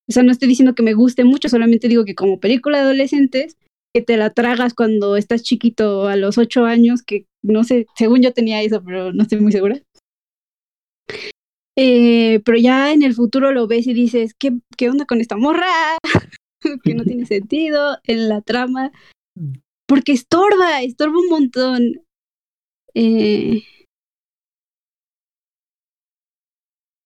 O 0.07 0.11
sea, 0.11 0.23
no 0.23 0.31
estoy 0.31 0.47
diciendo 0.47 0.75
que 0.75 0.83
me 0.83 0.93
guste 0.93 1.23
mucho, 1.23 1.49
solamente 1.49 1.87
digo 1.87 2.05
que 2.05 2.15
como 2.15 2.39
película 2.39 2.79
de 2.79 2.83
adolescentes, 2.83 3.57
que 3.93 4.01
te 4.01 4.17
la 4.17 4.31
tragas 4.31 4.73
cuando 4.73 5.15
estás 5.15 5.43
chiquito 5.43 6.07
a 6.07 6.15
los 6.15 6.37
ocho 6.37 6.65
años, 6.65 7.01
que 7.03 7.25
no 7.41 7.63
sé, 7.63 7.87
según 7.95 8.21
yo 8.21 8.33
tenía 8.33 8.61
eso, 8.61 8.83
pero 8.83 9.13
no 9.13 9.23
estoy 9.23 9.39
muy 9.39 9.51
segura. 9.51 9.81
Eh, 11.75 12.41
pero 12.43 12.57
ya 12.57 12.91
en 12.91 13.03
el 13.03 13.13
futuro 13.13 13.51
lo 13.51 13.67
ves 13.67 13.87
y 13.87 13.93
dices, 13.93 14.33
¿qué, 14.37 14.51
qué 14.77 14.89
onda 14.89 15.05
con 15.05 15.21
esta 15.21 15.37
morra? 15.37 15.67
que 16.83 16.93
no 16.93 17.03
tiene 17.03 17.25
sentido 17.25 17.97
en 18.03 18.29
la 18.29 18.41
trama. 18.41 18.91
Porque 19.87 20.11
estorba, 20.11 20.81
estorba 20.81 21.17
un 21.17 21.29
montón. 21.29 22.05
Eh... 22.93 23.63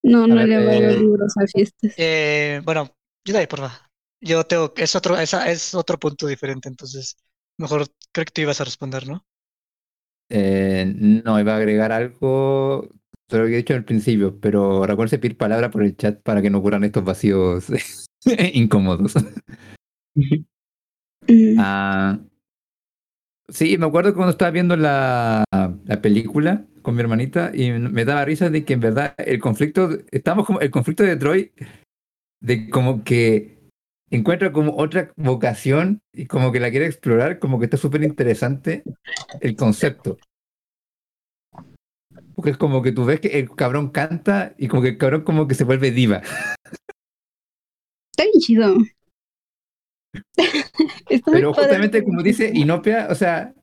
No, 0.05 0.25
A 0.25 0.27
no 0.27 0.35
le 0.35 0.65
voy 0.65 0.73
a 0.73 0.89
eh, 0.89 0.99
libros 0.99 1.33
a 1.37 1.47
fiestas. 1.47 1.93
Eh, 1.97 2.61
bueno, 2.65 2.89
yo 3.25 3.33
de 3.33 3.39
ahí, 3.39 3.47
porfa. 3.47 3.89
Yo 4.23 4.45
tengo, 4.45 4.73
es 4.77 4.95
otro, 4.95 5.17
esa 5.17 5.51
es 5.51 5.75
otro 5.75 5.99
punto 5.99 6.27
diferente, 6.27 6.69
entonces 6.69 7.17
mejor 7.57 7.87
creo 8.13 8.25
que 8.25 8.31
tú 8.31 8.41
ibas 8.41 8.61
a 8.61 8.63
responder, 8.63 9.05
¿no? 9.05 9.25
Eh, 10.29 10.91
no, 10.95 11.39
iba 11.39 11.53
a 11.53 11.57
agregar 11.57 11.91
algo 11.91 12.87
sobre 13.29 13.43
lo 13.43 13.47
que 13.49 13.53
he 13.53 13.57
dicho 13.57 13.73
al 13.73 13.83
principio, 13.83 14.39
pero 14.39 14.85
recuerden 14.85 15.19
pedir 15.19 15.37
palabra 15.37 15.69
por 15.69 15.83
el 15.83 15.97
chat 15.97 16.21
para 16.21 16.41
que 16.41 16.49
no 16.49 16.59
ocurran 16.59 16.85
estos 16.85 17.03
vacíos 17.03 17.65
incómodos. 18.53 19.13
Ah, 21.57 22.19
sí, 23.47 23.77
me 23.77 23.85
acuerdo 23.85 24.13
cuando 24.13 24.31
estaba 24.31 24.51
viendo 24.51 24.75
la, 24.75 25.45
la 25.85 26.01
película 26.01 26.65
con 26.81 26.95
mi 26.95 27.01
hermanita 27.01 27.49
y 27.53 27.71
me 27.71 28.03
daba 28.03 28.25
risa 28.25 28.49
de 28.49 28.65
que 28.65 28.73
en 28.73 28.81
verdad 28.81 29.15
el 29.17 29.39
conflicto, 29.39 29.89
estamos 30.11 30.45
como 30.45 30.59
el 30.59 30.69
conflicto 30.69 31.03
de 31.03 31.15
Troy, 31.15 31.53
de 32.41 32.69
como 32.69 33.05
que 33.05 33.62
encuentra 34.15 34.51
como 34.51 34.77
otra 34.77 35.11
vocación 35.15 36.01
y 36.13 36.25
como 36.27 36.51
que 36.51 36.59
la 36.59 36.69
quiere 36.71 36.85
explorar, 36.85 37.39
como 37.39 37.59
que 37.59 37.65
está 37.65 37.77
súper 37.77 38.03
interesante 38.03 38.83
el 39.41 39.55
concepto. 39.55 40.17
Porque 42.35 42.51
es 42.51 42.57
como 42.57 42.81
que 42.81 42.91
tú 42.91 43.05
ves 43.05 43.19
que 43.19 43.39
el 43.39 43.49
cabrón 43.55 43.89
canta 43.89 44.53
y 44.57 44.67
como 44.67 44.81
que 44.81 44.89
el 44.89 44.97
cabrón 44.97 45.21
como 45.21 45.47
que 45.47 45.55
se 45.55 45.63
vuelve 45.63 45.91
diva. 45.91 46.21
Está 48.11 48.23
bien 48.23 48.39
chido. 48.39 48.75
Está 51.09 51.31
Pero 51.31 51.51
padre. 51.51 51.67
justamente 51.67 52.03
como 52.03 52.21
dice 52.21 52.51
Inopia, 52.53 53.07
o 53.09 53.15
sea, 53.15 53.53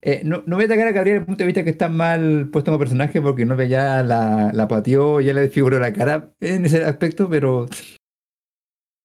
eh, 0.00 0.22
no, 0.24 0.42
no 0.46 0.56
voy 0.56 0.64
a 0.64 0.66
atacar 0.66 0.88
a 0.88 0.92
Gabriel 0.92 1.16
desde 1.16 1.20
el 1.20 1.26
punto 1.26 1.42
de 1.42 1.46
vista 1.46 1.64
que 1.64 1.70
está 1.70 1.88
mal 1.88 2.48
puesto 2.50 2.70
como 2.70 2.78
personaje 2.78 3.20
porque 3.20 3.44
no 3.44 3.56
ve 3.56 3.68
ya 3.68 4.02
la, 4.02 4.52
la 4.52 4.68
pateó, 4.68 5.20
ya 5.20 5.34
le 5.34 5.42
desfiguró 5.42 5.78
la 5.80 5.92
cara 5.92 6.32
en 6.40 6.66
ese 6.66 6.84
aspecto, 6.84 7.28
pero 7.28 7.66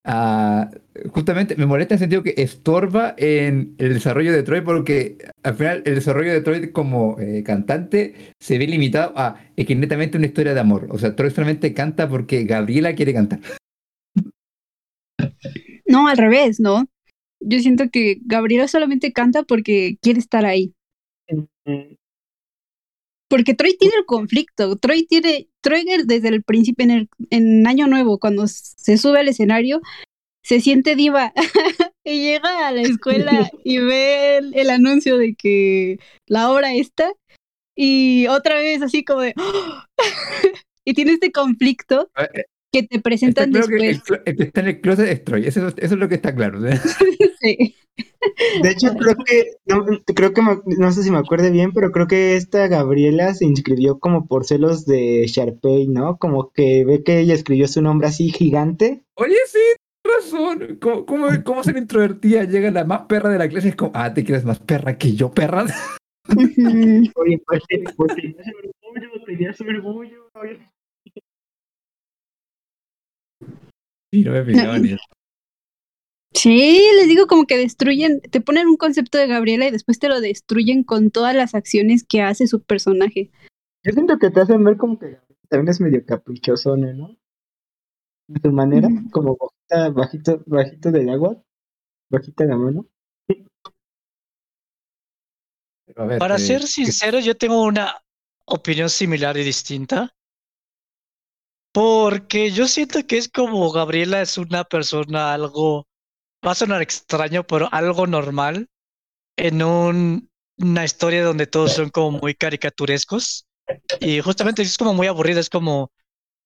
ah, 0.06 0.70
justamente 1.12 1.56
me 1.56 1.66
molesta 1.66 1.94
en 1.94 1.98
el 1.98 2.00
sentido 2.00 2.24
que 2.24 2.36
estorba 2.38 3.16
en 3.18 3.76
el 3.78 3.94
desarrollo 3.94 4.32
de 4.32 4.44
Troy 4.44 4.62
porque 4.62 5.18
al 5.44 5.56
final 5.56 5.84
el 5.86 5.96
desarrollo 5.96 6.32
de 6.32 6.42
Troy 6.42 6.72
como 6.72 7.20
eh, 7.20 7.44
cantante 7.44 8.34
se 8.40 8.58
ve 8.58 8.68
limitado 8.68 9.14
a 9.16 9.40
es 9.56 9.66
que 9.66 9.76
netamente 9.76 10.18
una 10.18 10.28
historia 10.28 10.54
de 10.54 10.60
amor. 10.60 10.88
O 10.90 10.98
sea, 10.98 11.16
Troy 11.16 11.32
solamente 11.32 11.74
canta 11.74 12.08
porque 12.08 12.44
Gabriela 12.44 12.94
quiere 12.96 13.14
cantar. 13.14 13.40
No, 15.86 16.08
al 16.08 16.18
revés, 16.18 16.60
¿no? 16.60 16.86
Yo 17.40 17.60
siento 17.60 17.90
que 17.92 18.18
Gabriela 18.26 18.68
solamente 18.68 19.12
canta 19.12 19.44
porque 19.44 19.98
quiere 20.02 20.20
estar 20.20 20.46
ahí. 20.46 20.74
Porque 23.30 23.54
Troy 23.54 23.76
tiene 23.78 23.96
el 23.98 24.06
conflicto. 24.06 24.76
Troy 24.78 25.06
tiene, 25.06 25.48
Troy 25.62 25.86
desde 26.06 26.30
el 26.30 26.44
principio, 26.44 26.86
en 26.86 26.92
el 26.92 27.10
en 27.32 27.68
Año 27.68 27.88
Nuevo, 27.88 28.20
cuando 28.20 28.48
se 28.48 28.98
sube 28.98 29.20
al 29.20 29.28
escenario, 29.28 29.82
se 30.44 30.60
siente 30.60 30.96
diva. 30.96 31.34
y 32.06 32.22
llega 32.22 32.68
a 32.68 32.72
la 32.72 32.82
escuela 32.82 33.50
y 33.64 33.80
ve 33.80 34.38
el, 34.38 34.54
el 34.56 34.70
anuncio 34.70 35.18
de 35.18 35.36
que 35.36 36.00
la 36.28 36.52
obra 36.52 36.74
está. 36.76 37.12
Y 37.76 38.28
otra 38.28 38.56
vez 38.56 38.82
así 38.82 39.04
como 39.04 39.22
de. 39.22 39.34
y 40.86 40.94
tiene 40.94 41.14
este 41.14 41.32
conflicto. 41.32 42.10
que 42.72 42.84
te 42.84 43.00
presentan 43.00 43.52
claro 43.52 43.68
que 43.68 43.76
el, 43.76 43.82
después. 43.98 44.22
el 44.26 44.36
que 44.38 44.44
está 44.44 44.62
en 44.62 44.68
el 44.68 44.82
closet 44.82 45.10
es 45.10 45.24
Troy. 45.24 45.48
Eso, 45.48 45.68
eso 45.68 45.76
es 45.78 45.92
lo 45.92 46.08
que 46.10 46.16
está 46.16 46.36
claro. 46.36 46.66
¿eh? 46.68 46.80
Sí. 47.42 47.76
De 48.64 48.70
hecho, 48.72 48.88
creo 48.96 49.16
que, 49.26 49.52
no, 49.66 49.86
creo 50.16 50.34
que 50.34 50.42
me- 50.42 50.58
no 50.78 50.92
sé 50.94 51.04
si 51.04 51.12
me 51.12 51.18
acuerdo 51.18 51.52
bien, 51.52 51.74
pero 51.74 51.92
creo 51.92 52.08
que 52.08 52.38
esta 52.38 52.68
Gabriela 52.68 53.34
se 53.34 53.46
inscribió 53.46 54.00
como 54.00 54.28
por 54.28 54.46
celos 54.46 54.86
de 54.86 55.26
Sharpay, 55.28 55.90
¿no? 55.90 56.18
Como 56.18 56.52
que 56.52 56.86
ve 56.86 57.04
que 57.04 57.20
ella 57.20 57.34
escribió 57.34 57.68
su 57.68 57.82
nombre 57.82 58.08
así 58.08 58.30
gigante. 58.32 59.04
Oye, 59.16 59.36
sí, 59.48 59.60
razón. 60.04 60.78
¿Cómo, 60.82 61.06
cómo, 61.06 61.28
cómo 61.44 61.64
ser 61.64 61.78
introvertida? 61.78 62.44
Llega 62.44 62.72
la 62.72 62.84
más 62.84 63.02
perra 63.04 63.30
de 63.30 63.40
la 63.40 63.50
clase 63.50 63.68
y 63.68 63.70
es 63.72 63.76
como, 63.76 63.92
ah, 63.96 64.14
¿te 64.14 64.24
crees 64.24 64.46
más 64.46 64.60
perra 64.60 64.98
que 64.98 65.14
yo, 65.14 65.32
perra? 65.32 65.66
Oye, 66.30 67.42
pues, 67.46 67.64
pues 67.98 68.16
tenía 68.16 68.44
su 68.44 68.54
orgullo, 68.58 69.26
tenía 69.26 69.54
su 69.54 69.64
orgullo. 69.64 70.30
Sí, 74.12 74.24
no 74.24 74.32
me. 74.32 74.98
Sí, 76.34 76.84
les 76.96 77.08
digo 77.08 77.28
como 77.28 77.46
que 77.46 77.58
destruyen, 77.58 78.20
te 78.22 78.42
ponen 78.42 78.68
un 78.68 78.78
concepto 78.78 79.18
de 79.18 79.28
Gabriela 79.28 79.68
y 79.68 79.72
después 79.72 80.00
te 80.00 80.10
lo 80.10 80.20
destruyen 80.20 80.84
con 80.84 81.12
todas 81.12 81.36
las 81.36 81.54
acciones 81.54 82.04
que 82.04 82.22
hace 82.22 82.48
su 82.48 82.64
personaje. 82.64 83.30
Yo 83.84 83.92
siento 83.92 84.18
que 84.18 84.32
te 84.32 84.42
hacen 84.42 84.64
ver 84.64 84.78
como 84.78 84.98
que 84.98 85.18
también 85.50 85.70
es 85.70 85.80
medio 85.80 86.04
caprichosona, 86.06 86.94
¿no? 86.94 87.18
De 88.28 88.42
su 88.42 88.52
manera, 88.52 88.90
como 89.14 89.38
bajita, 89.38 89.90
bajito, 89.90 90.44
bajito 90.46 90.92
del 90.92 91.10
agua, 91.10 91.42
bajita 92.10 92.46
la 92.46 92.58
mano. 92.58 92.88
Ver, 95.96 96.20
Para 96.20 96.36
eh, 96.36 96.40
ser 96.40 96.62
¿qué- 96.62 96.68
sincero, 96.68 97.20
yo 97.20 97.36
tengo 97.36 97.64
una 97.64 97.96
opinión 98.46 98.90
similar 98.90 99.38
y 99.38 99.44
distinta. 99.44 100.14
Porque 101.74 102.52
yo 102.52 102.68
siento 102.68 103.06
que 103.08 103.18
es 103.18 103.28
como 103.30 103.72
Gabriela 103.72 104.22
es 104.22 104.38
una 104.38 104.64
persona 104.64 105.34
algo, 105.34 105.88
va 106.46 106.52
a 106.52 106.56
sonar 106.56 106.82
extraño, 106.82 107.44
pero 107.46 107.70
algo 107.72 108.08
normal 108.08 108.68
en 109.38 109.64
un- 109.64 110.30
una 110.60 110.86
historia 110.86 111.24
donde 111.26 111.48
todos 111.48 111.74
son 111.74 111.90
como 111.90 112.20
muy 112.20 112.36
caricaturescos. 112.36 113.48
Y 114.00 114.22
justamente 114.22 114.62
es 114.64 114.78
como 114.78 114.94
muy 114.94 115.08
aburrido, 115.08 115.40
es 115.40 115.50
como, 115.50 115.92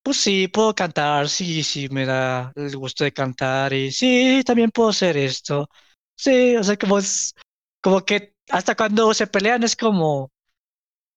pues 0.08 0.22
sí, 0.22 0.48
puedo 0.48 0.74
cantar, 0.74 1.28
sí, 1.28 1.63
sí, 1.63 1.89
me 1.89 2.06
da 2.06 2.54
el 2.56 2.78
gusto 2.78 3.04
de 3.04 3.12
cantar 3.12 3.74
y 3.74 3.91
sí, 3.91 4.41
también 4.46 4.72
puedo 4.72 4.88
hacer 4.89 5.17
esto. 5.17 5.70
Sí, 6.15 6.56
o 6.56 6.63
sea, 6.63 6.78
como 6.78 6.98
es, 7.00 7.34
como 7.82 8.06
que 8.06 8.34
hasta 8.50 8.74
cuando 8.76 9.13
se 9.13 9.28
pelean 9.28 9.63
es 9.63 9.76
como, 9.76 10.32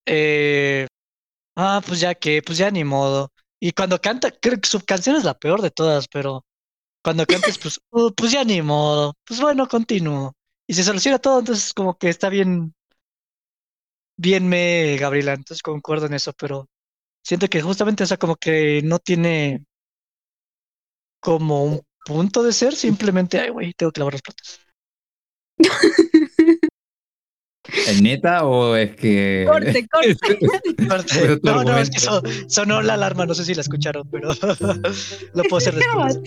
eh, 0.07 0.87
ah, 1.57 1.83
pues 1.87 2.01
ya 2.01 2.15
que, 2.17 2.43
pues 2.43 2.59
ya 2.59 2.71
ni 2.71 2.85
modo. 2.85 3.33
Y 3.61 3.73
cuando 3.73 4.01
canta, 4.01 4.31
creo 4.33 4.61
que 4.61 4.69
su 4.69 4.81
canción 4.85 5.17
es 5.17 5.25
la 5.25 5.39
peor 5.39 5.63
de 5.63 5.71
todas, 5.71 6.09
pero 6.09 6.45
cuando 7.05 7.27
cantes, 7.27 7.59
pues, 7.59 7.81
"Uh, 7.91 8.13
pues 8.15 8.33
ya 8.33 8.45
ni 8.45 8.63
modo, 8.63 9.15
pues 9.27 9.41
bueno, 9.41 9.69
continúo. 9.69 10.35
Y 10.69 10.75
se 10.75 10.85
soluciona 10.85 11.19
todo, 11.21 11.41
entonces 11.41 11.75
como 11.75 11.99
que 11.99 12.09
está 12.11 12.29
bien, 12.31 12.75
bien 14.17 14.49
me, 14.49 14.97
Gabriela, 14.99 15.33
entonces 15.35 15.63
concuerdo 15.63 16.07
en 16.07 16.15
eso, 16.15 16.33
pero 16.35 16.69
siento 17.23 17.49
que 17.49 17.63
justamente, 17.63 18.05
o 18.05 18.07
sea, 18.07 18.17
como 18.17 18.37
que 18.37 18.83
no 18.85 18.99
tiene 18.99 19.65
como 21.21 21.65
un 21.65 21.81
punto 22.05 22.43
de 22.43 22.53
ser, 22.53 22.75
simplemente, 22.75 23.39
ay, 23.39 23.51
güey, 23.51 23.73
tengo 23.75 23.93
que 23.93 24.01
lavar 24.01 24.15
los 24.15 24.23
platos. 24.23 24.61
¿Es 27.87 28.03
neta 28.03 28.47
o 28.47 28.75
es 28.75 28.97
que.? 28.97 29.45
Corte, 29.47 29.87
corte. 30.89 31.37
Tu 31.37 31.47
No, 31.47 31.63
no, 31.63 31.79
es 31.79 31.91
que 31.91 32.01
sonó 32.49 32.83
la 32.83 32.95
alarma, 32.95 33.27
no 33.27 33.35
sé 33.35 33.45
si 33.45 33.55
la 33.55 33.61
escucharon, 33.61 34.09
pero 34.11 34.31
lo 35.35 35.43
puedo 35.45 35.57
hacer 35.59 35.75
después. 35.75 36.21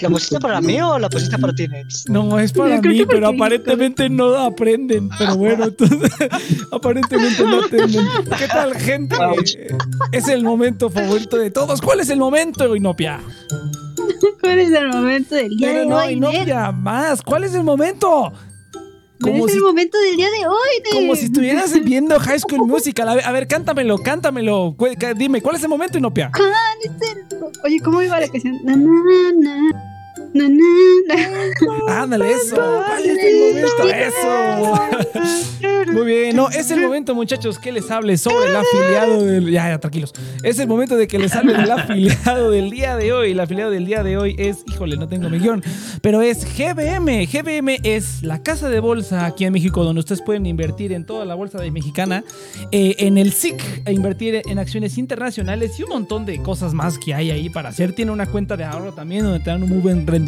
¿La 0.00 0.08
pusiste 0.08 0.40
para 0.40 0.60
mí 0.60 0.80
o 0.80 0.98
la 0.98 1.08
pusiste 1.08 1.38
para 1.38 1.54
ti, 1.54 1.68
Nex? 1.68 2.08
No, 2.08 2.38
es 2.38 2.52
para 2.52 2.80
mí, 2.80 3.04
pero 3.06 3.28
aparentemente 3.28 4.08
no 4.08 4.36
aprenden. 4.36 5.10
Pero 5.18 5.36
bueno, 5.36 5.64
entonces, 5.64 6.10
aparentemente 6.72 7.42
no 7.42 7.64
aprenden. 7.64 8.06
¿Qué 8.38 8.48
tal, 8.48 8.74
gente? 8.76 9.16
Es 10.12 10.28
el 10.28 10.42
momento 10.44 10.90
favorito 10.90 11.36
de 11.36 11.50
todos. 11.50 11.80
¿Cuál 11.80 12.00
es 12.00 12.10
el 12.10 12.18
momento, 12.18 12.74
Inopia? 12.74 13.20
¿Cuál 14.40 14.58
es 14.58 14.70
el 14.72 14.88
momento 14.88 15.34
del 15.34 15.56
día 15.56 15.68
Pero 15.68 15.80
de 15.80 15.86
no? 15.86 16.10
Inopia, 16.10 16.72
más. 16.72 17.22
¿Cuál 17.22 17.44
es 17.44 17.54
el 17.54 17.62
momento? 17.62 18.32
Como 19.20 19.46
es 19.46 19.52
si, 19.52 19.58
el 19.58 19.64
momento 19.64 19.98
del 19.98 20.16
día 20.16 20.28
de 20.30 20.46
hoy, 20.46 20.70
Ned. 20.84 20.92
como 20.92 21.14
si 21.16 21.26
estuvieras 21.26 21.72
viendo 21.84 22.18
High 22.18 22.40
School 22.40 22.66
Musical. 22.66 23.08
A 23.08 23.14
ver, 23.14 23.24
a 23.26 23.32
ver, 23.32 23.46
cántamelo, 23.46 23.98
cántamelo. 23.98 24.74
Dime, 25.16 25.42
¿cuál 25.42 25.56
es 25.56 25.62
el 25.62 25.68
momento, 25.68 25.98
Inopia? 25.98 26.30
¿Cuál 26.34 26.52
es 26.82 26.90
el- 27.10 27.26
Oye, 27.64 27.80
¿cómo 27.80 28.00
iba 28.02 28.18
la 28.20 28.28
canción? 28.28 28.58
Na, 28.64 28.76
na, 28.76 28.92
na, 29.38 29.89
na. 30.34 32.02
Ándale, 32.02 32.32
eso. 32.32 32.56
¿Cuál 32.56 33.06
es 33.06 33.18
el 33.18 33.38
momento? 33.38 33.88
Eso. 33.88 35.50
Muy 35.92 36.06
bien, 36.06 36.36
no, 36.36 36.48
es 36.50 36.70
el 36.70 36.80
momento, 36.80 37.14
muchachos, 37.14 37.58
que 37.58 37.72
les 37.72 37.90
hable 37.90 38.16
sobre 38.16 38.50
el 38.50 38.56
afiliado 38.56 39.24
del. 39.24 39.50
Ya, 39.50 39.68
ya, 39.68 39.78
tranquilos. 39.78 40.12
Es 40.42 40.58
el 40.58 40.68
momento 40.68 40.96
de 40.96 41.08
que 41.08 41.18
les 41.18 41.34
hable 41.34 41.54
del 41.54 41.70
afiliado 41.70 42.50
del 42.50 42.70
día 42.70 42.96
de 42.96 43.12
hoy. 43.12 43.32
El 43.32 43.40
afiliado 43.40 43.70
del 43.70 43.86
día 43.86 44.02
de 44.02 44.16
hoy 44.16 44.36
es, 44.38 44.58
híjole, 44.66 44.96
no 44.96 45.08
tengo 45.08 45.28
mi 45.28 45.38
guion, 45.38 45.62
pero 46.00 46.22
es 46.22 46.44
GBM. 46.56 47.26
GBM 47.26 47.78
es 47.82 48.22
la 48.22 48.42
casa 48.42 48.68
de 48.68 48.80
bolsa 48.80 49.26
aquí 49.26 49.44
en 49.44 49.52
México 49.52 49.82
donde 49.84 50.00
ustedes 50.00 50.22
pueden 50.22 50.46
invertir 50.46 50.92
en 50.92 51.04
toda 51.04 51.24
la 51.24 51.34
bolsa 51.34 51.58
de 51.60 51.70
mexicana, 51.70 52.24
eh, 52.70 52.96
en 52.98 53.18
el 53.18 53.32
SIC, 53.32 53.82
e 53.84 53.92
invertir 53.92 54.42
en 54.46 54.58
acciones 54.58 54.98
internacionales 54.98 55.78
y 55.78 55.82
un 55.82 55.90
montón 55.90 56.24
de 56.26 56.40
cosas 56.42 56.72
más 56.74 56.98
que 56.98 57.14
hay 57.14 57.30
ahí 57.30 57.50
para 57.50 57.70
hacer. 57.70 57.94
Tiene 57.94 58.12
una 58.12 58.26
cuenta 58.26 58.56
de 58.56 58.64
ahorro 58.64 58.92
también 58.92 59.24
donde 59.24 59.40
te 59.40 59.50
dan 59.50 59.62
un 59.62 59.68
muy 59.68 59.78
buen 59.78 60.06
rendimiento. 60.06 60.19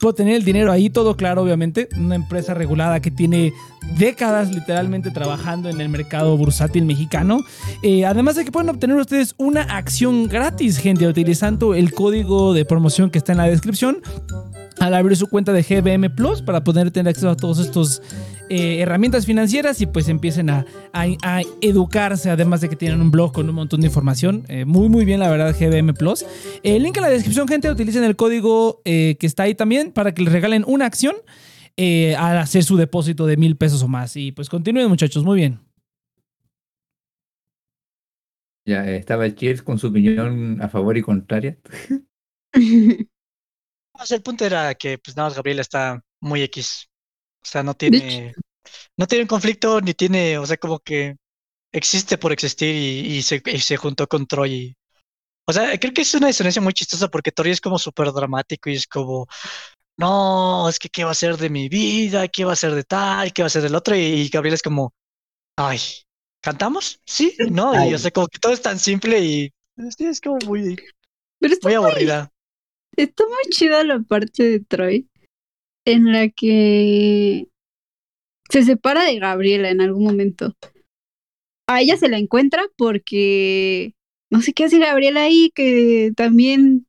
Puedo 0.00 0.14
tener 0.14 0.34
el 0.34 0.44
dinero 0.44 0.72
ahí, 0.72 0.88
todo 0.88 1.14
claro, 1.14 1.42
obviamente. 1.42 1.88
Una 1.96 2.14
empresa 2.14 2.54
regulada 2.54 3.00
que 3.00 3.10
tiene 3.10 3.52
décadas 3.98 4.50
literalmente 4.50 5.10
trabajando 5.10 5.68
en 5.68 5.78
el 5.78 5.90
mercado 5.90 6.36
bursátil 6.38 6.86
mexicano. 6.86 7.40
Eh, 7.82 8.06
además 8.06 8.36
de 8.36 8.46
que 8.46 8.52
pueden 8.52 8.70
obtener 8.70 8.96
ustedes 8.96 9.34
una 9.36 9.62
acción 9.62 10.26
gratis, 10.26 10.78
gente, 10.78 11.06
utilizando 11.06 11.74
el 11.74 11.92
código 11.92 12.54
de 12.54 12.64
promoción 12.64 13.10
que 13.10 13.18
está 13.18 13.32
en 13.32 13.38
la 13.38 13.44
descripción 13.44 13.98
al 14.80 14.94
abrir 14.94 15.16
su 15.16 15.28
cuenta 15.28 15.52
de 15.52 15.62
GBM 15.62 16.10
Plus 16.10 16.42
para 16.42 16.64
poder 16.64 16.90
tener 16.90 17.10
acceso 17.10 17.30
a 17.30 17.36
todos 17.36 17.58
estos 17.58 18.02
eh, 18.48 18.80
herramientas 18.80 19.26
financieras 19.26 19.80
y 19.80 19.86
pues 19.86 20.08
empiecen 20.08 20.50
a, 20.50 20.64
a- 20.92 21.06
a 21.22 21.42
educarse, 21.60 22.30
además 22.30 22.60
de 22.62 22.68
que 22.68 22.76
tienen 22.76 23.00
un 23.00 23.10
blog 23.10 23.32
con 23.32 23.48
un 23.48 23.54
montón 23.54 23.80
de 23.82 23.86
información. 23.86 24.44
Eh, 24.48 24.64
muy, 24.64 24.88
muy 24.88 25.04
bien, 25.04 25.20
la 25.20 25.30
verdad, 25.30 25.54
GBM 25.58 25.94
Plus. 25.94 26.24
El 26.62 26.82
link 26.82 26.96
en 26.96 27.02
la 27.02 27.10
descripción, 27.10 27.46
gente, 27.46 27.70
utilicen 27.70 28.02
el 28.04 28.16
código 28.16 28.80
eh, 28.84 29.16
que 29.20 29.26
está 29.26 29.44
ahí 29.44 29.54
también 29.54 29.92
para 29.92 30.12
que 30.14 30.22
les 30.22 30.32
regalen 30.32 30.64
una 30.66 30.86
acción 30.86 31.14
eh, 31.76 32.16
al 32.16 32.38
hacer 32.38 32.64
su 32.64 32.76
depósito 32.76 33.26
de 33.26 33.36
mil 33.36 33.56
pesos 33.56 33.82
o 33.82 33.88
más. 33.88 34.16
Y 34.16 34.32
pues 34.32 34.48
continúen, 34.48 34.88
muchachos, 34.88 35.22
muy 35.24 35.36
bien. 35.36 35.60
Ya 38.66 38.86
eh, 38.88 38.96
estaba 38.96 39.26
el 39.26 39.34
Cheers 39.34 39.62
con 39.62 39.78
su 39.78 39.88
opinión 39.88 40.60
a 40.62 40.68
favor 40.68 40.96
y 40.96 41.02
contraria. 41.02 41.58
O 44.00 44.06
sea, 44.06 44.16
el 44.16 44.22
punto 44.22 44.44
era 44.44 44.74
que, 44.74 44.98
pues 44.98 45.16
nada 45.16 45.28
más 45.28 45.36
Gabriela 45.36 45.60
está 45.62 46.00
muy 46.20 46.42
X. 46.42 46.88
O 47.42 47.46
sea, 47.46 47.62
no 47.62 47.74
tiene, 47.74 48.34
no 48.96 49.06
tiene 49.06 49.24
un 49.24 49.28
conflicto 49.28 49.80
ni 49.80 49.94
tiene, 49.94 50.38
o 50.38 50.46
sea, 50.46 50.56
como 50.58 50.80
que 50.80 51.16
existe 51.72 52.18
por 52.18 52.32
existir 52.32 52.74
y, 52.74 53.16
y 53.18 53.22
se, 53.22 53.42
y 53.46 53.60
se 53.60 53.76
juntó 53.78 54.08
con 54.08 54.26
Troy. 54.26 54.54
y- 54.54 54.76
o 55.46 55.52
sea, 55.52 55.78
creo 55.78 55.92
que 55.94 56.02
es 56.02 56.14
una 56.14 56.28
disonancia 56.28 56.62
muy 56.62 56.72
chistosa 56.74 57.08
porque 57.08 57.32
Troy 57.32 57.50
es 57.52 57.60
como 57.60 57.78
súper 57.78 58.12
dramático 58.12 58.70
y 58.70 58.76
es 58.76 58.86
como, 58.86 59.26
no, 59.96 60.68
es 60.68 60.78
que 60.78 60.88
qué 60.90 61.04
va 61.04 61.12
a 61.12 61.14
ser 61.14 61.36
de 61.38 61.50
mi 61.50 61.68
vida, 61.68 62.28
qué 62.28 62.44
va 62.44 62.52
a 62.54 62.56
ser 62.56 62.74
de 62.74 62.84
tal, 62.84 63.32
qué 63.32 63.42
va 63.42 63.46
a 63.46 63.50
ser 63.50 63.62
del 63.62 63.74
otro. 63.74 63.96
Y, 63.96 64.28
Gabriela 64.28 64.56
es 64.56 64.62
como, 64.62 64.94
ay, 65.56 65.80
¿cantamos? 66.42 67.00
Sí, 67.06 67.36
no, 67.50 67.74
y 67.76 67.94
o 67.94 67.98
sea, 67.98 68.10
como 68.12 68.28
que 68.28 68.38
todo 68.38 68.52
es 68.52 68.62
tan 68.62 68.78
simple 68.78 69.20
y 69.20 69.52
es 69.98 70.20
como 70.20 70.38
muy, 70.46 70.76
Pero 71.40 71.56
muy, 71.62 71.74
aburrida. 71.74 72.30
Está 73.02 73.24
muy 73.26 73.50
chida 73.50 73.84
la 73.84 74.00
parte 74.00 74.42
de 74.42 74.60
Troy 74.60 75.08
en 75.84 76.12
la 76.12 76.28
que 76.28 77.48
se 78.50 78.62
separa 78.62 79.04
de 79.04 79.18
Gabriela 79.18 79.70
en 79.70 79.80
algún 79.80 80.04
momento. 80.04 80.54
A 81.68 81.80
ella 81.80 81.96
se 81.96 82.08
la 82.08 82.18
encuentra 82.18 82.64
porque 82.76 83.94
no 84.30 84.42
sé 84.42 84.52
qué 84.52 84.64
hace 84.64 84.78
Gabriela 84.78 85.22
ahí, 85.22 85.50
que 85.54 86.12
también 86.16 86.86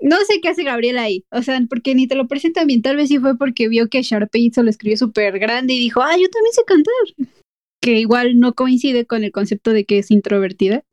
no 0.00 0.16
sé 0.18 0.40
qué 0.40 0.48
hace 0.48 0.62
Gabriela 0.62 1.02
ahí, 1.02 1.24
o 1.30 1.42
sea, 1.42 1.60
porque 1.68 1.94
ni 1.94 2.06
te 2.06 2.14
lo 2.14 2.28
presentan 2.28 2.66
bien, 2.66 2.82
tal 2.82 2.96
vez 2.96 3.08
sí 3.08 3.18
fue 3.18 3.36
porque 3.36 3.68
vio 3.68 3.88
que 3.88 4.02
Sharpay 4.02 4.50
se 4.52 4.62
lo 4.62 4.70
escribió 4.70 4.96
súper 4.96 5.38
grande 5.38 5.74
y 5.74 5.80
dijo, 5.80 6.02
ah, 6.02 6.16
yo 6.16 6.28
también 6.28 6.52
sé 6.52 6.62
cantar, 6.64 7.32
que 7.80 7.98
igual 7.98 8.38
no 8.38 8.54
coincide 8.54 9.06
con 9.06 9.24
el 9.24 9.32
concepto 9.32 9.72
de 9.72 9.84
que 9.84 9.98
es 9.98 10.10
introvertida. 10.10 10.84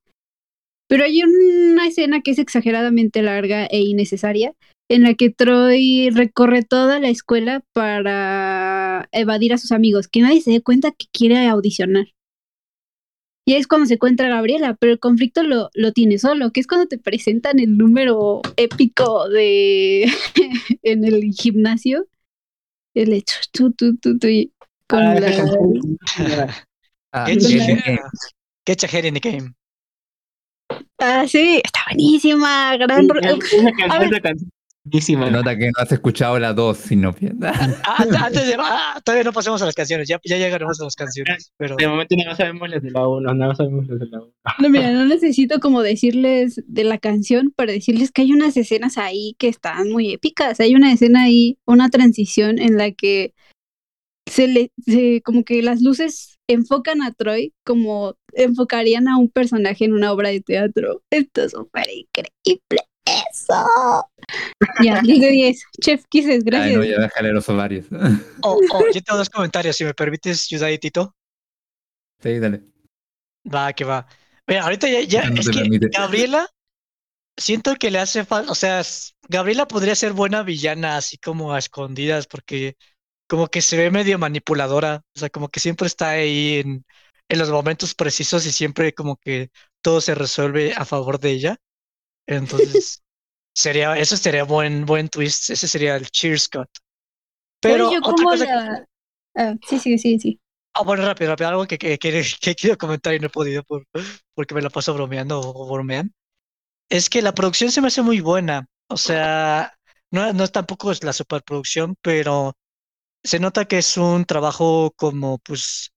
Pero 0.87 1.03
hay 1.03 1.21
una 1.23 1.87
escena 1.87 2.21
que 2.21 2.31
es 2.31 2.39
exageradamente 2.39 3.21
larga 3.21 3.65
e 3.65 3.79
innecesaria, 3.79 4.53
en 4.89 5.03
la 5.03 5.15
que 5.15 5.31
Troy 5.31 6.09
recorre 6.11 6.63
toda 6.63 6.99
la 6.99 7.09
escuela 7.09 7.63
para 7.73 9.09
evadir 9.11 9.53
a 9.53 9.57
sus 9.57 9.71
amigos, 9.71 10.07
que 10.07 10.21
nadie 10.21 10.41
se 10.41 10.51
dé 10.51 10.61
cuenta 10.61 10.91
que 10.91 11.07
quiere 11.11 11.47
audicionar. 11.47 12.05
Y 13.47 13.53
es 13.53 13.67
cuando 13.67 13.85
se 13.85 13.95
encuentra 13.95 14.27
Gabriela, 14.27 14.75
pero 14.79 14.93
el 14.93 14.99
conflicto 14.99 15.43
lo, 15.43 15.69
lo 15.75 15.91
tiene 15.91 16.17
solo, 16.17 16.51
que 16.51 16.59
es 16.59 16.67
cuando 16.67 16.87
te 16.87 16.97
presentan 16.97 17.59
el 17.59 17.77
número 17.77 18.41
épico 18.57 19.29
de 19.29 20.05
en 20.83 21.05
el 21.05 21.31
gimnasio. 21.31 22.07
El 22.95 23.13
hecho, 23.13 23.35
tú, 23.51 23.71
tú, 23.71 23.97
tú, 23.97 24.17
tú, 24.17 24.27
con 24.87 24.99
la... 24.99 25.15
in 29.05 29.13
the 29.13 29.19
game. 29.19 29.53
Ah, 30.99 31.25
sí, 31.27 31.61
está 31.63 31.79
buenísima, 31.89 32.77
gran... 32.77 33.07
ro- 33.09 33.19
Esa 33.19 33.37
canción, 33.77 34.03
esa 34.13 34.19
canción. 34.21 34.49
Buenísima. 34.87 35.25
Se 35.25 35.31
nota 35.31 35.57
que 35.57 35.65
no 35.65 35.71
has 35.81 35.91
escuchado 35.91 36.37
la 36.37 36.53
2, 36.53 36.77
sino 36.77 37.15
Ah, 37.43 38.05
antes- 38.07 38.45
de, 38.47 38.55
ah, 38.59 39.01
todavía 39.03 39.23
no 39.23 39.33
pasemos 39.33 39.59
a 39.61 39.65
las 39.65 39.73
canciones, 39.73 40.07
ya, 40.07 40.19
ya 40.23 40.37
llegaremos 40.37 40.79
a 40.79 40.83
las 40.83 40.95
canciones. 40.95 41.51
Pero 41.57 41.75
De 41.75 41.87
momento 41.87 42.15
no 42.23 42.35
sabemos 42.35 42.69
las 42.69 42.83
de 42.83 42.91
la 42.91 43.07
1, 43.07 43.33
no 43.33 43.55
sabemos 43.55 43.87
las 43.87 43.99
de 43.99 44.05
la 44.05 44.19
1. 44.21 44.33
No, 44.59 44.69
mira, 44.69 44.91
no 44.91 45.05
necesito 45.05 45.59
como 45.59 45.81
decirles 45.81 46.61
de 46.67 46.83
la 46.83 46.99
canción 46.99 47.51
para 47.55 47.71
decirles 47.71 48.11
que 48.11 48.21
hay 48.21 48.31
unas 48.31 48.55
escenas 48.57 48.99
ahí 48.99 49.35
que 49.39 49.47
están 49.47 49.89
muy 49.89 50.13
épicas. 50.13 50.59
Hay 50.59 50.75
una 50.75 50.93
escena 50.93 51.23
ahí, 51.23 51.57
una 51.65 51.89
transición 51.89 52.59
en 52.59 52.77
la 52.77 52.91
que 52.91 53.33
se 54.29 54.47
le, 54.47 54.71
se, 54.85 55.21
como 55.23 55.43
que 55.43 55.63
las 55.63 55.81
luces 55.81 56.34
enfocan 56.47 57.01
a 57.01 57.11
Troy 57.11 57.53
como 57.65 58.15
enfocarían 58.33 59.07
a 59.07 59.17
un 59.17 59.29
personaje 59.29 59.85
en 59.85 59.93
una 59.93 60.11
obra 60.11 60.29
de 60.29 60.41
teatro. 60.41 61.01
Esto 61.09 61.43
es 61.43 61.51
súper 61.51 61.87
increíble. 61.89 62.81
Eso. 63.05 63.65
Ya, 64.83 64.99
10 65.01 65.19
de 65.21 65.29
10. 65.29 65.63
Chef 65.81 66.03
Kisses, 66.09 66.37
Ay, 66.37 66.41
gracias. 66.43 66.77
no, 66.77 66.83
ya 66.83 66.99
déjale 66.99 67.31
los 67.33 67.47
ovarios. 67.49 67.85
Oh, 68.41 68.59
oh, 68.71 68.83
yo 68.93 69.01
tengo 69.01 69.17
dos 69.17 69.29
comentarios, 69.29 69.75
si 69.75 69.83
me 69.85 69.93
permites, 69.93 70.47
Yudai 70.49 70.73
y 70.75 70.77
Tito. 70.79 71.15
Sí, 72.21 72.39
dale. 72.39 72.63
Va, 73.53 73.73
que 73.73 73.83
va. 73.83 74.07
Mira, 74.47 74.63
ahorita 74.63 74.87
ya, 74.89 75.01
ya- 75.01 75.29
No 75.29 75.39
es 75.39 75.49
que 75.49 75.59
permite. 75.59 75.89
Gabriela, 75.89 76.47
siento 77.37 77.75
que 77.75 77.91
le 77.91 77.99
hace 77.99 78.25
falta, 78.25 78.51
o 78.51 78.55
sea, 78.55 78.81
Gabriela 79.29 79.67
podría 79.67 79.95
ser 79.95 80.13
buena 80.13 80.41
villana, 80.43 80.97
así 80.97 81.17
como 81.17 81.53
a 81.53 81.59
escondidas, 81.59 82.27
porque 82.27 82.75
como 83.27 83.47
que 83.47 83.61
se 83.61 83.77
ve 83.77 83.91
medio 83.91 84.19
manipuladora, 84.19 85.03
o 85.15 85.19
sea, 85.19 85.29
como 85.29 85.49
que 85.49 85.59
siempre 85.59 85.87
está 85.87 86.09
ahí 86.11 86.59
en, 86.59 86.85
en 87.29 87.39
los 87.39 87.49
momentos 87.49 87.95
precisos 87.95 88.45
y 88.45 88.51
siempre 88.51 88.93
como 88.93 89.17
que 89.17 89.49
todo 89.81 90.01
se 90.01 90.15
resuelve 90.15 90.73
a 90.75 90.85
favor 90.85 91.19
de 91.19 91.31
ella. 91.31 91.57
Entonces, 92.27 93.03
sería, 93.53 93.97
eso 93.97 94.17
sería 94.17 94.43
buen, 94.45 94.85
buen 94.85 95.09
twist, 95.09 95.49
ese 95.51 95.67
sería 95.69 95.95
el 95.97 96.09
cheers 96.11 96.49
cut. 96.49 96.69
Pero 97.61 97.77
¿Sabes 97.77 97.89
yo 97.91 97.99
otra 98.01 98.27
cosa 98.27 98.47
que- 98.47 98.53
la... 98.55 98.85
Ah, 99.35 99.55
sí, 99.63 99.79
sí, 99.79 99.97
sí, 99.97 100.19
sí. 100.19 100.39
Ah, 100.73 100.83
bueno, 100.83 101.05
rápido, 101.05 101.29
rápido, 101.31 101.49
algo 101.49 101.65
que, 101.67 101.77
que, 101.77 101.97
que, 101.97 102.23
que 102.41 102.55
quiero 102.55 102.77
comentar 102.77 103.13
y 103.13 103.19
no 103.19 103.27
he 103.27 103.29
podido 103.29 103.63
por, 103.63 103.85
porque 104.33 104.55
me 104.55 104.61
la 104.61 104.69
paso 104.69 104.93
bromeando 104.93 105.39
o 105.39 105.71
bromean. 105.71 106.13
Es 106.89 107.09
que 107.09 107.21
la 107.21 107.33
producción 107.33 107.71
se 107.71 107.81
me 107.81 107.87
hace 107.87 108.01
muy 108.03 108.21
buena. 108.21 108.67
O 108.89 108.97
sea, 108.97 109.73
no, 110.11 110.33
no 110.33 110.43
es 110.45 110.51
tampoco 110.51 110.91
es 110.91 111.03
la 111.03 111.13
superproducción, 111.13 111.95
pero 112.01 112.55
se 113.25 113.39
nota 113.39 113.65
que 113.65 113.79
es 113.79 113.97
un 113.97 114.25
trabajo 114.25 114.91
como, 114.97 115.39
pues, 115.39 115.91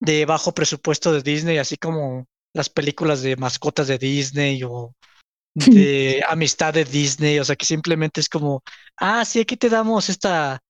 de 0.00 0.26
bajo 0.26 0.54
presupuesto 0.54 1.12
de 1.12 1.22
Disney, 1.22 1.58
así 1.58 1.76
como 1.78 2.26
las 2.54 2.70
películas 2.70 3.22
de 3.22 3.36
mascotas 3.36 3.88
de 3.88 3.98
Disney 3.98 4.62
o 4.64 4.94
de 5.54 6.22
amistad 6.28 6.74
de 6.74 6.84
Disney. 6.84 7.38
O 7.40 7.44
sea, 7.44 7.56
que 7.56 7.66
simplemente 7.66 8.20
es 8.20 8.28
como, 8.28 8.62
ah, 8.98 9.24
sí, 9.24 9.40
aquí 9.40 9.56
te 9.56 9.68
damos 9.70 10.08
esta, 10.10 10.60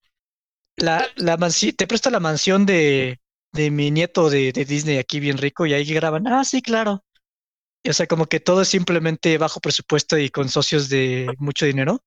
la, 0.76 1.06
la 1.16 1.36
mansi- 1.38 1.74
te 1.76 1.86
presto 1.86 2.10
la 2.10 2.20
mansión 2.20 2.66
de, 2.66 3.20
de 3.52 3.70
mi 3.70 3.90
nieto 3.90 4.30
de, 4.30 4.52
de 4.52 4.64
Disney 4.64 4.98
aquí 4.98 5.20
bien 5.20 5.38
rico 5.38 5.66
y 5.66 5.74
ahí 5.74 5.84
graban, 5.94 6.26
ah, 6.28 6.44
sí, 6.44 6.62
claro. 6.62 7.04
Y, 7.84 7.90
o 7.90 7.92
sea, 7.94 8.06
como 8.08 8.26
que 8.26 8.40
todo 8.40 8.62
es 8.62 8.68
simplemente 8.68 9.38
bajo 9.38 9.60
presupuesto 9.60 10.18
y 10.18 10.30
con 10.30 10.48
socios 10.50 10.88
de 10.90 11.34
mucho 11.38 11.66
dinero. 11.66 12.00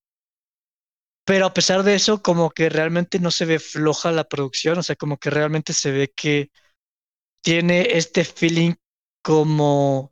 Pero 1.25 1.47
a 1.47 1.53
pesar 1.53 1.83
de 1.83 1.95
eso, 1.95 2.21
como 2.21 2.51
que 2.51 2.69
realmente 2.69 3.19
no 3.19 3.31
se 3.31 3.45
ve 3.45 3.59
floja 3.59 4.11
la 4.11 4.25
producción, 4.25 4.77
o 4.77 4.83
sea, 4.83 4.95
como 4.95 5.17
que 5.17 5.29
realmente 5.31 5.73
se 5.73 5.91
ve 5.91 6.13
que 6.15 6.51
tiene 7.43 7.97
este 7.97 8.23
feeling 8.23 8.73
como, 9.23 10.11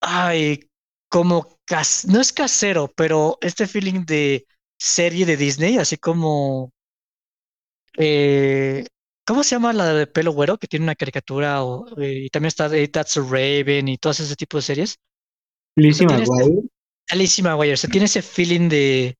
ay, 0.00 0.68
como, 1.08 1.58
cas- 1.64 2.06
no 2.06 2.20
es 2.20 2.32
casero, 2.32 2.92
pero 2.96 3.38
este 3.40 3.66
feeling 3.66 4.04
de 4.06 4.46
serie 4.78 5.26
de 5.26 5.36
Disney, 5.36 5.76
así 5.78 5.96
como, 5.96 6.72
eh, 7.98 8.86
¿cómo 9.26 9.42
se 9.42 9.56
llama 9.56 9.72
la 9.72 9.92
de 9.92 10.06
pelo 10.06 10.32
güero? 10.32 10.56
Que 10.58 10.68
tiene 10.68 10.84
una 10.84 10.94
caricatura, 10.94 11.64
o, 11.64 12.00
eh, 12.00 12.26
y 12.26 12.30
también 12.30 12.48
está 12.48 12.68
de 12.68 12.86
That's 12.88 13.16
a 13.16 13.22
Raven 13.22 13.88
y 13.88 13.98
todo 13.98 14.12
ese 14.12 14.36
tipo 14.36 14.56
de 14.58 14.62
series. 14.62 14.96
Lizzie 15.76 16.06
¿Tienes- 16.06 16.28
McGuire. 16.28 16.68
McGuire, 17.42 17.74
o 17.74 17.76
sea, 17.76 17.90
tiene 17.90 18.06
ese 18.06 18.22
feeling 18.22 18.68
de 18.68 19.16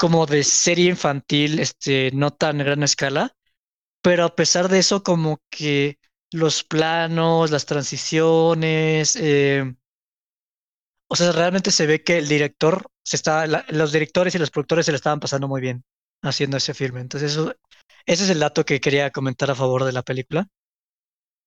como 0.00 0.26
de 0.26 0.44
serie 0.44 0.90
infantil, 0.90 1.60
este, 1.60 2.10
no 2.14 2.32
tan 2.32 2.58
gran 2.58 2.82
escala, 2.84 3.34
pero 4.02 4.24
a 4.26 4.36
pesar 4.36 4.68
de 4.70 4.80
eso, 4.80 5.02
como 5.04 5.40
que 5.50 5.98
los 6.32 6.64
planos, 6.64 7.50
las 7.52 7.66
transiciones, 7.66 9.16
eh, 9.16 9.74
o 11.08 11.16
sea, 11.16 11.32
realmente 11.32 11.70
se 11.70 11.86
ve 11.86 12.02
que 12.02 12.18
el 12.18 12.28
director 12.28 12.86
se 13.04 13.16
está, 13.16 13.46
la- 13.46 13.64
los 13.68 13.92
directores 13.92 14.34
y 14.34 14.38
los 14.38 14.50
productores 14.50 14.86
se 14.86 14.92
le 14.92 14.96
estaban 14.96 15.20
pasando 15.20 15.48
muy 15.48 15.60
bien 15.60 15.84
haciendo 16.22 16.56
ese 16.56 16.74
filme. 16.74 17.00
Entonces, 17.00 17.32
eso, 17.32 17.54
ese 18.06 18.24
es 18.24 18.30
el 18.30 18.40
dato 18.40 18.64
que 18.64 18.80
quería 18.80 19.10
comentar 19.10 19.50
a 19.50 19.54
favor 19.54 19.84
de 19.84 19.92
la 19.92 20.02
película. 20.02 20.46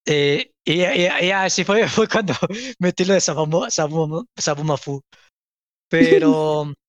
Eh, 0.06 0.52
y, 0.66 0.82
y- 0.84 1.08
y 1.28 1.32
así 1.32 1.64
fue, 1.64 1.88
fue 1.88 2.08
cuando 2.08 2.34
metí 2.80 3.06
lo 3.06 3.14
de 3.14 3.20
Sabumo- 3.22 3.70
Sabumo- 3.70 4.26
Sabumafu. 4.38 5.02
Pero 5.90 6.66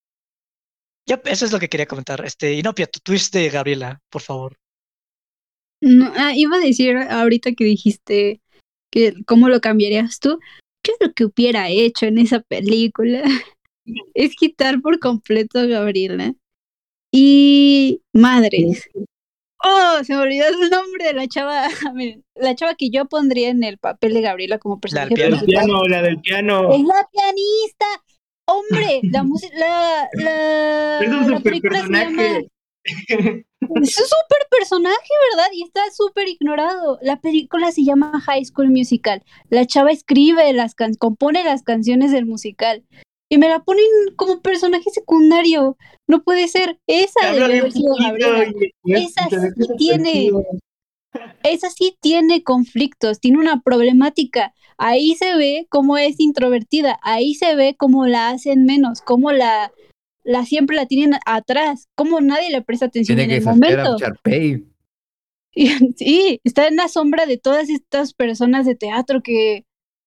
ya, 1.06 1.20
eso 1.24 1.44
es 1.44 1.52
lo 1.52 1.58
que 1.58 1.68
quería 1.68 1.86
comentar. 1.86 2.24
Este, 2.24 2.54
Inopia, 2.54 2.86
tu 2.86 3.00
twist 3.00 3.32
de 3.34 3.50
Gabriela, 3.50 4.00
por 4.10 4.22
favor. 4.22 4.56
No, 5.80 6.12
ah, 6.16 6.32
iba 6.34 6.56
a 6.56 6.60
decir 6.60 6.96
ahorita 6.96 7.52
que 7.52 7.64
dijiste 7.64 8.40
que 8.90 9.14
cómo 9.26 9.48
lo 9.48 9.60
cambiarías 9.60 10.18
tú. 10.18 10.40
¿Qué 10.82 10.92
es 10.92 11.06
lo 11.06 11.12
que 11.12 11.24
hubiera 11.26 11.68
hecho 11.68 12.06
en 12.06 12.18
esa 12.18 12.40
película? 12.40 13.22
Es 14.14 14.34
quitar 14.34 14.80
por 14.80 14.98
completo 14.98 15.58
a 15.58 15.66
Gabriela. 15.66 16.32
Y 17.12 18.00
madres. 18.14 18.88
Oh, 19.62 20.02
se 20.02 20.14
me 20.14 20.20
olvidó 20.20 20.46
el 20.46 20.70
nombre 20.70 21.04
de 21.04 21.12
la 21.12 21.28
chava. 21.28 21.68
La 22.34 22.54
chava 22.54 22.74
que 22.74 22.90
yo 22.90 23.04
pondría 23.06 23.50
en 23.50 23.62
el 23.62 23.78
papel 23.78 24.14
de 24.14 24.22
Gabriela 24.22 24.58
como 24.58 24.80
personaje 24.80 25.14
La 25.16 25.36
del 25.36 25.44
piano, 25.44 25.84
la 25.84 26.02
del 26.02 26.20
piano. 26.20 26.72
Es 26.72 26.80
la 26.80 27.08
pianista. 27.12 27.86
Hombre, 28.46 29.00
la 29.10 29.22
música, 29.24 29.54
la, 29.56 30.08
la, 30.14 30.98
Es 31.00 31.08
un 31.08 31.20
la 31.20 31.26
super 31.38 31.42
película 31.42 31.82
se 31.82 31.88
llama 31.92 32.40
es 32.86 33.66
un 33.70 33.84
súper 33.86 34.46
personaje, 34.50 35.08
¿verdad? 35.32 35.48
Y 35.54 35.62
está 35.64 35.80
súper 35.90 36.28
ignorado. 36.28 36.98
La 37.00 37.20
película 37.20 37.72
se 37.72 37.82
llama 37.84 38.20
High 38.20 38.44
School 38.44 38.70
Musical. 38.70 39.22
La 39.48 39.66
chava 39.66 39.90
escribe 39.90 40.52
las 40.52 40.74
can 40.74 40.94
compone 40.94 41.42
las 41.44 41.62
canciones 41.62 42.12
del 42.12 42.26
musical. 42.26 42.84
Y 43.30 43.38
me 43.38 43.48
la 43.48 43.60
ponen 43.64 43.86
como 44.16 44.42
personaje 44.42 44.90
secundario. 44.90 45.78
No 46.06 46.22
puede 46.22 46.46
ser. 46.48 46.78
Esa 46.86 47.20
y- 48.84 48.92
Esa 48.92 49.28
sí 49.30 49.36
tiene-. 49.78 50.30
Esa 51.42 51.70
sí 51.70 51.96
tiene 52.00 52.42
conflictos, 52.42 53.20
tiene 53.20 53.38
una 53.38 53.60
problemática. 53.60 54.54
Ahí 54.78 55.14
se 55.14 55.36
ve 55.36 55.66
cómo 55.68 55.98
es 55.98 56.18
introvertida. 56.18 56.98
Ahí 57.02 57.34
se 57.34 57.54
ve 57.54 57.76
cómo 57.78 58.06
la 58.06 58.30
hacen 58.30 58.64
menos, 58.64 59.02
cómo 59.02 59.30
la, 59.30 59.70
la 60.24 60.44
siempre 60.44 60.74
la 60.76 60.86
tienen 60.86 61.18
atrás, 61.26 61.88
cómo 61.94 62.20
nadie 62.20 62.50
le 62.50 62.62
presta 62.62 62.86
atención 62.86 63.16
Tiene 63.16 63.34
en 63.34 63.42
que 63.42 63.48
el 63.48 63.54
momento. 63.54 63.96
Y- 65.56 65.68
Sí, 65.96 66.40
está 66.42 66.66
en 66.66 66.74
la 66.74 66.88
sombra 66.88 67.26
de 67.26 67.38
todas 67.38 67.68
estas 67.70 68.12
personas 68.12 68.66
de 68.66 68.74
teatro 68.74 69.20
que. 69.22 69.64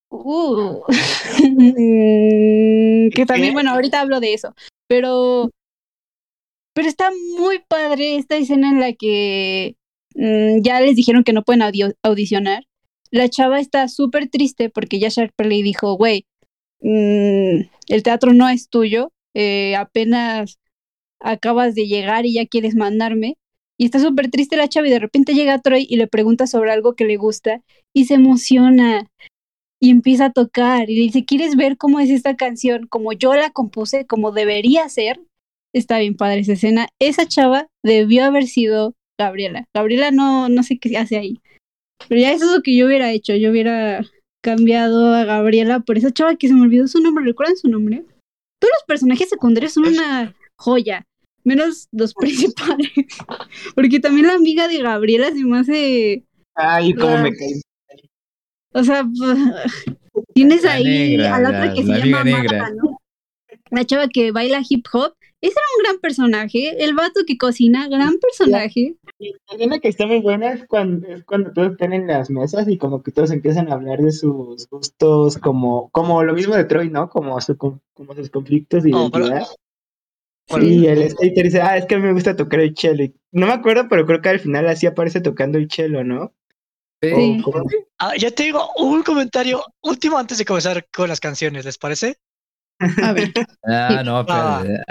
uh, 0.10 0.82
que 3.16 3.26
también, 3.26 3.53
bueno, 3.53 3.72
ahorita 3.72 4.01
hablo 4.01 4.20
de 4.20 4.34
eso. 4.34 4.53
Pero. 4.88 5.49
Pero 6.74 6.89
está 6.89 7.12
muy 7.39 7.60
padre 7.68 8.18
esta 8.18 8.36
escena 8.36 8.70
en 8.70 8.82
la 8.82 8.91
que 8.91 9.76
mm, 10.18 10.61
ya 10.63 10.82
les 10.82 10.95
dijeron 10.95 11.24
que 11.24 11.34
no 11.34 11.43
pueden 11.43 11.63
audicionar. 12.03 12.65
La 13.11 13.30
chava 13.30 13.59
está 13.59 13.88
súper 13.88 14.30
triste 14.30 14.70
porque 14.70 14.99
ya 14.99 15.09
Sharpay 15.09 15.61
dijo, 15.63 15.95
güey, 15.95 16.26
mm, 16.82 17.61
el 17.88 18.03
teatro 18.03 18.34
no 18.34 18.49
es 18.49 18.70
tuyo, 18.70 19.13
eh, 19.34 19.76
apenas 19.76 20.59
acabas 21.20 21.76
de 21.76 21.88
llegar 21.88 22.26
y 22.26 22.34
ya 22.34 22.45
quieres 22.47 22.76
mandarme. 22.76 23.38
Y 23.78 23.86
está 23.86 23.99
súper 23.99 24.32
triste 24.32 24.57
la 24.57 24.68
chava 24.70 24.88
y 24.88 24.91
de 24.91 24.99
repente 24.99 25.34
llega 25.36 25.59
Troy 25.59 25.86
y 25.89 25.97
le 25.97 26.07
pregunta 26.07 26.47
sobre 26.47 26.72
algo 26.72 26.95
que 26.95 27.05
le 27.05 27.18
gusta 27.18 27.61
y 27.93 28.05
se 28.05 28.15
emociona 28.15 29.07
y 29.80 29.91
empieza 29.91 30.26
a 30.26 30.34
tocar 30.34 30.89
y 30.89 30.95
le 30.95 31.01
dice, 31.03 31.26
¿quieres 31.26 31.55
ver 31.55 31.78
cómo 31.78 31.99
es 31.99 32.09
esta 32.09 32.36
canción? 32.36 32.88
Como 32.88 33.13
yo 33.13 33.36
la 33.36 33.51
compuse, 33.51 34.05
como 34.07 34.32
debería 34.32 34.89
ser. 34.89 35.20
está 35.74 35.99
bien 35.99 36.15
padre 36.18 36.39
esa 36.39 36.53
escena. 36.53 36.89
Esa 36.99 37.28
chava 37.28 37.68
debió 37.84 38.26
haber 38.26 38.47
sido 38.47 38.95
Gabriela. 39.18 39.65
Gabriela 39.74 40.11
no, 40.11 40.49
no 40.49 40.63
sé 40.63 40.78
qué 40.78 40.97
hace 40.97 41.18
ahí. 41.18 41.41
Pero 42.07 42.22
ya 42.22 42.32
eso 42.32 42.45
es 42.45 42.57
lo 42.57 42.61
que 42.61 42.76
yo 42.76 42.86
hubiera 42.86 43.11
hecho. 43.11 43.36
Yo 43.36 43.51
hubiera 43.51 44.05
cambiado 44.41 45.13
a 45.13 45.26
Gabriela 45.26 45.80
por 45.80 45.97
esa 45.97 46.11
chava 46.11 46.36
que 46.36 46.47
se 46.47 46.53
me 46.53 46.61
olvidó 46.61 46.88
su 46.88 47.01
nombre. 47.01 47.26
¿Recuerdan 47.26 47.57
su 47.57 47.70
nombre? 47.70 48.03
Todos 48.59 48.72
los 48.76 48.84
personajes 48.88 49.30
secundarios 49.30 49.74
son 49.74 49.88
una 49.88 50.36
joya. 50.55 51.05
Menos 51.43 51.88
los 51.91 52.13
principales. 52.13 52.91
Porque 53.76 53.99
también 53.99 54.28
la 54.28 54.34
amiga 54.34 54.68
de 54.68 54.82
Gabriela 54.82 55.32
se 55.32 55.43
me 55.43 55.59
hace. 55.59 56.24
Ay, 56.55 56.93
cómo 56.93 57.18
me 57.18 57.32
caí. 57.36 57.61
O 58.74 58.84
sea, 58.84 59.03
tienes 60.34 60.63
La 60.63 60.74
ahí 60.74 60.84
negra, 60.84 61.36
a 61.36 61.39
la 61.39 61.49
otra 61.49 61.74
que 61.74 61.84
se 61.84 61.88
la 61.88 62.05
llama 62.05 62.70
¿no? 62.72 63.01
La 63.72 63.86
chava 63.86 64.07
que 64.07 64.32
baila 64.32 64.61
hip 64.68 64.86
hop. 64.91 65.13
Ese 65.40 65.54
era 65.54 65.66
un 65.78 65.84
gran 65.84 66.00
personaje. 66.00 66.84
El 66.84 66.96
vato 66.96 67.22
que 67.28 67.38
cocina, 67.38 67.88
gran 67.90 68.18
personaje. 68.18 68.96
La 69.20 69.54
escena 69.56 69.80
que 69.80 69.88
está 69.90 70.08
muy 70.08 70.20
buena 70.20 70.52
es 70.54 70.66
cuando, 70.68 71.08
es 71.08 71.24
cuando 71.26 71.52
todos 71.54 71.72
están 71.72 71.94
en 71.94 72.08
las 72.08 72.30
mesas 72.30 72.68
y 72.68 72.78
como 72.78 73.04
que 73.04 73.12
todos 73.12 73.32
empiezan 73.32 73.70
a 73.70 73.74
hablar 73.76 74.00
de 74.02 74.12
sus 74.12 74.68
gustos, 74.70 75.38
como, 75.38 75.90
como 75.92 76.24
lo 76.24 76.34
mismo 76.34 76.56
de 76.56 76.64
Troy, 76.66 76.90
¿no? 76.90 77.10
Como, 77.10 77.40
su, 77.42 77.56
como 77.56 77.80
sus 78.16 78.30
conflictos 78.30 78.84
de 78.84 78.92
Oh, 78.94 79.10
pero- 79.12 79.28
identidad. 79.28 79.48
Bueno, 80.50 80.66
Y 80.66 80.88
el 80.88 81.10
skater 81.10 81.44
dice, 81.44 81.62
ah, 81.62 81.76
es 81.78 81.86
que 81.86 81.96
a 81.96 81.98
mí 82.00 82.06
me 82.06 82.14
gusta 82.14 82.36
tocar 82.38 82.62
el 82.62 82.74
cello. 82.74 83.04
Y 83.04 83.14
no 83.34 83.48
me 83.48 83.52
acuerdo, 83.54 83.88
pero 83.90 84.06
creo 84.06 84.22
que 84.22 84.30
al 84.30 84.40
final 84.40 84.66
así 84.70 84.88
aparece 84.88 85.20
tocando 85.20 85.58
el 85.58 85.70
cello, 85.70 86.06
¿no? 86.06 86.34
Sí. 87.02 87.44
Ah, 88.00 88.14
ya 88.18 88.32
te 88.32 88.44
digo 88.44 88.62
un 88.78 89.04
comentario 89.04 89.62
último 89.84 90.18
antes 90.18 90.38
de 90.38 90.46
comenzar 90.46 90.88
con 90.96 91.10
las 91.10 91.20
canciones, 91.20 91.66
¿les 91.66 91.78
parece? 91.78 92.18
A 92.80 93.13
ver. 93.13 93.32
Ah, 93.69 94.01
no, 94.05 94.21
espérate. 94.21 94.82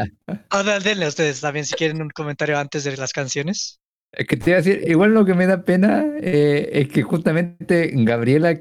Ah, 0.51 0.81
denle 0.81 1.09
ustedes 1.09 1.41
también 1.41 1.65
si 1.65 1.75
quieren 1.75 2.03
un 2.03 2.11
comentario 2.11 2.59
antes 2.59 2.85
de 2.85 2.95
las 2.97 3.13
canciones. 3.13 3.81
Es 4.13 4.27
que 4.27 4.37
te 4.37 4.51
iba 4.51 4.59
a 4.59 4.63
decir, 4.63 4.85
igual 4.87 5.15
lo 5.15 5.25
que 5.25 5.35
me 5.35 5.47
da 5.47 5.65
pena 5.65 6.05
eh, 6.21 6.69
es 6.73 6.89
que 6.89 7.03
justamente 7.03 7.91
Gabriela 7.95 8.61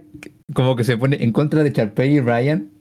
como 0.53 0.75
que 0.75 0.83
se 0.83 0.97
pone 0.97 1.21
en 1.23 1.31
contra 1.31 1.63
de 1.63 1.73
Charpey 1.73 2.15
y 2.15 2.19
Ryan. 2.21 2.71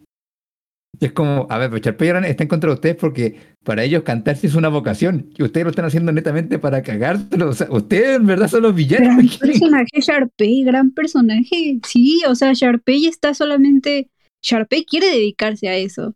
Y 1.00 1.06
es 1.06 1.12
como, 1.12 1.48
a 1.50 1.58
ver, 1.58 1.70
pero 1.70 1.82
Charpey 1.82 2.08
y 2.08 2.12
Ryan 2.12 2.24
están 2.24 2.44
en 2.44 2.48
contra 2.48 2.70
de 2.70 2.74
ustedes 2.74 2.96
porque 2.96 3.36
para 3.64 3.82
ellos 3.82 4.04
cantar 4.04 4.36
sí 4.36 4.46
es 4.46 4.54
una 4.54 4.68
vocación. 4.68 5.30
Y 5.36 5.42
ustedes 5.42 5.64
lo 5.64 5.70
están 5.70 5.86
haciendo 5.86 6.12
netamente 6.12 6.58
para 6.58 6.82
cagárselo. 6.82 7.48
O 7.48 7.52
sea, 7.52 7.66
ustedes 7.70 8.16
en 8.16 8.26
verdad 8.26 8.48
son 8.48 8.62
los 8.62 8.74
villanos. 8.74 9.38
Gran 9.40 9.50
personaje 9.50 10.00
Sharpay, 10.00 10.64
gran 10.64 10.90
personaje. 10.92 11.80
Sí, 11.84 12.22
o 12.28 12.34
sea, 12.34 12.52
Sharpay 12.52 13.06
está 13.06 13.34
solamente. 13.34 14.10
Sharpay 14.42 14.84
quiere 14.84 15.06
dedicarse 15.08 15.68
a 15.68 15.76
eso. 15.76 16.14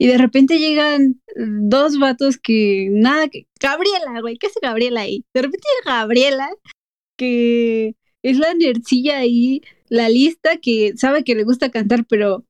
Y 0.00 0.06
de 0.06 0.16
repente 0.18 0.58
llegan 0.58 1.20
dos 1.36 1.98
vatos 1.98 2.38
que 2.38 2.88
nada 2.90 3.28
que. 3.28 3.46
Gabriela, 3.60 4.20
güey, 4.20 4.36
¿qué 4.38 4.46
hace 4.46 4.60
Gabriela 4.62 5.00
ahí? 5.00 5.24
De 5.34 5.42
repente 5.42 5.66
llega 5.84 5.96
Gabriela, 5.98 6.48
que 7.16 7.94
es 8.22 8.38
la 8.38 8.54
nerdcilla 8.54 9.18
ahí, 9.18 9.62
la 9.88 10.08
lista 10.08 10.56
que 10.58 10.94
sabe 10.96 11.24
que 11.24 11.34
le 11.34 11.44
gusta 11.44 11.70
cantar, 11.70 12.04
pero 12.08 12.44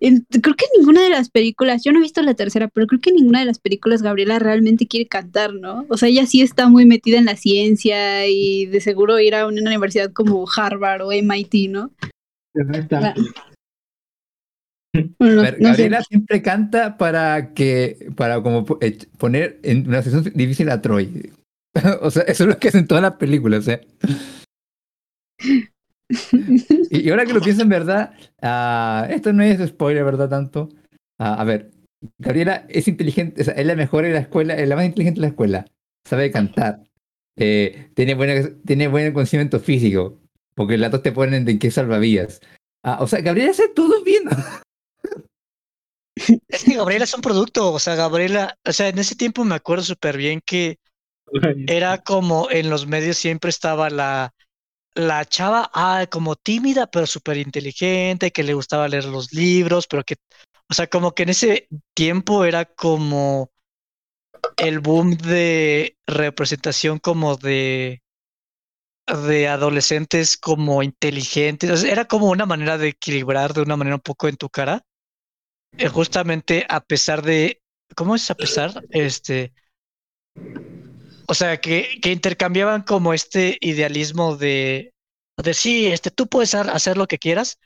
en- 0.00 0.26
creo 0.42 0.54
que 0.54 0.64
en 0.64 0.80
ninguna 0.80 1.02
de 1.02 1.10
las 1.10 1.28
películas, 1.30 1.82
yo 1.84 1.92
no 1.92 1.98
he 1.98 2.02
visto 2.02 2.22
la 2.22 2.34
tercera, 2.34 2.68
pero 2.68 2.86
creo 2.86 3.00
que 3.00 3.10
en 3.10 3.16
ninguna 3.16 3.40
de 3.40 3.46
las 3.46 3.58
películas 3.58 4.02
Gabriela 4.02 4.38
realmente 4.38 4.86
quiere 4.86 5.06
cantar, 5.08 5.54
¿no? 5.54 5.86
O 5.88 5.96
sea, 5.96 6.08
ella 6.08 6.26
sí 6.26 6.40
está 6.40 6.68
muy 6.68 6.86
metida 6.86 7.18
en 7.18 7.24
la 7.26 7.36
ciencia 7.36 8.26
y 8.28 8.66
de 8.66 8.80
seguro 8.80 9.18
ir 9.20 9.34
a 9.34 9.46
una 9.46 9.60
universidad 9.60 10.12
como 10.12 10.46
Harvard 10.56 11.02
o 11.02 11.12
MIT, 11.12 11.68
¿no? 11.68 11.90
Bastante. 12.54 13.20
Bueno, 13.20 13.32
A 13.36 13.47
no- 15.18 15.42
ver, 15.42 15.60
no 15.60 15.68
sé. 15.68 15.82
Gabriela 15.82 16.02
siempre 16.02 16.42
canta 16.42 16.96
para 16.96 17.54
que, 17.54 18.10
para 18.16 18.42
como 18.42 18.64
eh, 18.80 18.98
poner 19.18 19.60
en 19.62 19.88
una 19.88 20.02
situación 20.02 20.34
difícil 20.34 20.70
a 20.70 20.80
Troy. 20.80 21.32
o 22.02 22.10
sea, 22.10 22.22
eso 22.24 22.44
es 22.44 22.48
lo 22.48 22.58
que 22.58 22.68
hacen 22.68 22.86
todas 22.86 23.02
las 23.02 23.14
películas, 23.14 23.60
o 23.60 23.62
sea. 23.62 23.80
Y, 26.90 27.10
ahora 27.10 27.26
que 27.26 27.34
lo 27.34 27.40
pienso 27.40 27.62
en 27.62 27.68
verdad, 27.68 28.14
ah, 28.40 29.06
esto 29.10 29.32
no 29.32 29.42
es 29.42 29.66
spoiler, 29.68 30.04
¿verdad? 30.04 30.28
Tanto. 30.28 30.70
Ah, 31.18 31.34
a 31.34 31.44
ver, 31.44 31.70
Gabriela 32.18 32.64
es 32.68 32.88
inteligente, 32.88 33.42
o 33.42 33.44
sea, 33.44 33.54
es 33.54 33.66
la 33.66 33.76
mejor 33.76 34.04
en 34.04 34.14
la 34.14 34.20
escuela, 34.20 34.54
es 34.54 34.68
la 34.68 34.76
más 34.76 34.86
inteligente 34.86 35.20
de 35.20 35.26
la 35.26 35.28
escuela. 35.28 35.66
Sabe 36.06 36.30
cantar. 36.30 36.82
eh, 37.36 37.90
tiene, 37.94 38.14
buena, 38.14 38.48
tiene 38.64 38.88
buen 38.88 39.12
conocimiento 39.12 39.60
físico. 39.60 40.20
Porque 40.54 40.76
las 40.76 40.90
dos 40.90 41.02
te 41.02 41.12
ponen 41.12 41.44
de 41.44 41.56
qué 41.56 41.70
salvavidas. 41.70 42.40
Ah, 42.82 42.98
o 43.00 43.06
sea, 43.06 43.20
Gabriela 43.20 43.52
hace 43.52 43.68
todo 43.68 44.02
bien. 44.02 44.24
Es 46.48 46.64
que 46.64 46.76
Gabriela 46.76 47.04
es 47.04 47.14
un 47.14 47.20
producto, 47.20 47.72
o 47.72 47.78
sea, 47.78 47.94
Gabriela, 47.94 48.56
o 48.64 48.72
sea, 48.72 48.88
en 48.88 48.98
ese 48.98 49.14
tiempo 49.14 49.44
me 49.44 49.54
acuerdo 49.54 49.84
súper 49.84 50.16
bien 50.16 50.40
que 50.44 50.78
era 51.66 51.98
como 51.98 52.50
en 52.50 52.70
los 52.70 52.86
medios 52.86 53.18
siempre 53.18 53.50
estaba 53.50 53.90
la, 53.90 54.34
la 54.94 55.24
chava, 55.24 55.70
ah, 55.74 56.06
como 56.10 56.36
tímida, 56.36 56.86
pero 56.86 57.06
súper 57.06 57.36
inteligente, 57.36 58.32
que 58.32 58.42
le 58.42 58.54
gustaba 58.54 58.88
leer 58.88 59.04
los 59.04 59.32
libros, 59.32 59.86
pero 59.86 60.04
que, 60.04 60.16
o 60.68 60.74
sea, 60.74 60.86
como 60.86 61.12
que 61.12 61.24
en 61.24 61.28
ese 61.30 61.68
tiempo 61.94 62.44
era 62.44 62.64
como 62.64 63.50
el 64.56 64.80
boom 64.80 65.16
de 65.16 65.96
representación 66.06 66.98
como 66.98 67.36
de 67.36 68.02
de 69.06 69.48
adolescentes 69.48 70.36
como 70.36 70.82
inteligentes, 70.82 71.70
o 71.70 71.76
sea, 71.76 71.90
era 71.90 72.04
como 72.06 72.28
una 72.28 72.44
manera 72.44 72.76
de 72.76 72.88
equilibrar 72.88 73.54
de 73.54 73.62
una 73.62 73.76
manera 73.76 73.96
un 73.96 74.02
poco 74.02 74.28
en 74.28 74.36
tu 74.36 74.50
cara. 74.50 74.82
Eh, 75.76 75.88
justamente 75.88 76.66
a 76.68 76.80
pesar 76.80 77.22
de, 77.22 77.60
¿cómo 77.94 78.14
es 78.14 78.30
a 78.30 78.34
pesar? 78.34 78.82
Este, 78.90 79.52
o 81.26 81.34
sea, 81.34 81.60
que, 81.60 81.98
que 82.02 82.12
intercambiaban 82.12 82.82
como 82.82 83.12
este 83.12 83.58
idealismo 83.60 84.36
de, 84.36 84.94
de 85.36 85.54
sí, 85.54 85.86
este, 85.86 86.10
tú 86.10 86.26
puedes 86.26 86.54
hacer 86.54 86.96
lo 86.96 87.06
que 87.06 87.18
quieras, 87.18 87.58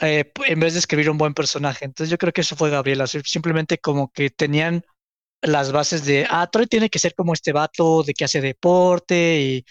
eh, 0.00 0.32
en 0.46 0.60
vez 0.60 0.74
de 0.74 0.78
escribir 0.80 1.10
un 1.10 1.18
buen 1.18 1.34
personaje. 1.34 1.84
Entonces 1.84 2.10
yo 2.10 2.18
creo 2.18 2.32
que 2.32 2.42
eso 2.42 2.56
fue 2.56 2.70
Gabriela, 2.70 3.06
sim- 3.06 3.22
simplemente 3.24 3.78
como 3.78 4.10
que 4.12 4.30
tenían 4.30 4.84
las 5.42 5.72
bases 5.72 6.04
de, 6.04 6.26
ah, 6.30 6.48
Troy 6.50 6.66
tiene 6.66 6.90
que 6.90 6.98
ser 6.98 7.14
como 7.14 7.32
este 7.34 7.52
vato 7.52 8.02
de 8.02 8.14
que 8.14 8.24
hace 8.24 8.40
deporte 8.40 9.40
y, 9.40 9.64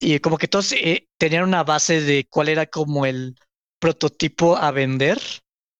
y 0.00 0.18
como 0.20 0.38
que 0.38 0.48
todos 0.48 0.72
eh, 0.72 1.08
tenían 1.18 1.44
una 1.44 1.64
base 1.64 2.00
de 2.00 2.26
cuál 2.30 2.48
era 2.48 2.66
como 2.66 3.06
el 3.06 3.36
prototipo 3.80 4.56
a 4.56 4.70
vender 4.70 5.18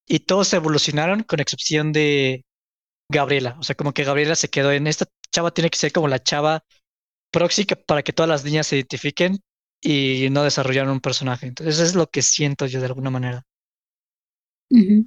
y 0.09 0.21
todos 0.21 0.53
evolucionaron 0.55 1.23
con 1.23 1.41
excepción 1.41 1.93
de 1.93 2.45
Gabriela. 3.11 3.57
O 3.61 3.63
sea, 3.65 3.77
como 3.77 3.93
que 3.95 4.05
Gabriela 4.05 4.37
se 4.37 4.49
quedó 4.51 4.73
en 4.73 4.87
esta 4.87 5.07
chava 5.33 5.53
tiene 5.53 5.71
que 5.71 5.79
ser 5.79 5.93
como 5.93 6.09
la 6.09 6.23
chava 6.23 6.65
proxy 7.33 7.65
que- 7.67 7.77
para 7.77 8.03
que 8.03 8.13
todas 8.13 8.29
las 8.31 8.45
niñas 8.45 8.67
se 8.69 8.77
identifiquen 8.77 9.39
y 9.83 10.29
no 10.31 10.45
desarrollaron 10.45 10.93
un 10.93 11.01
personaje. 11.01 11.47
Entonces 11.49 11.77
eso 11.77 11.85
es 11.85 11.95
lo 11.95 12.09
que 12.09 12.23
siento 12.23 12.67
yo 12.67 12.81
de 12.81 12.87
alguna 12.87 13.11
manera. 13.11 13.45
Ujú. 14.71 15.07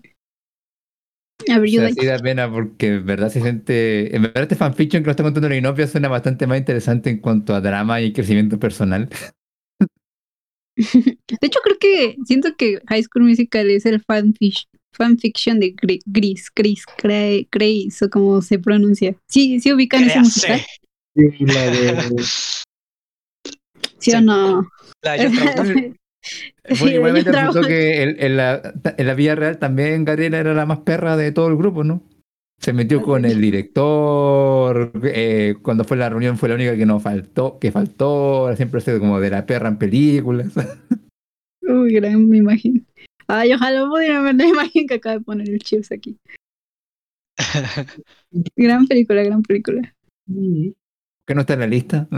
A 1.49 1.57
ver, 1.57 1.69
O 1.69 1.71
sea, 1.71 1.89
sí 1.89 2.05
da 2.05 2.19
pena 2.19 2.51
porque 2.51 2.87
en 2.95 3.05
verdad 3.05 3.29
se 3.29 3.41
siente. 3.41 4.15
En 4.15 4.21
verdad, 4.21 4.43
este 4.43 4.55
fanfiction 4.55 5.01
que 5.01 5.07
nos 5.07 5.13
está 5.13 5.23
contando 5.23 5.49
la 5.49 5.55
Inopia 5.57 5.87
suena 5.87 6.07
bastante 6.07 6.45
más 6.45 6.59
interesante 6.59 7.09
en 7.09 7.17
cuanto 7.19 7.55
a 7.55 7.61
drama 7.61 7.99
y 8.01 8.13
crecimiento 8.13 8.59
personal. 8.59 9.09
De 10.75 11.17
hecho, 11.41 11.59
creo 11.63 11.77
que 11.79 12.15
siento 12.25 12.55
que 12.57 12.79
High 12.87 13.03
School 13.03 13.23
Musical 13.25 13.69
es 13.69 13.85
el 13.85 14.03
fanfic- 14.05 14.67
fanfiction 14.93 15.59
de 15.59 15.75
Gri- 15.75 16.01
Gris, 16.05 16.51
Gris, 16.55 16.85
Grace, 17.01 18.05
o 18.05 18.09
como 18.09 18.41
se 18.41 18.59
pronuncia. 18.59 19.15
Sí, 19.27 19.59
sí 19.59 19.73
ubican 19.73 20.03
ese 20.03 20.19
musical. 20.19 20.61
Sí, 21.15 21.45
la 21.45 21.65
de... 21.69 22.23
¿Sí 23.97 24.11
o 24.13 24.21
no? 24.21 24.67
La 25.01 25.17
Sí, 26.69 26.75
Bueno, 26.79 26.95
igualmente 26.97 27.31
resultó 27.31 27.61
que 27.67 28.03
en, 28.03 28.15
en 28.19 28.37
la, 28.37 28.61
en 28.95 29.07
la 29.07 29.13
vida 29.15 29.33
real 29.33 29.57
también 29.57 30.05
Gabriela 30.05 30.37
era 30.37 30.53
la 30.53 30.67
más 30.67 30.79
perra 30.79 31.17
de 31.17 31.31
todo 31.31 31.47
el 31.47 31.57
grupo, 31.57 31.83
¿no? 31.83 32.03
Se 32.59 32.73
metió 32.73 33.01
con 33.01 33.25
el 33.25 33.41
director, 33.41 34.91
eh, 35.03 35.55
cuando 35.63 35.83
fue 35.83 35.97
la 35.97 36.09
reunión 36.09 36.37
fue 36.37 36.47
la 36.47 36.53
única 36.55 36.77
que 36.77 36.85
nos 36.85 37.01
faltó, 37.01 37.57
que 37.57 37.71
faltó, 37.71 38.55
siempre 38.55 38.77
ha 38.77 38.81
sido 38.81 38.99
como 38.99 39.19
de 39.19 39.31
la 39.31 39.47
perra 39.47 39.67
en 39.67 39.77
películas. 39.77 40.51
Uy, 41.63 41.93
gran 41.93 42.35
imagen. 42.35 42.85
Ay, 43.33 43.53
ojalá 43.53 43.87
pudieran 43.87 44.25
ver 44.25 44.35
la 44.35 44.45
imagen 44.67 44.87
que 44.87 44.95
acaba 44.95 45.17
de 45.17 45.21
poner 45.21 45.49
el 45.49 45.59
Chips 45.59 45.89
aquí. 45.93 46.17
Gran 48.57 48.85
película, 48.87 49.23
gran 49.23 49.41
película. 49.41 49.95
Sí, 50.27 50.75
¿Qué 51.25 51.33
no 51.33 51.41
está 51.41 51.53
en 51.53 51.59
la 51.61 51.67
lista? 51.67 52.09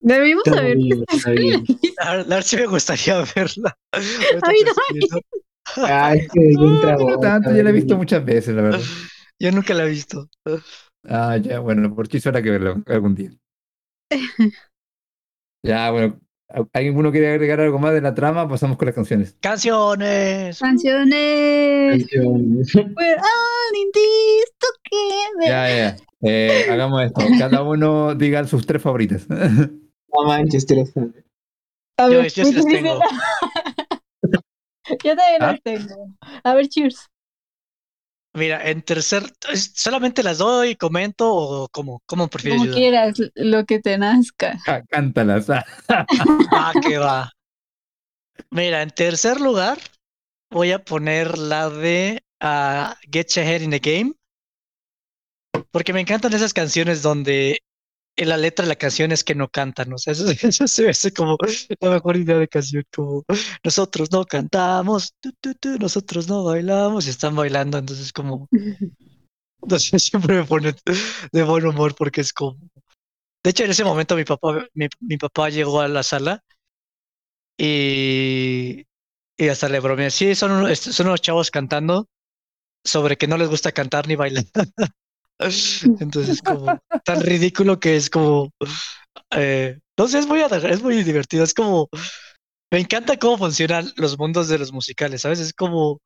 Debimos 0.00 0.44
saber 0.44 0.78
que. 0.78 1.62
La 1.98 2.24
la 2.24 2.42
sí 2.42 2.56
me 2.56 2.66
gustaría 2.66 3.22
verla. 3.36 3.76
A 3.92 3.98
mí 3.98 4.06
que 4.40 4.94
viendo. 4.94 5.20
Ay, 5.76 6.26
que 6.32 6.40
bien 6.46 6.80
no 6.80 7.20
tanto, 7.20 7.54
ya 7.54 7.62
la 7.62 7.70
he 7.70 7.74
visto 7.74 7.96
muchas 7.96 8.24
veces, 8.24 8.54
la 8.54 8.62
verdad. 8.62 8.80
Yo 9.38 9.52
nunca 9.52 9.74
la 9.74 9.84
he 9.84 9.90
visto. 9.90 10.30
Ah, 11.04 11.36
ya, 11.36 11.60
bueno, 11.60 11.94
por 11.94 12.08
chiste 12.08 12.30
habrá 12.30 12.42
que 12.42 12.50
verlo 12.50 12.82
algún 12.86 13.14
día. 13.14 13.30
Ya, 15.62 15.90
bueno, 15.90 16.18
¿alguien 16.72 17.10
quiere 17.10 17.32
agregar 17.32 17.60
algo 17.60 17.78
más 17.78 17.92
de 17.92 18.00
la 18.00 18.14
trama? 18.14 18.48
Pasamos 18.48 18.76
con 18.76 18.86
las 18.86 18.94
canciones. 18.94 19.36
Canciones. 19.40 20.58
canciones. 20.58 22.06
Canciones. 22.06 22.74
We're 22.74 23.16
all 23.16 23.76
in 23.76 23.90
this 23.92 24.52
Ya, 25.46 25.68
ya. 25.68 25.96
Eh, 26.22 26.66
hagamos 26.70 27.02
esto. 27.02 27.20
Cada 27.38 27.62
uno 27.62 28.14
diga 28.14 28.44
sus 28.44 28.66
tres 28.66 28.82
favoritas. 28.82 29.26
No 30.10 30.26
manches, 30.26 30.64
tres. 30.64 30.90
A 31.98 32.08
Yo, 32.08 32.22
yo 32.22 32.30
sí 32.30 32.52
las 32.54 32.64
pues, 32.64 32.64
tengo. 32.74 32.98
Yo 35.04 35.16
también 35.16 35.42
¿Ah? 35.42 35.52
las 35.52 35.62
tengo. 35.62 36.08
A 36.44 36.54
ver, 36.54 36.66
cheers. 36.68 37.10
Mira, 38.38 38.70
en 38.70 38.82
tercer, 38.82 39.22
¿es- 39.52 39.72
¿solamente 39.74 40.22
las 40.22 40.38
doy, 40.38 40.76
comento 40.76 41.32
o 41.34 41.68
cómo? 41.68 42.02
¿Cómo 42.06 42.28
prefieres 42.28 42.60
Como 42.60 42.64
ayudar? 42.74 42.80
quieras, 42.80 43.32
lo 43.34 43.64
que 43.64 43.80
te 43.80 43.98
nazca. 43.98 44.58
Ja, 44.66 44.82
Cántalas. 44.88 45.50
ah. 45.50 45.64
Ah, 45.88 46.72
que 46.80 46.98
va. 46.98 47.30
Mira, 48.50 48.82
en 48.82 48.90
tercer 48.90 49.40
lugar 49.40 49.78
voy 50.50 50.72
a 50.72 50.78
poner 50.84 51.36
la 51.36 51.68
de 51.68 52.22
ah, 52.40 52.96
Get 53.12 53.28
Your 53.34 53.44
Head 53.44 53.62
in 53.62 53.70
the 53.70 53.78
Game. 53.80 54.12
Porque 55.70 55.92
me 55.92 56.00
encantan 56.00 56.32
esas 56.32 56.54
canciones 56.54 57.02
donde 57.02 57.58
en 58.18 58.28
la 58.30 58.36
letra 58.36 58.64
de 58.64 58.68
la 58.70 58.76
canción 58.76 59.12
es 59.12 59.24
que 59.24 59.34
no 59.34 59.48
cantan. 59.48 59.92
O 59.92 59.98
sea, 59.98 60.12
eso, 60.12 60.26
eso 60.64 60.64
hace 60.88 61.12
como 61.12 61.36
la 61.80 61.90
mejor 61.90 62.16
idea 62.16 62.38
de 62.38 62.48
canción. 62.48 62.84
Como 62.94 63.24
nosotros 63.64 64.10
no 64.12 64.24
cantamos, 64.26 65.14
tu, 65.20 65.32
tu, 65.40 65.54
tu, 65.54 65.78
nosotros 65.78 66.28
no 66.28 66.44
bailamos 66.44 67.06
y 67.06 67.10
están 67.10 67.36
bailando. 67.36 67.78
Entonces, 67.78 68.12
como, 68.12 68.48
no 69.68 69.78
sé, 69.78 69.98
siempre 69.98 70.36
me 70.36 70.44
pone 70.44 70.74
de 71.32 71.42
buen 71.44 71.66
humor 71.66 71.94
porque 71.96 72.20
es 72.22 72.32
como. 72.32 72.58
De 73.44 73.50
hecho, 73.50 73.64
en 73.64 73.70
ese 73.72 73.84
momento 73.84 74.16
mi 74.16 74.24
papá, 74.24 74.66
mi, 74.74 74.88
mi 75.00 75.18
papá 75.18 75.50
llegó 75.50 75.80
a 75.82 75.88
la 75.88 76.02
sala 76.04 76.44
y, 77.56 78.86
y 79.36 79.48
hasta 79.48 79.68
le 79.68 79.80
bromeé. 79.80 80.10
Sí, 80.10 80.34
son, 80.34 80.52
unos- 80.52 80.78
son 80.80 81.06
unos 81.08 81.20
chavos 81.22 81.50
cantando 81.50 82.08
sobre 82.84 83.18
que 83.18 83.28
no 83.28 83.38
les 83.38 83.50
gusta 83.50 83.72
cantar 83.72 84.08
ni 84.08 84.16
bailar. 84.16 84.44
Entonces, 86.00 86.42
como 86.42 86.78
tan 87.04 87.20
ridículo 87.22 87.78
que 87.78 87.96
es 87.96 88.10
como. 88.10 88.52
eh, 89.30 89.78
no 89.96 90.08
sé, 90.08 90.18
es 90.18 90.26
muy, 90.26 90.40
es 90.40 90.82
muy 90.82 91.02
divertido. 91.02 91.44
Es 91.44 91.54
como. 91.54 91.88
Me 92.70 92.80
encanta 92.80 93.16
cómo 93.16 93.38
funcionan 93.38 93.90
los 93.96 94.18
mundos 94.18 94.48
de 94.48 94.58
los 94.58 94.72
musicales, 94.72 95.22
¿sabes? 95.22 95.40
Es 95.40 95.52
como. 95.52 96.00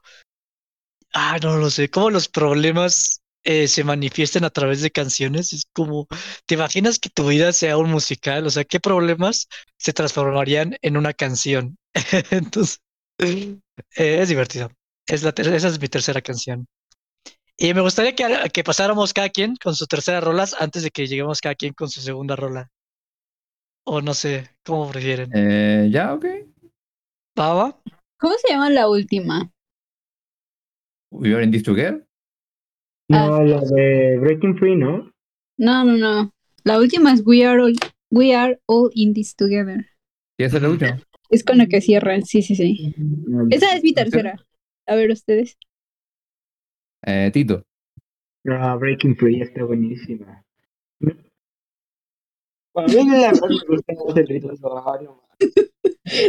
Ah, 1.14 1.38
no 1.42 1.58
lo 1.58 1.70
sé, 1.70 1.90
cómo 1.90 2.10
los 2.10 2.28
problemas 2.28 3.20
eh, 3.44 3.68
se 3.68 3.84
manifiestan 3.84 4.44
a 4.44 4.50
través 4.50 4.82
de 4.82 4.90
canciones. 4.90 5.52
Es 5.52 5.64
como. 5.72 6.06
¿Te 6.46 6.54
imaginas 6.54 6.98
que 6.98 7.10
tu 7.10 7.28
vida 7.28 7.52
sea 7.52 7.78
un 7.78 7.90
musical? 7.90 8.46
O 8.46 8.50
sea, 8.50 8.64
¿qué 8.64 8.80
problemas 8.80 9.48
se 9.78 9.92
transformarían 9.92 10.76
en 10.82 10.96
una 10.96 11.12
canción? 11.12 11.76
Entonces, 12.30 12.80
eh, 13.18 13.58
es 13.96 14.28
divertido. 14.28 14.70
Es 15.06 15.22
la 15.22 15.30
esa 15.36 15.68
es 15.68 15.80
mi 15.80 15.88
tercera 15.88 16.22
canción. 16.22 16.66
Y 17.62 17.74
me 17.74 17.80
gustaría 17.80 18.12
que, 18.16 18.24
que 18.52 18.64
pasáramos 18.64 19.12
cada 19.14 19.28
quien 19.28 19.54
con 19.54 19.76
sus 19.76 19.86
terceras 19.86 20.24
rolas 20.24 20.56
antes 20.58 20.82
de 20.82 20.90
que 20.90 21.06
lleguemos 21.06 21.40
cada 21.40 21.54
quien 21.54 21.72
con 21.74 21.88
su 21.88 22.00
segunda 22.00 22.34
rola. 22.34 22.72
O 23.86 24.00
no 24.00 24.14
sé, 24.14 24.50
¿cómo 24.64 24.90
prefieren? 24.90 25.30
Eh, 25.32 25.88
ya, 25.88 26.12
ok. 26.12 26.24
¿Va, 27.38 27.54
va? 27.54 27.80
¿Cómo 28.18 28.34
se 28.44 28.52
llama 28.52 28.68
la 28.68 28.88
última? 28.88 29.52
We 31.12 31.32
are 31.34 31.44
in 31.44 31.52
this 31.52 31.62
together. 31.62 32.04
No, 33.08 33.44
la 33.44 33.60
de 33.60 34.18
Breaking 34.18 34.58
Free, 34.58 34.74
¿no? 34.74 35.12
No, 35.56 35.84
no, 35.84 35.96
no. 35.96 36.32
La 36.64 36.80
última 36.80 37.12
es 37.12 37.22
We 37.24 37.46
Are 37.46 37.62
All, 37.62 37.76
We 38.10 38.34
Are 38.34 38.58
All 38.66 38.90
in 38.94 39.14
This 39.14 39.36
Together. 39.36 39.86
¿Y 40.36 40.42
esa 40.42 40.56
es 40.56 40.62
la 40.64 40.68
última? 40.68 41.00
Es 41.30 41.44
con 41.44 41.58
la 41.58 41.66
que 41.66 41.80
cierran, 41.80 42.24
sí, 42.24 42.42
sí, 42.42 42.56
sí. 42.56 42.92
No, 42.98 43.46
Esa 43.50 43.76
es 43.76 43.84
mi 43.84 43.94
tercera. 43.94 44.44
A 44.88 44.96
ver, 44.96 45.12
ustedes. 45.12 45.56
Eh, 47.04 47.30
Tito. 47.32 47.62
No, 48.44 48.78
Breaking 48.78 49.16
Free 49.16 49.40
está 49.40 49.64
buenísima. 49.64 50.44
A 52.74 52.82
mí 52.86 52.94
la 53.06 53.30
verdad 53.32 53.48
me 53.48 53.66
gusta 53.68 53.92
más 54.06 54.16
el 54.16 54.26
ritmo 54.26 54.56
suave, 54.56 55.08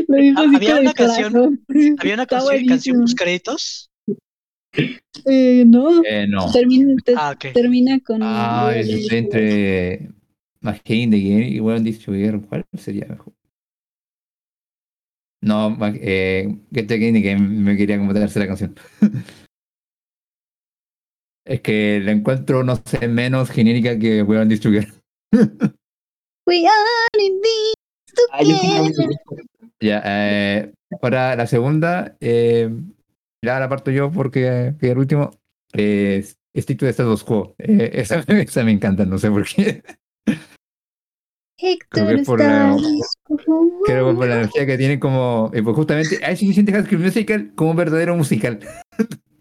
Lo 0.07 0.15
dijo 0.17 0.39
Ah, 0.39 0.51
había 0.55 0.75
el 0.77 0.81
una 0.81 0.93
canción-. 0.93 1.65
¿Había 1.99 2.13
una 2.15 2.25
canción, 2.25 2.65
canción 2.67 2.99
post 3.01 3.17
créditos? 3.17 3.89
Eh, 5.25 5.63
no. 5.65 6.03
Eh, 6.03 6.27
no. 6.27 6.51
Termina, 6.51 6.95
te- 7.03 7.13
Ah, 7.15 7.35
termina 7.53 7.99
con. 7.99 8.19
Ah, 8.23 8.71
This 8.75 8.87
Together. 9.07 9.17
entre 9.17 10.09
Magin 10.61 11.11
de 11.11 11.21
Game 11.21 11.47
y 11.47 11.59
This 11.83 11.99
Together. 12.03 12.41
¿Cuál 12.41 12.65
sería 12.77 13.05
mejor? 13.07 13.33
No, 15.41 15.77
eh, 15.95 16.47
Get 16.73 16.87
the 16.87 16.97
Game 16.97 17.21
Game 17.21 17.39
me 17.47 17.75
quería 17.77 17.97
como 17.97 18.13
tercera 18.13 18.47
canción. 18.47 18.75
es 21.45 21.61
que 21.61 21.99
la 22.03 22.11
encuentro, 22.11 22.63
no 22.63 22.75
sé, 22.85 23.07
menos 23.07 23.49
genérica 23.49 23.97
que 23.97 24.23
Well 24.23 24.47
This 24.47 24.61
Together. 24.61 24.93
We 26.45 26.67
are 26.67 27.23
in 27.23 27.41
this 27.41 27.73
la 28.31 28.39
together. 28.39 29.09
Ya, 29.81 30.01
eh, 30.05 30.73
para 31.01 31.35
la 31.35 31.47
segunda, 31.47 32.15
eh, 32.19 32.69
ya 33.43 33.59
la 33.59 33.69
parto 33.69 33.91
yo 33.91 34.11
porque 34.11 34.75
que 34.79 34.91
el 34.91 34.97
último 34.97 35.31
es 35.73 36.37
Stick 36.55 36.79
to 36.79 36.85
the 36.85 36.91
Status 36.91 37.23
Quo. 37.23 37.55
Eh, 37.57 37.91
esa, 37.93 38.19
esa 38.19 38.63
me 38.63 38.71
encanta, 38.71 39.05
no 39.05 39.17
sé 39.17 39.29
por 39.29 39.45
qué. 39.45 39.83
Creo 41.89 42.07
que 42.07 42.23
por 42.23 42.39
la-. 42.39 42.75
Creo 43.85 44.09
que 44.09 44.15
por 44.15 44.27
la 44.27 44.35
energía 44.35 44.65
que 44.65 44.77
tienen 44.77 44.99
como, 44.99 45.49
eh, 45.53 45.63
pues 45.63 45.75
justamente, 45.75 46.35
sí 46.35 46.53
siente 46.53 46.71
High 46.71 46.85
School 46.85 47.01
Musical 47.01 47.51
como 47.55 47.71
un 47.71 47.77
verdadero 47.77 48.15
musical. 48.15 48.59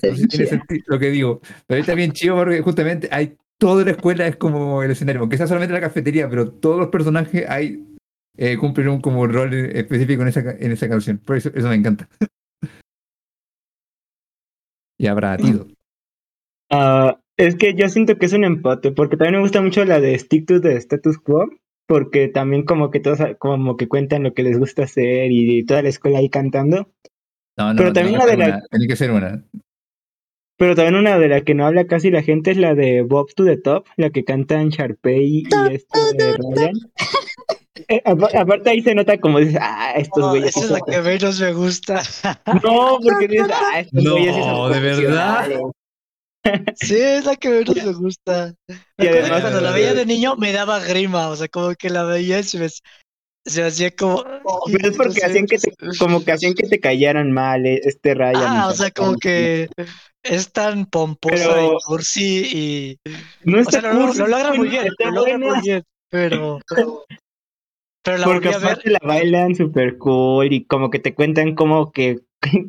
Tiene 0.00 0.46
sentido 0.46 0.82
lo 0.86 0.98
que 0.98 1.10
digo. 1.10 1.40
Pero 1.66 1.80
está 1.80 1.94
bien 1.94 2.12
chido 2.12 2.36
porque 2.36 2.60
justamente 2.62 3.08
hay 3.10 3.36
toda 3.58 3.84
la 3.84 3.92
escuela 3.92 4.26
es 4.26 4.36
como 4.36 4.82
el 4.82 4.90
escenario, 4.90 5.20
aunque 5.20 5.36
sea 5.36 5.46
solamente 5.46 5.72
la 5.74 5.80
cafetería, 5.80 6.28
pero 6.28 6.50
todos 6.50 6.78
los 6.80 6.88
personajes 6.88 7.48
hay 7.48 7.84
eh, 8.36 8.56
cumplen 8.56 8.88
un 8.88 9.00
como 9.00 9.26
rol 9.26 9.52
específico 9.54 10.22
en 10.22 10.28
esa, 10.28 10.42
ca- 10.42 10.56
en 10.58 10.72
esa 10.72 10.88
canción. 10.88 11.18
Por 11.18 11.36
eso, 11.36 11.50
eso 11.54 11.68
me 11.68 11.74
encanta. 11.76 12.08
y 14.98 15.06
habrá 15.06 15.36
Tito. 15.36 15.66
Ah, 16.70 17.20
es 17.36 17.56
que 17.56 17.74
yo 17.74 17.88
siento 17.88 18.16
que 18.18 18.26
es 18.26 18.32
un 18.32 18.44
empate, 18.44 18.92
porque 18.92 19.16
también 19.16 19.34
me 19.36 19.40
gusta 19.42 19.60
mucho 19.60 19.84
la 19.84 20.00
de 20.00 20.18
Stick 20.18 20.46
to 20.46 20.60
the 20.60 20.76
Status 20.76 21.18
Quo, 21.18 21.50
porque 21.86 22.28
también 22.28 22.64
como 22.64 22.90
que 22.90 23.00
todos 23.00 23.18
como 23.38 23.76
que 23.76 23.88
cuentan 23.88 24.22
lo 24.22 24.32
que 24.34 24.42
les 24.42 24.58
gusta 24.58 24.84
hacer 24.84 25.28
y 25.30 25.64
toda 25.64 25.82
la 25.82 25.88
escuela 25.88 26.18
ahí 26.18 26.28
cantando. 26.30 26.90
No, 27.58 27.74
no, 27.74 27.76
Pero 27.76 27.88
no, 27.88 27.92
también 27.92 28.18
la 28.18 28.26
de 28.26 28.36
la- 28.36 28.46
una, 28.46 28.62
tiene 28.70 28.86
que 28.86 28.96
ser 28.96 29.10
una. 29.10 29.44
Pero 30.62 30.76
también 30.76 30.94
una 30.94 31.18
de 31.18 31.26
la 31.26 31.40
que 31.40 31.54
no 31.56 31.66
habla 31.66 31.86
casi 31.88 32.08
la 32.12 32.22
gente 32.22 32.52
es 32.52 32.56
la 32.56 32.76
de 32.76 33.02
Bob 33.02 33.34
to 33.34 33.44
the 33.44 33.56
Top, 33.56 33.84
la 33.96 34.10
que 34.10 34.22
cantan 34.24 34.68
Sharpay 34.68 35.38
y 35.40 35.44
este 35.72 35.98
de 36.16 36.36
Ryan. 36.36 36.74
Eh, 37.88 38.00
apa- 38.04 38.28
aparte 38.38 38.70
ahí 38.70 38.80
se 38.80 38.94
nota 38.94 39.18
como 39.18 39.40
dices, 39.40 39.58
ah, 39.60 39.94
estos 39.96 40.22
No, 40.22 40.28
güeyes. 40.30 40.50
esa 40.56 40.60
sí 40.60 40.64
es 40.66 40.70
la 40.70 40.80
que 40.82 41.02
menos 41.02 41.40
me 41.40 41.52
gusta. 41.52 42.02
No, 42.62 43.00
porque 43.02 43.26
dices, 43.26 43.48
ah, 43.52 43.80
estos 43.80 44.04
No, 44.04 44.12
güeyes 44.12 44.36
son 44.36 44.72
¿de 44.72 44.80
verdad? 44.80 45.48
Sí, 46.76 46.94
es 46.96 47.24
la 47.24 47.34
que 47.34 47.48
menos 47.48 47.74
me 47.84 47.92
gusta. 47.94 48.54
Me 48.68 48.74
Y 49.04 49.08
acuerdo 49.08 49.10
que 49.10 49.18
además- 49.18 49.40
cuando 49.40 49.60
la 49.62 49.70
veía 49.72 49.94
de 49.94 50.06
niño 50.06 50.36
me 50.36 50.52
daba 50.52 50.78
grima, 50.78 51.28
o 51.28 51.34
sea, 51.34 51.48
como 51.48 51.74
que 51.74 51.90
la 51.90 52.04
veía 52.04 52.38
y 52.38 52.44
se 52.44 52.58
me, 52.60 52.68
se 53.44 53.64
hacía 53.64 53.90
como... 53.96 54.22
Pero 54.70 54.88
es 54.90 54.96
no 54.96 55.02
porque 55.02 55.18
sé. 55.20 55.26
hacían 55.26 55.46
que 55.46 55.58
te, 55.58 55.72
como 55.98 56.24
que 56.24 56.30
hacían 56.30 56.54
que 56.54 56.68
te 56.68 56.78
callaran 56.78 57.32
mal 57.32 57.66
eh, 57.66 57.80
este 57.82 58.14
Ryan. 58.14 58.36
Ah, 58.46 58.68
o 58.68 58.72
sea, 58.74 58.86
Sharpay. 58.86 59.04
como 59.06 59.18
que 59.18 59.68
es 60.22 60.52
tan 60.52 60.86
pomposa 60.86 61.34
Pero- 61.34 61.72
y 61.74 61.76
cursi 61.86 62.42
y... 62.52 62.98
No 63.44 63.58
O 63.58 63.60
está 63.60 63.80
sea, 63.80 63.92
lo, 63.92 64.06
cursi, 64.06 64.18
lo 64.20 64.26
logra 64.28 64.52
muy 64.54 64.68
bien, 64.68 64.86
lo 64.98 65.10
logra 65.10 65.38
buena. 65.38 65.54
muy 65.54 65.62
bien, 65.62 65.82
pero... 66.10 66.60
Pero 68.04 68.18
la 68.18 68.24
Porque 68.24 68.48
volví 68.48 68.54
a 68.56 68.58
ver 68.58 68.66
aparte 68.72 68.90
la 68.90 68.98
bailan 69.02 69.54
super 69.54 69.96
cool 69.98 70.52
y 70.52 70.64
como 70.64 70.90
que 70.90 70.98
te 70.98 71.14
cuentan 71.14 71.54
como 71.54 71.92
que 71.92 72.20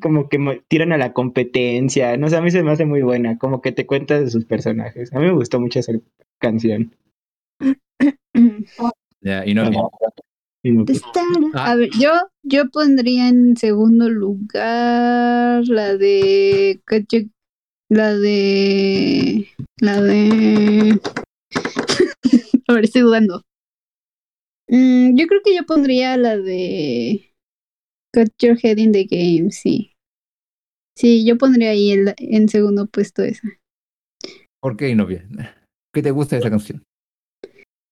como 0.02 0.30
que 0.30 0.62
tiran 0.68 0.92
a 0.94 0.98
la 1.00 1.14
competencia. 1.14 2.16
No 2.18 2.30
sé, 2.30 2.38
a 2.38 2.42
mí 2.42 2.52
se 2.52 2.62
me 2.62 2.72
hace 2.72 2.86
muy 2.86 3.02
buena, 3.02 3.40
como 3.40 3.60
que 3.60 3.72
te 3.72 3.88
cuenta 3.88 4.20
de 4.20 4.30
sus 4.30 4.46
personajes. 4.46 5.12
A 5.12 5.18
mí 5.20 5.26
me 5.26 5.34
gustó 5.34 5.60
mucho 5.60 5.80
esa 5.80 5.94
canción. 6.40 6.96
Ya, 9.22 9.46
y 9.46 9.54
no 9.54 9.64
Ah. 11.56 11.72
A 11.72 11.76
ver, 11.76 11.90
yo, 12.00 12.12
yo 12.44 12.70
pondría 12.70 13.28
en 13.28 13.58
segundo 13.58 14.10
lugar 14.10 15.64
la 15.68 15.98
de 15.98 16.82
la 17.94 18.16
de 18.18 19.48
la 19.78 20.02
de 20.02 21.00
a 22.68 22.74
ver, 22.74 22.84
estoy 22.86 23.04
dudando. 23.04 23.44
Mm, 24.68 25.16
yo 25.16 25.28
creo 25.28 25.42
que 25.44 25.56
yo 25.56 25.64
pondría 25.66 26.18
la 26.18 26.38
de 26.38 27.36
Cut 28.14 28.34
Your 28.40 28.58
Head 28.62 28.78
in 28.78 28.92
the 28.92 29.04
Game, 29.04 29.52
sí. 29.52 29.92
Sí, 30.98 31.26
yo 31.26 31.38
pondría 31.38 31.70
ahí 31.72 31.92
el- 31.92 32.16
en 32.18 32.50
segundo 32.50 32.88
puesto 32.88 33.24
esa. 33.24 33.48
¿Por 34.60 34.76
qué 34.78 34.90
y 34.90 34.96
no 34.96 35.06
bien? 35.06 35.30
¿Qué 35.94 36.02
te 36.02 36.12
gusta 36.12 36.36
de 36.36 36.40
esa 36.42 36.50
canción? 36.50 36.84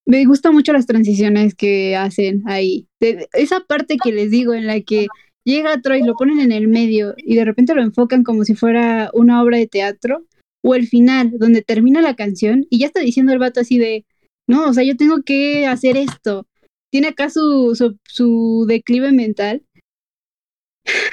Me 0.07 0.25
gustan 0.25 0.53
mucho 0.53 0.73
las 0.73 0.87
transiciones 0.87 1.53
que 1.53 1.95
hacen 1.95 2.41
ahí. 2.47 2.87
De- 2.99 3.27
esa 3.33 3.59
parte 3.61 3.99
que 3.99 4.11
les 4.11 4.31
digo 4.31 4.53
en 4.53 4.65
la 4.65 4.81
que 4.81 5.07
llega 5.43 5.81
Troy, 5.81 6.03
lo 6.03 6.15
ponen 6.15 6.39
en 6.39 6.51
el 6.51 6.67
medio 6.67 7.13
y 7.17 7.35
de 7.35 7.45
repente 7.45 7.75
lo 7.75 7.81
enfocan 7.81 8.23
como 8.23 8.43
si 8.43 8.55
fuera 8.55 9.09
una 9.13 9.41
obra 9.43 9.57
de 9.57 9.67
teatro. 9.67 10.25
o 10.63 10.75
el 10.75 10.87
final, 10.87 11.31
donde 11.39 11.63
termina 11.63 12.01
la 12.01 12.15
canción 12.15 12.67
y 12.69 12.79
ya 12.79 12.85
está 12.87 12.99
diciendo 13.01 13.33
el 13.33 13.39
vato 13.39 13.61
así 13.61 13.79
de, 13.79 14.05
no, 14.47 14.69
o 14.69 14.73
sea, 14.73 14.83
yo 14.83 14.95
tengo 14.95 15.23
que 15.23 15.65
hacer 15.65 15.97
esto. 15.97 16.47
Tiene 16.91 17.09
acá 17.09 17.29
su, 17.31 17.73
su, 17.75 17.97
su 18.07 18.65
declive 18.67 19.11
mental 19.11 19.63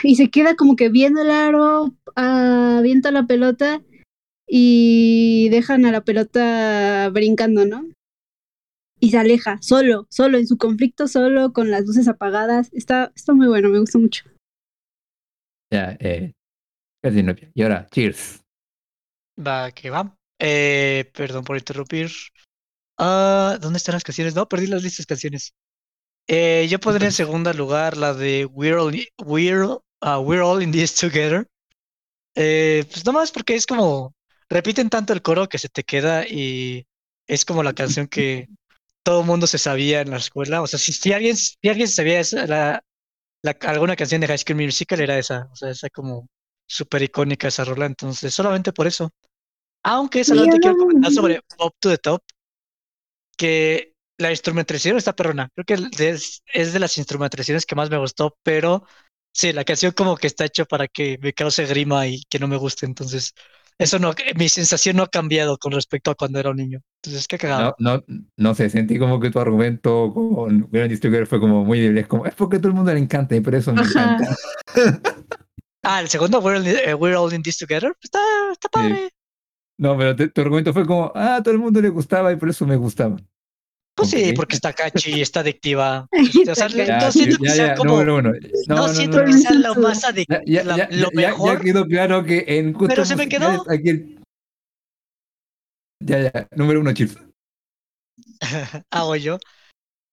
y 0.03 0.17
se 0.17 0.31
queda 0.31 0.55
como 0.55 0.77
que 0.77 0.89
viendo 0.89 1.23
el 1.23 1.31
aro, 1.31 1.95
avienta 2.15 3.11
la 3.11 3.27
pelota 3.27 3.83
y 4.47 5.49
dejan 5.51 5.85
a 5.85 5.93
la 5.93 6.03
pelota 6.03 7.11
brincando, 7.11 7.67
¿no? 7.67 7.87
Y 9.01 9.11
se 9.11 9.19
aleja, 9.19 9.59
solo, 9.61 10.07
solo, 10.11 10.39
en 10.39 10.47
su 10.47 10.57
conflicto, 10.57 11.07
solo, 11.07 11.53
con 11.53 11.71
las 11.71 11.85
luces 11.85 12.09
apagadas. 12.09 12.69
Está, 12.73 13.13
está 13.15 13.33
muy 13.33 13.47
bueno, 13.47 13.69
me 13.69 13.79
gusta 13.79 13.99
mucho. 13.99 14.25
Ya, 15.71 15.97
eh. 16.01 16.33
casi 17.03 17.23
no, 17.23 17.35
Y 17.55 17.63
ahora, 17.63 17.87
cheers. 17.91 18.41
Va, 19.39 19.71
que 19.71 19.91
va. 19.91 20.17
Eh, 20.41 21.11
perdón 21.15 21.45
por 21.45 21.57
interrumpir. 21.57 22.11
Ah, 22.99 23.59
¿Dónde 23.61 23.77
están 23.77 23.95
las 23.95 24.05
canciones? 24.05 24.35
No, 24.35 24.49
perdí 24.49 24.67
las 24.67 24.83
listas 24.83 25.07
de 25.07 25.09
canciones. 25.09 25.55
Eh, 26.27 26.67
yo 26.69 26.79
pondría 26.81 27.09
en 27.09 27.13
segundo 27.13 27.53
lugar 27.53 27.97
la 27.97 28.13
de 28.13 28.45
We're 28.45 28.77
All, 28.77 28.95
We're, 29.25 29.79
ah, 30.01 30.19
We're 30.19 30.43
All 30.43 30.63
in 30.63 30.73
This 30.73 30.95
Together. 30.95 31.47
Eh, 32.35 32.85
pues 32.91 33.05
nomás 33.05 33.31
porque 33.31 33.55
es 33.55 33.67
como. 33.67 34.15
Repiten 34.51 34.89
tanto 34.89 35.13
el 35.13 35.21
coro 35.21 35.49
que 35.49 35.59
se 35.59 35.69
te 35.69 35.85
queda 35.85 36.27
y 36.27 36.87
es 37.27 37.45
como 37.45 37.63
la 37.63 37.75
canción 37.75 38.07
que 38.07 38.49
todo 39.03 39.21
el 39.21 39.27
mundo 39.27 39.47
se 39.47 39.59
sabía 39.59 40.01
en 40.01 40.11
la 40.11 40.19
escuela. 40.19 40.63
O 40.63 40.67
sea, 40.67 40.79
si, 40.79 40.93
si 40.93 41.13
alguien, 41.13 41.37
si 41.37 41.57
alguien 41.69 41.89
se 41.89 41.95
sabía 41.95 42.21
esa, 42.21 42.47
la, 42.47 42.85
la, 43.43 43.57
alguna 43.63 43.97
canción 43.97 44.21
de 44.21 44.27
High 44.27 44.39
School 44.39 44.57
Musical 44.57 45.01
era 45.01 45.19
esa. 45.19 45.49
O 45.53 45.57
sea, 45.57 45.71
esa 45.71 45.89
como 45.91 46.29
súper 46.67 47.03
icónica 47.03 47.49
esa 47.49 47.65
rola. 47.65 47.87
Entonces, 47.87 48.35
solamente 48.35 48.73
por 48.73 48.87
eso. 48.87 49.11
Aunque 49.85 50.25
solamente 50.25 50.59
quiero 50.59 50.77
comentar 50.77 51.13
sobre 51.13 51.41
Up 51.59 51.75
to 51.81 51.89
the 51.91 51.99
Top, 51.99 52.23
que 53.37 53.95
la 54.19 54.31
instrumentación 54.31 54.97
está 54.97 55.15
perrona. 55.15 55.49
Creo 55.55 55.65
que 55.65 56.11
es, 56.11 56.43
es, 56.53 56.73
de 56.73 56.81
las 56.81 56.99
instrumentaciones 56.99 57.65
que 57.65 57.77
más 57.77 57.89
me 57.89 57.99
gustó, 57.99 58.37
pero 58.43 58.85
sí, 59.33 59.53
la 59.53 59.65
canción 59.65 59.93
como 59.93 60.17
que 60.17 60.27
está 60.27 60.45
hecha 60.45 60.65
para 60.65 60.89
que 60.89 61.19
me 61.23 61.33
cause 61.33 61.65
grima 61.67 62.07
y 62.07 62.23
que 62.29 62.39
no 62.39 62.49
me 62.49 62.57
guste. 62.57 62.85
Entonces, 62.87 63.33
eso 63.79 63.99
no, 64.01 64.13
mi 64.37 64.49
sensación 64.49 64.97
no 64.97 65.05
ha 65.05 65.09
cambiado 65.09 65.57
con 65.57 65.71
respecto 65.73 66.11
a 66.11 66.17
cuando 66.17 66.41
era 66.41 66.51
un 66.51 66.57
niño. 66.57 66.81
Entonces, 67.03 67.29
qué 67.29 67.39
cagado. 67.39 67.77
No, 67.79 67.99
no, 68.09 68.25
no 68.37 68.55
sé, 68.55 68.69
sentí 68.71 68.99
como 68.99 69.21
que 69.21 69.31
tu 69.31 69.39
argumento 69.39 70.13
con 70.13 70.69
Grand 70.73 70.91
Distributor 70.91 71.27
fue 71.27 71.39
como 71.39 71.65
muy 71.65 71.79
débil. 71.81 71.99
Es 71.99 72.09
como, 72.09 72.27
es 72.27 72.35
porque 72.35 72.57
a 72.57 72.59
todo 72.59 72.71
el 72.71 72.75
mundo 72.75 72.93
le 72.93 72.99
encanta 72.99 73.37
y 73.37 73.41
por 73.41 73.55
eso 73.55 73.73
me 73.73 73.83
encanta. 73.83 74.37
ah, 75.85 76.01
el 76.01 76.09
segundo, 76.09 76.41
We're, 76.41 76.95
We're, 76.97 77.17
All 77.17 77.33
in 77.33 77.43
This 77.43 77.59
Together, 77.59 77.95
está, 78.03 78.21
está 78.51 78.69
padre. 78.69 78.97
Sí. 78.97 79.15
No, 79.79 79.97
pero 79.97 80.17
te, 80.17 80.29
tu 80.29 80.41
argumento 80.41 80.73
fue 80.73 80.85
como, 80.85 81.13
ah, 81.15 81.37
a 81.37 81.43
todo 81.43 81.55
el 81.55 81.61
mundo 81.61 81.81
le 81.81 81.89
gustaba 81.89 82.33
y 82.33 82.37
por 82.37 82.49
eso 82.49 82.67
me 82.67 82.75
gustaba. 82.75 83.17
Pues 83.99 84.11
sí, 84.11 84.33
porque 84.33 84.55
está 84.55 84.73
catchy, 84.73 85.21
está 85.21 85.41
adictiva. 85.41 86.09
O 86.49 86.55
sea, 86.55 86.69
ya, 86.69 87.01
no 87.01 87.11
siento 87.11 87.39
que 87.43 87.51
sea 87.51 87.75
como. 87.75 88.05
No, 88.05 88.23
no, 88.23 88.33
no, 88.33 88.39
no 88.69 88.89
siento 88.89 89.25
que 89.25 89.33
sea 89.33 89.53
lo 89.55 89.75
más 89.75 90.05
adictivo. 90.05 90.41
Lo 90.91 91.11
mejor. 91.11 91.59
Ya, 91.59 91.65
quedó 91.65 91.85
claro 91.85 92.25
que 92.25 92.45
en 92.47 92.75
Pero 92.75 93.05
se 93.05 93.17
me 93.17 93.29
quedó. 93.29 93.65
Aquí... 93.69 94.17
Ya, 96.01 96.23
ya. 96.23 96.49
Número 96.55 96.81
uno, 96.81 96.93
Chips. 96.93 97.17
Hago 98.91 99.17
yo. 99.17 99.39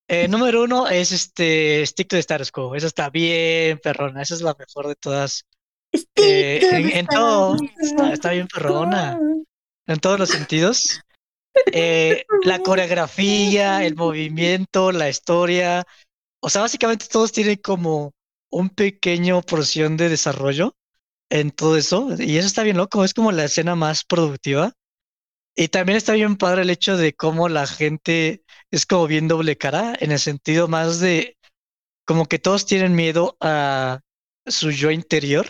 Eh, 0.08 0.28
número 0.28 0.64
uno 0.64 0.88
es 0.88 1.12
este 1.12 1.86
Stick 1.86 2.08
to 2.08 2.16
the 2.16 2.22
Status 2.22 2.52
Quo. 2.52 2.76
Esa 2.76 2.88
está 2.88 3.12
bien 3.12 3.80
perrona. 3.84 4.24
Esa 4.24 4.34
es 4.34 4.42
la 4.42 4.56
mejor 4.58 4.88
de 4.88 4.96
todas. 4.96 5.46
Eh, 6.16 6.60
en, 6.72 6.90
en 6.90 7.06
todo. 7.06 7.56
Está, 7.80 8.14
está 8.14 8.32
bien 8.32 8.48
perrona. 8.48 9.20
En 9.86 10.00
todos 10.00 10.20
los 10.20 10.30
sentidos. 10.30 11.05
Eh, 11.72 12.26
la 12.44 12.60
coreografía, 12.64 13.86
el 13.86 13.96
movimiento, 13.98 14.92
la 14.92 15.10
historia. 15.10 15.86
O 16.42 16.50
sea, 16.50 16.62
básicamente 16.62 17.08
todos 17.10 17.32
tienen 17.32 17.58
como 17.58 18.14
un 18.50 18.70
pequeño 18.70 19.42
porción 19.42 19.98
de 19.98 20.10
desarrollo 20.10 20.76
en 21.30 21.52
todo 21.52 21.78
eso. 21.78 22.10
Y 22.20 22.38
eso 22.38 22.48
está 22.48 22.64
bien 22.64 22.78
loco, 22.78 23.04
es 23.04 23.14
como 23.14 23.32
la 23.32 23.46
escena 23.46 23.76
más 23.76 24.04
productiva. 24.04 24.74
Y 25.56 25.70
también 25.70 25.98
está 25.98 26.14
bien 26.14 26.36
padre 26.36 26.64
el 26.64 26.70
hecho 26.70 26.98
de 26.98 27.14
cómo 27.14 27.48
la 27.48 27.66
gente 27.66 28.44
es 28.72 28.86
como 28.86 29.08
bien 29.08 29.28
doble 29.28 29.58
cara, 29.58 29.96
en 30.00 30.12
el 30.12 30.20
sentido 30.20 30.68
más 30.68 31.00
de 31.00 31.38
como 32.06 32.26
que 32.28 32.40
todos 32.40 32.66
tienen 32.66 32.94
miedo 32.94 33.38
a 33.40 34.02
su 34.46 34.72
yo 34.72 34.92
interior. 34.92 35.48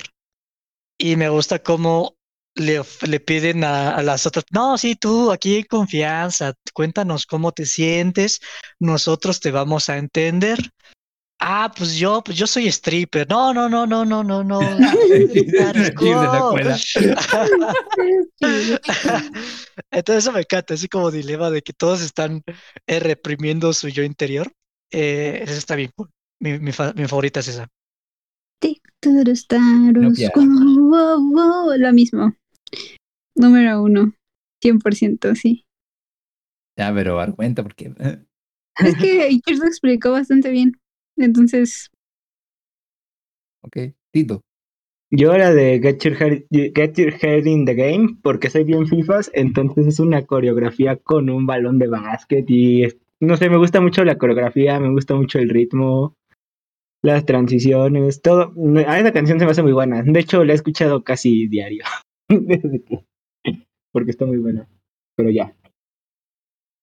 Y 0.97 1.15
me 1.15 1.29
gusta 1.29 1.59
cómo 1.59 2.15
le, 2.55 2.81
le 3.07 3.19
piden 3.19 3.63
a, 3.63 3.95
a, 3.95 4.01
las 4.01 4.25
otras, 4.25 4.45
no, 4.51 4.77
sí, 4.77 4.95
tú 4.95 5.31
aquí 5.31 5.55
hay 5.55 5.63
confianza, 5.63 6.53
cuéntanos 6.73 7.25
cómo 7.25 7.51
te 7.51 7.65
sientes, 7.65 8.39
nosotros 8.79 9.39
te 9.39 9.51
vamos 9.51 9.89
a 9.89 9.97
entender. 9.97 10.59
Ah, 11.39 11.71
pues 11.75 11.95
yo, 11.95 12.23
pues 12.23 12.37
yo 12.37 12.47
soy 12.47 12.67
stripper. 12.67 13.27
No, 13.29 13.53
no, 13.53 13.67
no, 13.67 13.85
no, 13.85 14.05
no, 14.05 14.23
no, 14.23 14.43
no. 14.43 14.59
Entonces 19.91 20.23
eso 20.23 20.31
me 20.31 20.39
encanta, 20.39 20.73
así 20.73 20.87
como 20.87 21.11
dilema 21.11 21.49
de 21.49 21.61
que 21.61 21.73
todos 21.73 22.01
están 22.01 22.41
eh, 22.87 22.99
reprimiendo 22.99 23.73
su 23.73 23.89
yo 23.89 24.03
interior. 24.03 24.51
Eh, 24.91 25.41
eso 25.43 25.53
está 25.53 25.75
bien. 25.75 25.91
Mi, 26.39 26.57
mi, 26.59 26.71
mi 26.95 27.07
favorita 27.07 27.41
es 27.41 27.49
esa. 27.49 27.67
No, 31.21 31.77
lo 31.77 31.93
mismo. 31.93 32.33
Número 33.35 33.81
uno, 33.83 34.13
100%, 34.63 35.35
sí. 35.35 35.65
Ya, 36.77 36.93
pero 36.93 37.19
argumenta 37.19 37.63
porque... 37.63 37.93
Es 38.77 38.95
que 38.97 39.21
Iker 39.29 39.57
lo 39.57 39.65
explicó 39.65 40.11
bastante 40.11 40.49
bien. 40.49 40.73
Entonces... 41.17 41.89
Ok, 43.63 43.77
Tito. 44.11 44.41
Yo 45.11 45.33
era 45.33 45.53
de 45.53 45.79
Get 45.81 46.03
Your, 46.03 46.21
Head, 46.21 46.43
Get 46.49 46.97
Your 46.97 47.13
Head 47.13 47.45
in 47.45 47.65
the 47.65 47.75
Game 47.75 48.17
porque 48.21 48.49
soy 48.49 48.63
bien 48.63 48.87
FIFAs, 48.87 49.31
entonces 49.33 49.87
es 49.87 49.99
una 49.99 50.25
coreografía 50.25 50.97
con 50.97 51.29
un 51.29 51.45
balón 51.45 51.79
de 51.79 51.87
básquet 51.87 52.45
y 52.49 52.87
no 53.19 53.37
sé, 53.37 53.49
me 53.49 53.57
gusta 53.57 53.81
mucho 53.81 54.03
la 54.03 54.17
coreografía, 54.17 54.79
me 54.79 54.91
gusta 54.91 55.15
mucho 55.15 55.39
el 55.39 55.49
ritmo, 55.49 56.15
las 57.01 57.25
transiciones, 57.25 58.21
todo. 58.21 58.53
A 58.87 58.99
esa 58.99 59.13
canción 59.13 59.39
se 59.39 59.45
me 59.45 59.51
hace 59.51 59.63
muy 59.63 59.73
buena. 59.73 60.01
De 60.03 60.19
hecho, 60.19 60.43
la 60.43 60.53
he 60.53 60.55
escuchado 60.55 61.03
casi 61.03 61.47
diario. 61.47 61.85
porque 63.91 64.11
está 64.11 64.25
muy 64.25 64.37
buena. 64.37 64.67
Pero 65.15 65.29
ya. 65.29 65.55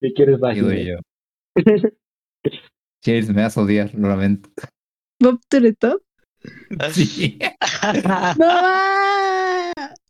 Si 0.00 0.12
quieres, 0.14 0.40
vas. 0.40 0.54
Digo 0.54 0.70
yo. 0.72 0.98
Cheers, 3.04 3.30
me 3.30 3.42
vas 3.42 3.58
a 3.58 3.62
odiar, 3.62 3.92
lo 3.94 4.08
lamento. 4.08 4.48
¿Bob 5.20 5.40
to 5.48 5.60
the 5.60 5.74
top? 5.74 6.02
Sí. 6.92 7.38
¡No! 8.38 8.46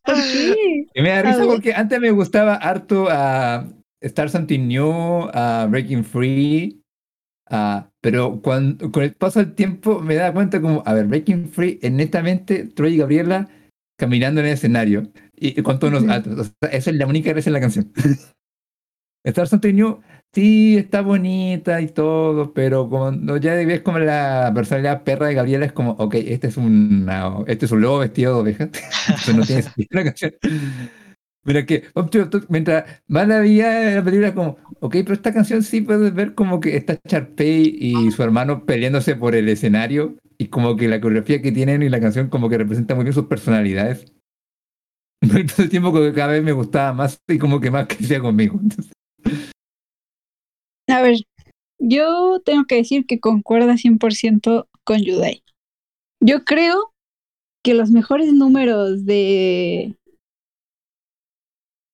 ¿Por 0.05 0.14
qué? 0.14 0.87
Y 0.95 1.03
me 1.03 1.11
da 1.11 1.22
risa 1.22 1.45
porque 1.45 1.74
antes 1.74 2.01
me 2.01 2.11
gustaba 2.11 2.55
harto 2.55 3.09
a 3.11 3.66
uh, 3.66 3.83
Star 4.01 4.30
Something 4.30 4.66
New, 4.66 5.28
a 5.33 5.64
uh, 5.66 5.70
Breaking 5.70 6.05
Free, 6.05 6.83
uh, 7.51 7.83
pero 8.01 8.41
cuando, 8.41 8.91
con 8.91 9.03
el 9.03 9.14
paso 9.14 9.41
del 9.41 9.55
tiempo 9.55 10.01
me 10.01 10.14
da 10.14 10.33
cuenta 10.33 10.61
como, 10.61 10.83
a 10.87 10.95
ver, 10.95 11.07
Breaking 11.07 11.51
Free 11.51 11.78
es 11.83 11.93
netamente 11.93 12.64
Troy 12.64 12.95
y 12.95 12.99
Gabriela 12.99 13.49
caminando 14.03 14.41
en 14.41 14.49
el 14.49 14.55
escenario 14.55 15.13
y 15.37 15.63
con 15.63 15.79
tonos 15.79 16.03
altos. 16.09 16.37
O 16.37 16.43
sea, 16.43 16.71
esa 16.73 16.91
es 16.91 16.97
la 16.97 17.07
única 17.07 17.31
gracia 17.31 17.51
en 17.51 17.53
la 17.53 17.61
canción. 17.61 17.93
Star 19.25 19.47
Something 19.47 19.75
New, 19.75 20.01
sí, 20.33 20.77
está 20.77 21.03
bonita 21.03 21.81
y 21.81 21.87
todo, 21.87 22.53
pero 22.53 22.89
cuando 22.89 23.37
ya 23.37 23.55
ves 23.55 23.83
como 23.83 24.01
la 24.01 24.51
personalidad 24.53 25.05
perra 25.05 25.29
de 25.29 25.35
Gabriela 25.35 25.67
es 25.67 25.73
como, 25.73 25.93
ok, 25.93 26.17
este 26.17 26.49
es 26.49 26.57
un, 26.57 27.09
este 27.47 27.67
es 27.67 27.71
un 27.71 27.81
lobo 27.81 28.01
vestido 28.01 28.35
de 28.35 28.41
oveja. 28.41 28.71
No 29.37 29.45
tiene 29.45 29.63
sentido 29.63 29.89
la 29.93 30.03
canción. 30.03 30.33
Pero 31.45 31.66
que, 31.66 31.84
mientras 32.49 32.84
va 33.14 33.24
la 33.24 33.40
de 33.40 33.95
la 33.97 34.05
película, 34.05 34.34
como, 34.34 34.59
ok, 34.80 34.93
pero 35.03 35.14
esta 35.14 35.34
canción 35.34 35.62
sí 35.62 35.80
puedes 35.80 36.14
ver 36.14 36.34
como 36.34 36.61
que 36.61 36.76
está 36.76 37.01
Charpey 37.09 37.76
y 37.78 38.11
su 38.12 38.22
hermano 38.22 38.64
peleándose 38.64 39.16
por 39.16 39.34
el 39.34 39.49
escenario 39.49 40.16
y 40.38 40.49
como 40.49 40.76
que 40.76 40.88
la 40.88 41.01
coreografía 41.01 41.43
que 41.43 41.53
tienen 41.53 41.82
y 41.82 41.88
la 41.88 42.01
canción 42.01 42.28
como 42.28 42.49
que 42.49 42.59
representa 42.59 42.95
muy 42.95 43.05
bien 43.05 43.14
sus 43.14 43.26
personalidades. 43.26 44.12
Todo 45.20 45.64
el 45.64 45.68
tiempo 45.68 45.93
que 45.93 46.12
cada 46.12 46.32
vez 46.32 46.43
me 46.43 46.53
gustaba 46.53 46.93
más 46.93 47.20
y 47.28 47.38
como 47.38 47.61
que 47.61 47.70
más 47.70 47.86
crecía 47.88 48.20
conmigo. 48.20 48.61
A 50.88 51.03
ver, 51.03 51.16
yo 51.78 52.40
tengo 52.45 52.64
que 52.64 52.76
decir 52.76 53.07
que 53.07 53.18
concuerda 53.18 53.74
100% 53.74 54.68
con 54.84 55.03
Yudai. 55.03 55.43
Yo 56.20 56.45
creo 56.45 56.93
que 57.64 57.74
los 57.74 57.90
mejores 57.90 58.32
números 58.32 59.05
de 59.05 59.97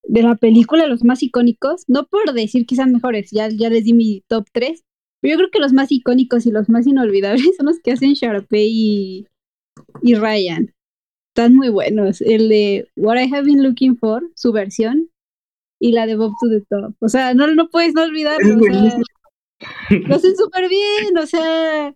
de 0.09 0.23
la 0.23 0.35
película, 0.35 0.87
los 0.87 1.05
más 1.05 1.23
icónicos, 1.23 1.85
no 1.87 2.07
por 2.07 2.33
decir 2.33 2.67
que 2.67 2.75
sean 2.75 2.93
mejores, 2.93 3.31
ya, 3.31 3.49
ya 3.49 3.71
les 3.71 3.85
di 3.85 3.93
mi 3.93 4.23
top 4.27 4.47
3, 4.53 4.83
pero 5.21 5.33
yo 5.33 5.39
creo 5.39 5.51
que 5.51 5.61
los 5.61 5.73
más 5.73 5.93
icónicos 5.93 6.47
y 6.47 6.51
los 6.51 6.69
más 6.69 6.87
inolvidables 6.87 7.43
son 7.57 7.67
los 7.67 7.79
que 7.81 7.93
hacen 7.93 8.15
Sharpay 8.15 8.69
y, 8.69 9.27
y 10.03 10.15
Ryan 10.15 10.75
están 11.29 11.55
muy 11.55 11.69
buenos. 11.69 12.21
El 12.21 12.49
de 12.49 12.89
What 12.97 13.17
I 13.17 13.33
Have 13.33 13.45
Been 13.45 13.63
Looking 13.63 13.97
For, 13.97 14.29
su 14.35 14.51
versión, 14.51 15.09
y 15.79 15.93
la 15.93 16.07
de 16.07 16.17
Bob 16.17 16.33
to 16.41 16.49
the 16.49 16.63
Top. 16.69 16.95
O 17.01 17.09
sea, 17.09 17.35
no, 17.35 17.47
no 17.55 17.69
puedes 17.69 17.95
no 17.95 18.03
olvidarlo. 18.03 18.57
O 18.57 18.61
sea, 18.61 18.99
lo 19.91 20.15
hacen 20.15 20.37
súper 20.37 20.69
bien, 20.69 21.17
o 21.17 21.27
sea, 21.27 21.89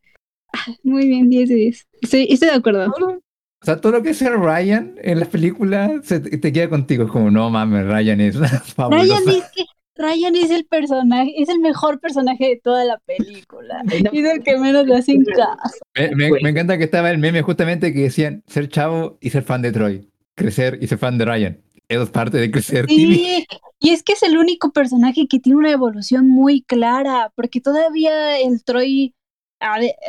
ah, 0.53 0.67
muy 0.85 1.09
bien, 1.09 1.29
10 1.29 1.49
de 1.49 1.55
10. 1.55 1.89
Estoy, 2.03 2.27
estoy 2.31 2.49
de 2.49 2.55
acuerdo. 2.55 3.22
O 3.63 3.65
sea, 3.65 3.81
todo 3.81 3.93
lo 3.93 4.03
que 4.03 4.11
hace 4.11 4.29
Ryan 4.29 4.97
en 5.03 5.21
las 5.21 5.29
películas 5.29 5.93
se 6.05 6.19
te, 6.21 6.37
te 6.37 6.53
queda 6.53 6.69
contigo. 6.69 7.05
Es 7.05 7.11
como, 7.11 7.31
no 7.31 7.49
mames, 7.49 7.87
Ryan 7.87 8.21
es 8.21 8.37
fabuloso. 8.75 9.15
Ryan 9.15 9.29
es, 9.29 9.45
que, 9.55 9.65
Ryan 9.95 10.35
es 10.37 10.51
el 10.51 10.65
personaje, 10.65 11.33
es 11.41 11.49
el 11.49 11.61
mejor 11.61 12.01
personaje 12.01 12.45
de 12.49 12.61
toda 12.63 12.85
la 12.85 12.99
película. 12.99 13.83
Y 14.13 14.19
es 14.19 14.33
el 14.33 14.43
que 14.43 14.57
menos 14.59 14.87
le 14.87 14.97
hacen 14.97 15.25
caso. 15.37 15.79
Me, 15.97 16.11
me- 16.15 16.41
me 16.43 16.51
encanta 16.51 16.77
que 16.77 16.85
estaba 16.85 17.11
el 17.11 17.19
meme 17.19 17.43
justamente 17.43 17.93
que 17.93 18.01
decían 18.03 18.43
ser 18.49 18.69
chavo 18.69 19.17
y 19.21 19.31
ser 19.31 19.45
fan 19.45 19.63
de 19.63 19.71
Troy. 19.73 20.09
Crecer 20.35 20.79
y 20.81 20.89
ser 20.89 20.99
fan 20.99 21.19
de 21.19 21.25
Ryan. 21.25 21.61
Eso 21.89 22.03
es 22.03 22.11
parte 22.11 22.39
de 22.39 22.51
crecer. 22.51 22.87
Sí, 22.89 23.47
y 23.79 23.91
es 23.91 24.03
que 24.03 24.15
es 24.15 24.23
el 24.23 24.39
único 24.39 24.73
personaje 24.73 25.27
que 25.29 25.39
tiene 25.41 25.59
una 25.59 25.71
evolución 25.71 26.27
muy 26.27 26.63
clara, 26.63 27.31
porque 27.37 27.61
todavía 27.61 28.39
el 28.41 28.65
Troy 28.65 29.15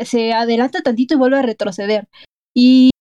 se 0.05 0.31
adelanta 0.33 0.81
tantito 0.81 1.13
y 1.13 1.17
vuelve 1.17 1.37
a 1.39 1.41
retroceder. 1.41 2.07
Y, 2.53 2.91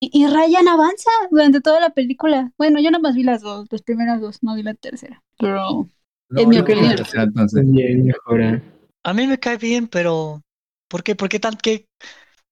y, 0.00 0.10
y 0.12 0.26
Ryan 0.26 0.68
avanza 0.68 1.10
durante 1.30 1.60
toda 1.60 1.80
la 1.80 1.90
película. 1.90 2.52
Bueno, 2.58 2.80
yo 2.80 2.90
nada 2.90 3.02
más 3.02 3.14
vi 3.14 3.22
las 3.22 3.42
dos, 3.42 3.66
las 3.70 3.82
primeras 3.82 4.20
dos, 4.20 4.38
no 4.42 4.54
vi 4.54 4.62
la 4.62 4.74
tercera. 4.74 5.22
Pero 5.38 5.88
No, 6.30 6.40
en 6.40 6.48
mi 6.48 6.56
que 6.56 6.62
opinión. 6.62 6.94
crecer, 6.94 7.20
entonces. 7.20 7.62
Bien, 7.70 8.04
mejora. 8.06 8.62
A 9.04 9.14
mí 9.14 9.26
me 9.26 9.38
cae 9.38 9.56
bien, 9.56 9.88
pero 9.88 10.42
¿por 10.88 11.02
qué? 11.02 11.14
¿Por 11.16 11.28
qué 11.28 11.38
tan 11.40 11.56
que 11.62 11.86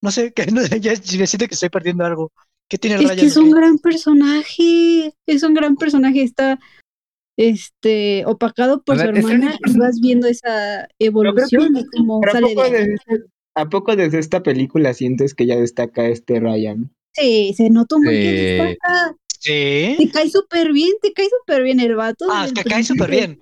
no 0.02 0.10
sé, 0.10 0.32
que 0.32 0.46
no, 0.46 0.62
ya 0.64 0.92
me 0.92 1.26
siento 1.26 1.46
que 1.48 1.54
estoy 1.54 1.68
perdiendo 1.68 2.04
algo? 2.04 2.32
¿Qué 2.68 2.78
tiene 2.78 2.96
Es 2.96 3.02
Ryan? 3.02 3.16
que 3.18 3.26
es 3.26 3.36
un 3.36 3.50
gran 3.50 3.78
personaje, 3.78 5.14
es 5.26 5.42
un 5.42 5.54
gran 5.54 5.76
personaje, 5.76 6.22
está 6.22 6.58
este 7.38 8.24
opacado 8.26 8.82
por 8.82 8.96
su 8.96 9.02
es 9.02 9.08
el 9.08 9.16
hermana 9.18 9.58
y 9.64 9.78
vas 9.78 10.00
viendo 10.00 10.26
esa 10.26 10.88
evolución 10.98 11.74
de 11.74 11.84
cómo 11.96 12.20
Pero 12.20 12.32
¿a 12.32 12.34
sale 12.34 12.54
de 12.54 12.70
desde, 12.70 13.24
¿A 13.54 13.68
poco 13.68 13.94
desde 13.94 14.18
esta 14.18 14.42
película 14.42 14.94
sientes 14.94 15.34
que 15.34 15.46
ya 15.46 15.56
destaca 15.56 16.06
este 16.06 16.40
Ryan? 16.40 16.90
Sí, 17.16 17.54
se 17.56 17.70
nota 17.70 17.96
un 17.96 18.04
buen 18.04 18.16
que 18.16 18.76
Sí. 19.40 19.94
Sí. 19.96 19.96
Te 19.98 20.10
cae 20.10 20.30
súper 20.30 20.72
bien, 20.72 20.92
te 21.02 21.12
cae 21.12 21.28
súper 21.40 21.62
bien 21.62 21.80
el 21.80 21.94
vato. 21.94 22.26
Ah, 22.30 22.48
te 22.52 22.64
cae 22.64 22.82
súper 22.84 23.10
bien. 23.10 23.40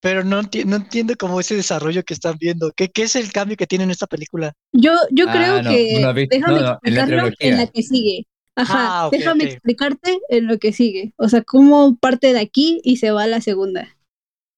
Pero 0.00 0.24
no, 0.24 0.40
enti- 0.42 0.64
no 0.64 0.76
entiendo 0.76 1.14
como 1.18 1.40
ese 1.40 1.56
desarrollo 1.56 2.02
que 2.04 2.14
están 2.14 2.36
viendo. 2.38 2.72
¿Qué, 2.74 2.88
qué 2.88 3.02
es 3.02 3.16
el 3.16 3.32
cambio 3.32 3.56
que 3.56 3.66
tiene 3.66 3.84
en 3.84 3.90
esta 3.90 4.06
película? 4.06 4.54
Yo, 4.72 4.92
yo 5.10 5.26
Ah, 5.28 5.32
creo 5.32 5.62
no, 5.62 5.70
que 5.70 6.00
no 6.00 6.14
déjame 6.14 6.54
no, 6.54 6.60
no, 6.60 6.80
en 6.84 6.94
la 6.94 7.02
explicarlo 7.02 7.36
en 7.40 7.56
la 7.58 7.66
que 7.66 7.82
sigue. 7.82 8.26
Ajá, 8.56 9.00
Ah, 9.02 9.06
ok, 9.08 9.12
déjame 9.12 9.44
ok. 9.44 9.50
explicarte 9.50 10.18
en 10.28 10.46
lo 10.46 10.58
que 10.58 10.72
sigue. 10.72 11.12
O 11.16 11.28
sea, 11.28 11.42
cómo 11.42 11.96
parte 11.96 12.32
de 12.32 12.40
aquí 12.40 12.80
y 12.82 12.96
se 12.96 13.10
va 13.10 13.24
a 13.24 13.26
la 13.26 13.40
segunda. 13.40 13.84
Sí, 13.84 13.96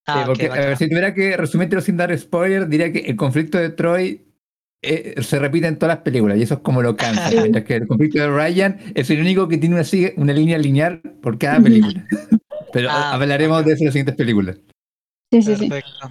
Ah, 0.05 0.21
ok, 0.21 0.27
porque, 0.27 0.47
va, 0.49 0.55
a 0.55 0.59
ver, 0.59 0.77
si 0.77 0.87
tuviera 0.87 1.13
que 1.13 1.37
resumírtelo 1.37 1.81
sin 1.81 1.97
dar 1.97 2.17
spoiler, 2.17 2.67
diría 2.67 2.91
que 2.91 2.99
el 2.99 3.15
conflicto 3.15 3.57
de 3.57 3.69
Troy 3.69 4.21
eh, 4.83 5.21
se 5.21 5.39
repite 5.39 5.67
en 5.67 5.79
todas 5.79 5.95
las 5.95 6.03
películas 6.03 6.37
y 6.37 6.43
eso 6.43 6.55
es 6.55 6.59
como 6.59 6.81
lo 6.81 6.95
cansa. 6.95 7.29
Sí. 7.29 7.37
Mientras 7.37 7.63
que 7.65 7.75
el 7.75 7.87
conflicto 7.87 8.19
de 8.19 8.27
Ryan 8.29 8.79
es 8.95 9.09
el 9.09 9.21
único 9.21 9.47
que 9.47 9.57
tiene 9.57 9.75
una, 10.17 10.33
línea 10.33 10.57
lineal 10.57 11.01
por 11.21 11.37
cada 11.37 11.59
película. 11.61 12.05
Pero 12.71 12.89
Ah, 12.91 13.13
hablaremos 13.13 13.65
de 13.65 13.73
eso 13.73 13.81
en 13.81 13.85
las 13.85 13.93
siguientes 13.93 14.15
películas. 14.15 14.57
Sí, 15.31 15.41
sí, 15.41 15.55
sí. 15.55 15.69
Perfecto. 15.69 16.09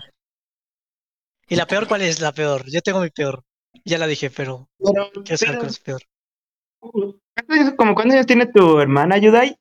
¿Y 1.49 1.57
la 1.57 1.67
peor 1.67 1.87
cuál 1.87 2.03
es? 2.03 2.21
La 2.21 2.33
peor. 2.33 2.65
Yo 2.71 2.81
tengo 2.81 3.01
mi 3.01 3.11
peor. 3.11 3.43
Ya 3.85 3.99
la 3.99 4.07
dije, 4.07 4.31
pero 4.31 4.69
Pero, 4.79 5.11
quiero 5.25 5.37
saber 5.37 5.55
pero, 5.55 5.59
cuál 5.59 5.71
es 5.71 5.81
peor. 5.81 6.03
¿cuántos 6.81 7.57
años- 7.57 7.75
como 7.77 7.95
cuántos 7.95 8.15
años 8.15 8.27
tiene 8.27 8.47
tu 8.47 8.79
hermana, 8.81 9.19
Yudai? 9.19 9.57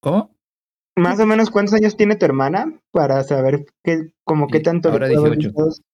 ¿Cómo? 0.00 0.34
Más 0.96 1.18
o 1.20 1.26
menos 1.26 1.50
cuántos 1.50 1.74
años 1.74 1.96
tiene 1.96 2.16
tu 2.16 2.26
hermana 2.26 2.78
para 2.90 3.22
saber 3.24 3.64
qué, 3.82 4.12
como 4.24 4.48
qué 4.48 4.58
Sí, 4.58 4.64
tanto 4.64 4.90
ahora 4.90 5.06
puede 5.06 5.18
haber 5.18 5.38
18. 5.38 5.48
gustado. 5.54 5.86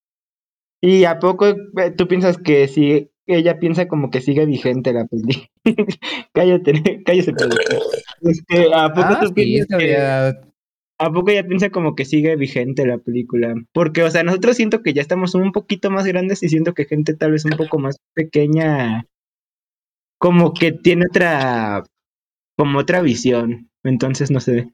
Y 0.81 1.05
a 1.05 1.19
poco 1.19 1.47
eh, 1.47 1.91
tú 1.97 2.07
piensas 2.07 2.39
que 2.39 2.69
si 2.69 3.11
ella 3.27 3.59
piensa 3.59 3.89
como 3.89 4.11
que 4.11 4.21
sigue 4.21 4.47
vigente 4.47 4.93
la 4.93 5.07
peli. 5.07 5.51
cállate, 6.33 7.03
cállate, 7.05 7.33
productor. 7.33 7.79
Este, 8.23 8.75
a 8.75 8.89
poco 8.93 9.09
Ah, 9.09 9.21
tú 9.21 9.27
sí, 9.29 9.33
piensas 9.35 9.79
que 9.79 9.97
a 11.01 11.13
poco 11.13 11.31
ella 11.31 11.47
piensa 11.47 11.71
como 11.71 11.95
que 11.95 12.05
sigue 12.05 12.35
vigente 12.37 12.87
la 12.87 12.99
película. 12.99 13.55
Porque, 13.73 14.03
o 14.03 14.11
sea, 14.11 14.25
nosotros 14.25 14.57
siento 14.57 14.83
que 14.83 14.93
ya 14.93 15.03
estamos 15.03 15.35
un 15.35 15.53
poquito 15.53 15.91
más 15.91 16.07
grandes 16.07 16.43
y 16.43 16.49
siento 16.49 16.75
que 16.75 16.87
gente 16.87 17.15
tal 17.15 17.33
vez 17.33 17.45
un 17.45 17.53
poco 17.53 17.79
más 17.79 17.99
pequeña 18.15 19.07
como 20.19 20.53
que 20.53 20.73
tiene 20.73 21.07
otra 21.09 21.85
como 22.57 22.81
otra 22.81 23.01
visión. 23.03 23.71
Entonces, 23.85 24.31
no 24.31 24.41
sé. 24.41 24.73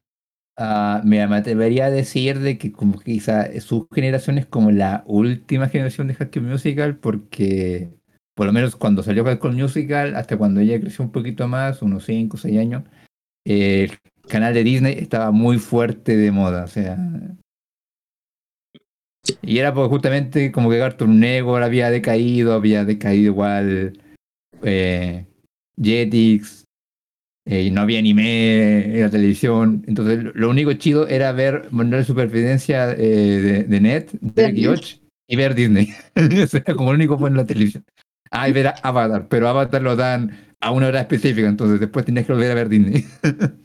Mira, 0.56 1.26
me 1.26 1.36
atrevería 1.36 1.86
a 1.86 1.90
decir 1.90 2.38
de 2.38 2.58
que 2.58 2.70
como 2.70 3.00
quizá 3.00 3.48
su 3.60 3.88
generación 3.92 4.38
es 4.38 4.46
como 4.46 4.70
la 4.70 5.02
última 5.06 5.68
generación 5.68 6.06
de 6.06 6.14
High 6.14 6.40
Musical 6.42 6.96
porque 6.96 7.90
por 8.34 8.46
lo 8.46 8.52
menos 8.52 8.76
cuando 8.76 9.02
salió 9.02 9.24
High 9.24 9.38
Musical 9.52 10.14
hasta 10.16 10.36
cuando 10.36 10.60
ella 10.60 10.80
creció 10.80 11.04
un 11.04 11.12
poquito 11.12 11.48
más, 11.48 11.82
unos 11.82 12.04
5 12.04 12.36
o 12.36 12.40
6 12.40 12.58
años, 12.58 12.84
el 13.44 13.92
canal 14.28 14.54
de 14.54 14.64
Disney 14.64 14.94
estaba 14.98 15.30
muy 15.30 15.58
fuerte 15.58 16.16
de 16.16 16.30
moda, 16.30 16.64
o 16.64 16.68
sea... 16.68 16.98
Y 19.40 19.58
era 19.58 19.72
porque 19.72 19.88
justamente 19.88 20.52
como 20.52 20.68
que 20.68 20.78
Cartoon 20.78 21.18
Network 21.18 21.64
había 21.64 21.90
decaído, 21.90 22.52
había 22.52 22.84
decaído 22.84 23.32
igual 23.32 23.98
eh, 24.62 25.26
Jetix, 25.80 26.63
eh, 27.46 27.62
y 27.62 27.70
no 27.70 27.82
había 27.82 27.98
anime 27.98 28.84
en 28.96 29.00
la 29.02 29.10
televisión. 29.10 29.84
Entonces, 29.86 30.24
lo- 30.34 30.50
único 30.50 30.72
chido 30.74 31.08
era 31.08 31.32
ver 31.32 31.68
Manual 31.70 32.02
de 32.02 32.06
Supervivencia 32.06 32.92
eh, 32.92 32.96
de, 32.96 33.64
de 33.64 33.80
Net, 33.80 34.10
de. 34.20 34.52
George, 34.52 34.98
y 35.28 35.36
ver 35.36 35.54
Disney. 35.54 35.88
Como 36.76 36.90
lo 36.92 36.96
único 36.96 37.16
bueno 37.16 37.34
en 37.36 37.42
la 37.42 37.46
televisión. 37.46 37.84
Ah, 38.30 38.48
y 38.48 38.52
ver 38.52 38.68
a 38.68 38.70
Avatar, 38.82 39.28
pero 39.28 39.48
Avatar 39.48 39.82
lo 39.82 39.96
dan 39.96 40.36
a 40.60 40.70
una 40.70 40.88
hora 40.88 41.00
específica, 41.00 41.46
entonces 41.46 41.78
después 41.78 42.04
tenías 42.04 42.26
que 42.26 42.32
volver 42.32 42.50
a 42.50 42.54
ver 42.54 42.68
Disney. 42.68 43.04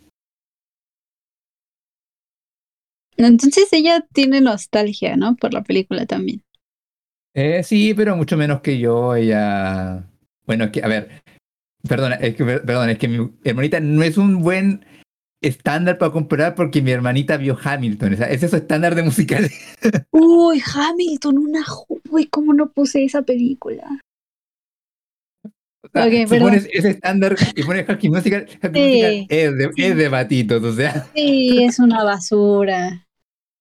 Entonces 3.18 3.68
ella 3.74 4.06
tiene 4.14 4.40
nostalgia, 4.40 5.18
¿no? 5.18 5.36
Por 5.36 5.54
la 5.54 5.62
película 5.64 6.06
también. 6.06 6.42
Eh, 7.34 7.64
sí, 7.64 7.94
pero 7.94 8.16
mucho 8.16 8.38
menos 8.38 8.62
que 8.62 8.80
yo. 8.80 9.16
Ella. 9.16 10.10
Bueno, 10.46 10.66
es 10.66 10.72
que, 10.72 10.84
a 10.84 10.88
ver. 10.88 11.22
Perdona, 11.88 12.16
es 12.16 12.36
que, 12.36 12.62
es 12.92 12.98
que 12.98 13.08
mi 13.08 13.30
hermanita 13.44 13.80
no 13.80 14.04
es 14.04 14.18
un 14.18 14.42
buen 14.42 14.86
estándar 15.42 15.98
para 15.98 16.12
comparar 16.12 16.56
porque 16.56 16.82
mi 16.82 16.92
hermanita 16.92 17.38
vio 17.38 17.58
Hamilton. 17.62 18.14
O 18.14 18.18
sea, 18.18 18.30
ese 18.30 18.46
es 18.46 18.52
su 18.52 18.58
estándar 18.58 18.96
de 18.96 19.04
musicales. 19.04 19.52
Uy, 20.12 20.62
Hamilton, 20.74 21.38
una... 21.38 21.66
Uy, 22.10 22.28
¿cómo 22.28 22.54
no 22.54 22.72
puse 22.72 23.04
esa 23.04 23.22
película? 23.22 23.84
O 25.82 25.90
sea, 25.94 26.04
si 26.10 26.26
perdón. 26.26 26.50
pones 26.50 26.68
ese 26.74 26.90
estándar 26.90 27.36
y 27.56 27.64
pones 27.64 27.88
Musical, 28.04 28.48
Sí. 28.50 28.60
Musical 28.70 29.26
es 29.30 29.58
de, 29.58 29.72
es 29.78 29.96
de 29.96 30.10
batitos, 30.10 30.64
o 30.64 30.74
sea. 30.74 31.08
Sí, 31.16 31.64
es 31.64 31.80
una 31.80 32.04
basura. 32.04 33.08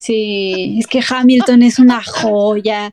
Sí, 0.01 0.77
es 0.79 0.87
que 0.87 1.01
Hamilton 1.07 1.63
es 1.63 1.79
una 1.79 2.03
joya. 2.03 2.91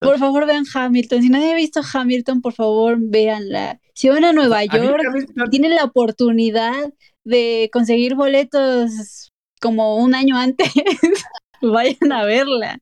Por 0.00 0.18
favor, 0.18 0.46
vean 0.46 0.64
Hamilton. 0.72 1.22
Si 1.22 1.28
nadie 1.28 1.52
ha 1.52 1.56
visto 1.56 1.80
Hamilton, 1.92 2.40
por 2.40 2.52
favor, 2.52 2.96
véanla. 3.00 3.80
Si 3.94 4.08
van 4.08 4.24
a 4.24 4.32
Nueva 4.32 4.58
A 4.58 4.64
York, 4.64 5.02
Hamilton- 5.06 5.50
tienen 5.50 5.74
la 5.74 5.84
oportunidad 5.84 6.92
de 7.24 7.68
conseguir 7.72 8.14
boletos 8.14 9.32
como 9.60 9.96
un 9.96 10.14
año 10.14 10.36
antes, 10.38 10.70
vayan 11.62 12.12
a 12.12 12.24
verla. 12.24 12.78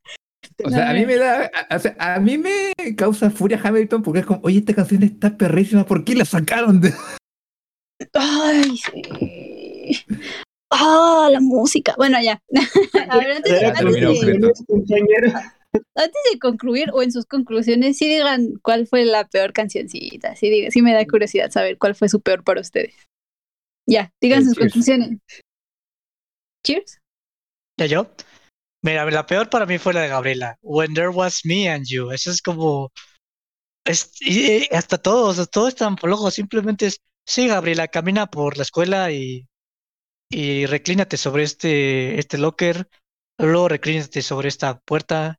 O 0.63 0.71
sea, 0.71 0.91
a 0.91 0.93
mí 0.95 1.05
me 1.07 1.17
da, 1.17 1.51
a, 1.71 1.77
o 1.77 1.79
sea, 1.79 1.97
a 1.99 2.21
mí 2.21 2.39
me 2.39 2.73
causa 2.97 3.31
furia 3.31 3.61
Hamilton 3.63 4.03
porque 4.03 4.21
es 4.21 4.27
como, 4.27 4.41
oye, 4.45 4.59
esta 4.59 4.75
canción 4.75 5.03
está 5.03 5.37
perrísima, 5.37 5.85
¿por 5.87 6.05
qué 6.05 6.15
la 6.15 6.25
sacaron? 6.25 6.81
de-?" 6.81 6.95
Ay, 8.13 8.77
sí. 8.77 10.05
Ah, 10.71 11.29
la 11.31 11.41
música. 11.41 11.95
Bueno, 11.97 12.19
ya. 12.23 12.41
A 13.09 13.19
ver, 13.19 13.33
antes, 13.33 13.63
antes 13.63 14.21
de. 14.21 14.53
Antes 15.95 16.23
de 16.33 16.39
concluir 16.39 16.91
o 16.93 17.03
en 17.03 17.13
sus 17.13 17.27
conclusiones, 17.27 17.99
sí 17.99 18.09
digan 18.09 18.55
cuál 18.63 18.87
fue 18.87 19.05
la 19.05 19.27
peor 19.27 19.53
cancioncita. 19.53 20.37
Sí, 20.37 20.51
diga, 20.51 20.71
sí 20.71 20.83
me 20.83 20.93
da 20.93 21.05
curiosidad 21.07 21.51
saber 21.51 21.79
cuál 21.79 21.95
fue 21.95 22.09
su 22.09 22.21
peor 22.21 22.45
para 22.45 22.61
ustedes. 22.61 22.95
Ya, 23.89 24.13
digan 24.21 24.43
Eh, 24.43 24.45
sus 24.45 24.55
cheers. 24.55 24.73
conclusiones. 24.73 25.19
Cheers. 26.65 26.99
¿Ya 27.79 27.87
yo? 27.87 28.11
Mira, 28.83 29.05
la 29.11 29.27
peor 29.27 29.51
para 29.51 29.67
mí 29.67 29.79
fue 29.79 29.95
la 29.95 30.03
de 30.03 30.09
Gabriela. 30.09 30.57
When 30.63 30.95
there 30.95 31.09
was 31.09 31.41
me 31.45 31.69
and 31.69 31.87
you. 31.89 32.11
Eso 32.11 32.31
es 32.31 32.41
como. 32.43 32.91
Es, 33.85 34.13
y, 34.21 34.65
y 34.65 34.69
hasta 34.75 34.99
todos, 34.99 35.49
todo 35.51 35.69
es 35.69 35.75
tan 35.75 35.97
flojo. 35.97 36.31
Simplemente 36.31 36.87
es. 36.87 37.01
Sí, 37.27 37.49
Gabriela, 37.49 37.89
camina 37.89 38.27
por 38.27 38.57
la 38.57 38.63
escuela 38.63 39.11
y. 39.13 39.47
Y 40.29 40.67
reclínate 40.67 41.17
sobre 41.17 41.45
este, 41.45 42.19
este 42.19 42.39
locker. 42.39 42.89
Luego 43.39 43.69
reclínate 43.69 44.23
sobre 44.23 44.49
esta 44.49 44.81
puerta. 44.81 45.39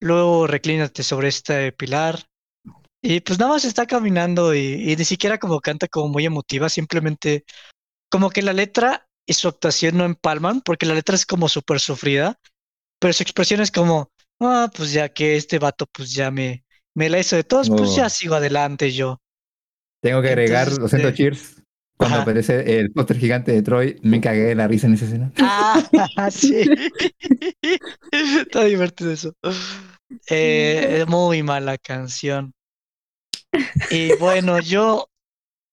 Luego 0.00 0.46
reclínate 0.46 1.02
sobre 1.02 1.28
este 1.28 1.72
pilar. 1.72 2.24
Y 3.02 3.20
pues 3.20 3.38
nada 3.38 3.52
más 3.52 3.64
está 3.64 3.86
caminando 3.86 4.54
y, 4.54 4.92
y 4.92 4.96
ni 4.96 5.04
siquiera 5.04 5.38
como 5.38 5.60
canta 5.60 5.88
como 5.88 6.08
muy 6.08 6.26
emotiva, 6.26 6.68
simplemente 6.68 7.44
como 8.10 8.30
que 8.30 8.42
la 8.42 8.52
letra 8.52 9.06
y 9.26 9.34
su 9.34 9.48
actuación 9.48 9.96
no 9.96 10.04
empalman, 10.04 10.60
porque 10.60 10.86
la 10.86 10.94
letra 10.94 11.14
es 11.14 11.24
como 11.24 11.48
súper 11.48 11.80
sufrida, 11.80 12.38
pero 12.98 13.12
su 13.14 13.22
expresión 13.22 13.60
es 13.60 13.70
como, 13.70 14.10
ah, 14.40 14.70
pues 14.74 14.92
ya 14.92 15.08
que 15.08 15.36
este 15.36 15.58
vato 15.58 15.86
pues 15.92 16.12
ya 16.12 16.30
me, 16.30 16.64
me 16.94 17.08
la 17.08 17.20
hizo 17.20 17.36
de 17.36 17.44
todos, 17.44 17.70
pues 17.70 17.94
ya 17.94 18.10
sigo 18.10 18.34
adelante 18.34 18.92
yo. 18.92 19.20
Tengo 20.02 20.20
que 20.22 20.28
agregar, 20.28 20.62
Entonces, 20.62 20.82
lo 20.82 20.88
siento, 20.88 21.08
este, 21.08 21.22
Cheers. 21.22 21.62
Cuando 21.96 22.16
Ajá. 22.16 22.22
aparece 22.22 22.80
el 22.80 22.90
póster 22.92 23.18
gigante 23.18 23.52
de 23.52 23.62
Troy, 23.62 23.98
me 24.02 24.22
cagué 24.22 24.44
de 24.44 24.54
la 24.54 24.66
risa 24.66 24.86
en 24.86 24.94
esa 24.94 25.04
escena. 25.04 25.30
Ah, 25.36 26.30
sí. 26.30 26.68
Está 28.10 28.64
divertido 28.64 29.12
eso. 29.12 29.34
Eh, 30.28 31.04
muy 31.08 31.42
mala 31.42 31.78
canción. 31.78 32.54
Y 33.88 34.12
bueno, 34.14 34.58
yo 34.60 35.10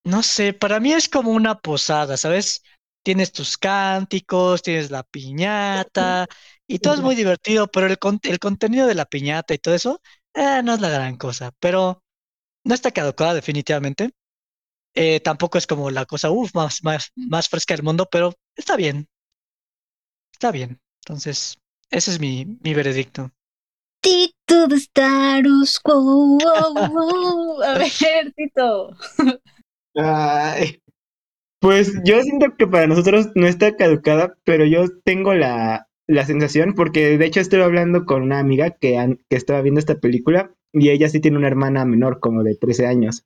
no 0.06 0.24
sé, 0.24 0.54
para 0.54 0.80
mí 0.80 0.94
es 0.94 1.10
como 1.10 1.32
una 1.32 1.60
posada, 1.60 2.18
¿sabes? 2.18 2.64
Tienes 3.04 3.32
tus 3.34 3.58
cánticos, 3.58 4.64
tienes 4.64 4.92
la 4.92 5.04
piñata 5.04 6.28
y 6.68 6.80
todo 6.80 6.96
es 6.96 7.02
muy 7.02 7.16
divertido, 7.16 7.68
pero 7.70 7.88
el, 7.88 8.00
con- 8.00 8.20
el 8.24 8.40
contenido 8.40 8.88
de 8.88 8.96
la 8.96 9.06
piñata 9.06 9.54
y 9.56 9.60
todo 9.60 9.76
eso 9.76 10.02
eh, 10.34 10.62
no 10.64 10.76
es 10.76 10.82
la 10.82 10.90
gran 10.90 11.18
cosa, 11.18 11.52
pero 11.60 12.04
no 12.66 12.76
está 12.76 12.92
caducada 12.92 13.34
definitivamente. 13.36 14.12
Eh, 14.96 15.20
tampoco 15.22 15.58
es 15.60 15.68
como 15.68 15.92
la 15.92 16.06
cosa 16.06 16.32
uf, 16.32 16.54
más, 16.56 16.84
más, 16.84 17.12
más 17.16 17.50
fresca 17.50 17.76
del 17.76 17.84
mundo, 17.86 18.08
pero 18.12 18.34
está 18.58 18.76
bien. 18.78 19.08
Está 20.32 20.52
bien. 20.54 20.80
Entonces, 21.04 21.58
ese 21.90 22.12
es 22.12 22.20
mi, 22.22 22.46
mi 22.62 22.74
veredicto. 22.74 23.32
Tito 24.08 24.68
de 24.70 24.78
status. 24.78 25.82
A 27.66 27.78
ver, 27.78 28.34
Tito. 28.38 28.96
Ay, 29.96 30.82
pues 31.60 31.94
yo 32.06 32.22
siento 32.22 32.56
que 32.56 32.68
para 32.68 32.88
nosotros 32.88 33.32
no 33.36 33.48
está 33.48 33.76
caducada, 33.76 34.38
pero 34.46 34.64
yo 34.64 34.86
tengo 35.04 35.34
la, 35.34 35.90
la 36.08 36.26
sensación, 36.26 36.74
porque 36.74 37.18
de 37.18 37.26
hecho 37.26 37.42
estuve 37.42 37.64
hablando 37.64 38.06
con 38.06 38.22
una 38.22 38.40
amiga 38.40 38.72
que, 38.72 39.18
que 39.30 39.36
estaba 39.36 39.62
viendo 39.62 39.80
esta 39.80 40.00
película 40.00 40.54
y 40.72 40.90
ella 40.90 41.10
sí 41.10 41.20
tiene 41.20 41.38
una 41.38 41.48
hermana 41.48 41.84
menor, 41.84 42.22
como 42.22 42.44
de 42.44 42.56
13 42.56 42.88
años. 42.88 43.26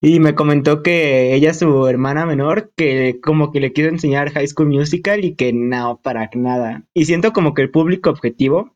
Y 0.00 0.20
me 0.20 0.34
comentó 0.34 0.82
que 0.82 1.34
ella, 1.34 1.52
su 1.52 1.86
hermana 1.86 2.24
menor, 2.24 2.72
que 2.74 3.20
como 3.22 3.52
que 3.52 3.60
le 3.60 3.74
quiso 3.74 3.88
enseñar 3.88 4.30
High 4.30 4.46
School 4.46 4.68
Musical 4.68 5.22
y 5.22 5.34
que 5.34 5.52
no, 5.52 6.00
para 6.02 6.30
nada. 6.34 6.86
Y 6.94 7.04
siento 7.04 7.34
como 7.34 7.52
que 7.52 7.60
el 7.60 7.70
público 7.70 8.08
objetivo 8.08 8.74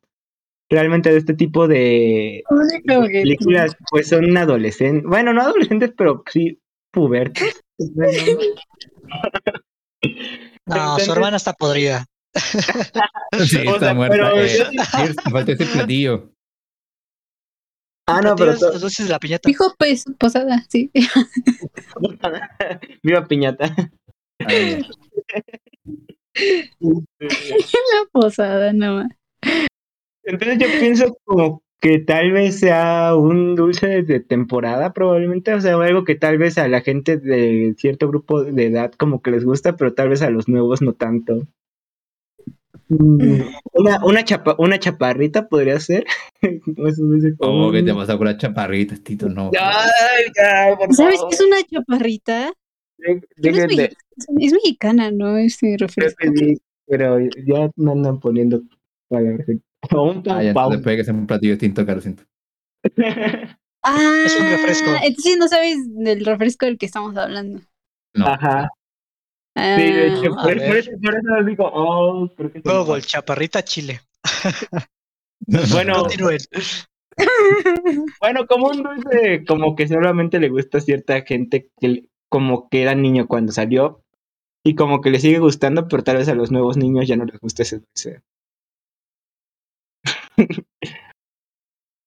realmente 0.75 1.11
de 1.11 1.18
este 1.18 1.35
tipo 1.35 1.66
de, 1.68 2.43
películas 2.87 3.77
pues 3.91 4.09
son 4.09 4.37
adolescentes, 4.37 5.05
bueno, 5.09 5.33
no 5.33 5.43
adolescentes, 5.43 5.93
pero 5.97 6.22
sí 6.31 6.61
pubertos. 6.93 7.43
No, 10.66 10.75
Entonces- 10.77 11.07
su 11.07 11.12
hermana 11.12 11.37
está 11.37 11.53
podrida. 11.55 12.07
Sí, 13.47 13.59
O 13.66 13.75
está 13.75 13.79
sea, 13.81 13.95
muerta. 13.95 14.16
pero 14.16 14.41
Eh, 14.41 15.14
falta 15.31 15.53
ese 15.53 15.66
platillo. 15.66 16.31
Ah, 18.07 18.20
no, 18.20 18.37
pero 18.37 18.53
los 18.53 18.81
dulces 18.81 19.07
de 19.07 19.12
la 19.12 19.18
piñata. 19.18 19.49
Dijo 19.49 19.75
pues 19.79 20.05
posada, 20.18 20.62
sí. 20.68 20.91
viva 23.03 23.25
piñata. 23.27 23.75
La 26.35 28.05
posada, 28.12 28.72
no 28.72 28.97
más. 28.97 29.09
Entonces 30.25 30.59
yo 30.59 30.66
pienso 30.81 31.16
como 31.25 31.62
que 31.81 31.99
tal 31.99 32.33
vez 32.33 32.59
sea 32.61 33.14
un 33.14 33.55
dulce 33.57 34.03
de 34.03 34.20
temporada 34.20 34.93
probablemente, 34.95 35.53
o 35.53 35.61
sea, 35.61 35.75
algo 35.77 36.05
que 36.05 36.14
tal 36.14 36.39
vez 36.39 36.57
a 36.57 36.66
la 36.68 36.81
gente 36.81 37.18
de 37.18 37.75
cierto 37.77 38.09
grupo 38.09 38.43
de 38.43 38.66
edad 38.66 38.93
como 38.93 39.20
que 39.20 39.31
les 39.31 39.45
gusta, 39.45 39.77
pero 39.77 39.93
tal 39.93 40.09
vez 40.09 40.22
a 40.22 40.31
los 40.31 40.49
nuevos 40.49 40.81
no 40.81 40.95
tanto. 40.95 41.47
Mm, 42.89 43.41
Una, 43.72 44.05
una, 44.05 44.25
chapa, 44.25 44.57
una 44.59 44.79
chaparrita 44.79 45.49
podría 45.49 45.81
ser. 45.81 46.05
Como- 47.39 47.68
Oh, 47.68 47.72
¿qué 47.72 47.83
te 47.83 47.95
pasa 47.95 48.16
con 48.18 48.27
las 48.27 48.37
chaparritas, 48.39 49.01
Tito? 49.03 49.29
No. 49.29 49.51
Ay, 49.59 50.25
ya, 50.37 50.77
por 50.77 50.95
¿Sabes 50.95 51.20
qué 51.29 51.35
es 51.35 51.41
una 51.41 51.57
chaparrita? 51.62 52.53
De- 52.99 53.20
es, 53.43 53.57
de- 53.57 53.66
mexicana, 53.66 53.89
es 54.39 54.53
mexicana, 54.53 55.11
¿no? 55.11 55.37
Este 55.39 55.77
que 55.79 56.57
pero 56.87 57.18
ya 57.47 57.70
me 57.77 57.93
andan 57.93 58.20
poniendo 58.20 58.62
palabras. 59.09 59.47
O 59.93 60.11
un 60.11 60.22
Ah, 60.28 60.43
ya, 60.43 60.53
después 60.70 60.97
que 60.97 61.05
sea 61.05 61.14
un 61.14 61.26
platillo 61.26 61.53
distinto, 61.53 61.85
que 61.85 61.95
lo 61.95 62.01
siento. 62.01 62.22
Ah, 63.82 64.22
Es 64.24 64.41
un 64.41 64.49
refresco. 64.49 64.91
Entonces 65.03 65.37
no 65.39 65.49
sabes 65.49 65.76
del 65.95 66.24
refresco 66.24 66.66
del 66.66 66.78
que 66.78 66.87
estamos 66.87 67.16
hablando. 67.16 67.61
No. 68.14 68.26
Ajá. 68.26 68.70
Ah, 69.57 69.76
Sí, 69.78 69.85
de 69.85 70.09
hecho, 70.09 70.39
a 70.39 70.43
por, 70.43 70.53
eso, 70.53 70.91
por 71.03 71.14
eso 71.14 71.45
digo, 71.47 71.70
oh, 71.72 72.28
¿por 72.35 72.51
qué 72.51 72.61
se 72.61 72.68
me 72.68 72.78
Google, 72.78 73.03
chaparrita 73.03 73.62
chile. 73.62 74.01
Bueno, 75.47 76.07
bueno, 78.20 78.47
como 78.47 78.68
un 78.68 78.82
dulce, 78.82 79.45
como 79.47 79.76
que 79.76 79.87
solamente 79.87 80.41
le 80.41 80.49
gusta 80.49 80.78
a 80.78 80.80
cierta 80.80 81.20
gente 81.22 81.68
que 81.78 82.07
como 82.30 82.68
que 82.68 82.82
era 82.82 82.95
niño 82.95 83.26
cuando 83.28 83.53
salió 83.53 84.03
y 84.64 84.74
como 84.74 85.01
que 85.01 85.11
le 85.11 85.20
sigue 85.20 85.39
gustando, 85.39 85.87
pero 85.87 86.03
tal 86.03 86.16
vez 86.16 86.28
a 86.28 86.35
los 86.35 86.51
nuevos 86.51 86.76
niños 86.76 87.07
ya 87.07 87.16
no 87.16 87.26
les 87.26 87.39
gusta 87.39 87.62
ese 87.62 87.80
dulce. 87.80 88.22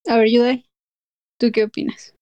A 0.08 0.18
ver, 0.18 0.28
Yudai, 0.30 0.66
¿tú 1.40 1.52
qué 1.52 1.66
opinas? 1.66 2.16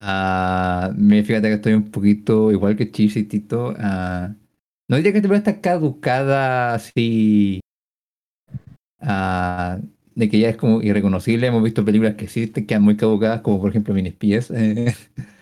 Ah, 0.00 0.92
me 0.96 1.24
fíjate 1.24 1.48
que 1.48 1.54
estoy 1.54 1.72
un 1.74 1.90
poquito 1.90 2.52
igual 2.52 2.76
que 2.76 2.90
Cheers 2.90 3.16
y 3.16 3.24
Tito. 3.24 3.74
ah, 3.78 4.34
no 4.88 4.96
diría 4.96 5.12
que 5.12 5.18
esta 5.18 5.28
película 5.28 5.38
está 5.52 5.60
caducada 5.60 6.74
así. 6.74 7.60
ah, 9.00 9.78
de 10.14 10.28
que 10.28 10.38
ya 10.40 10.48
es 10.50 10.56
como 10.56 10.82
irreconocible. 10.82 11.46
Hemos 11.46 11.62
visto 11.62 11.84
películas 11.84 12.14
que 12.16 12.28
sí 12.28 12.46
te 12.48 12.66
quedan 12.66 12.82
muy 12.82 12.96
caducadas, 12.96 13.40
como 13.42 13.60
por 13.60 13.70
ejemplo 13.70 13.94
Minispies. 13.94 14.50
eh. 14.50 14.94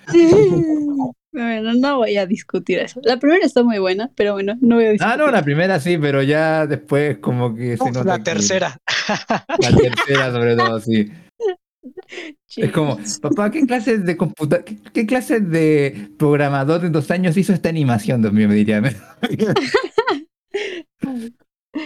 Bueno, 1.33 1.75
no 1.75 1.99
voy 1.99 2.17
a 2.17 2.25
discutir 2.27 2.79
eso. 2.79 3.01
La 3.05 3.19
primera 3.19 3.45
está 3.45 3.63
muy 3.63 3.79
buena, 3.79 4.11
pero 4.17 4.33
bueno, 4.33 4.55
no 4.63 4.77
voy 4.77 4.87
a 4.87 4.93
discutir. 4.93 5.13
Ah, 5.13 5.17
no, 5.19 5.31
la 5.31 5.43
primera 5.45 5.79
sí, 5.81 5.99
pero 5.99 6.23
ya 6.23 6.67
después 6.67 7.19
como 7.19 7.55
que 7.55 7.77
se 7.77 7.85
Uf, 7.85 7.93
nota 7.93 8.05
la 8.07 8.19
que- 8.19 8.25
tercera. 8.25 8.79
La 9.59 9.77
tercera, 9.77 10.33
sobre 10.33 10.57
todo, 10.57 10.81
sí. 10.81 11.11
Es 12.57 12.73
como, 12.73 12.99
papá, 13.21 13.51
¿qué 13.51 13.67
clase 13.67 13.99
de 13.99 14.17
computa 14.17 14.65
qué, 14.65 14.79
qué 14.93 15.07
clase 15.07 15.41
de 15.41 16.11
programador 16.19 16.81
de 16.81 16.91
dos 16.91 17.11
años 17.11 17.37
hizo 17.37 17.53
esta 17.53 17.69
animación? 17.69 18.23
Mío, 18.35 18.49
me 18.49 18.55
diría. 18.55 18.83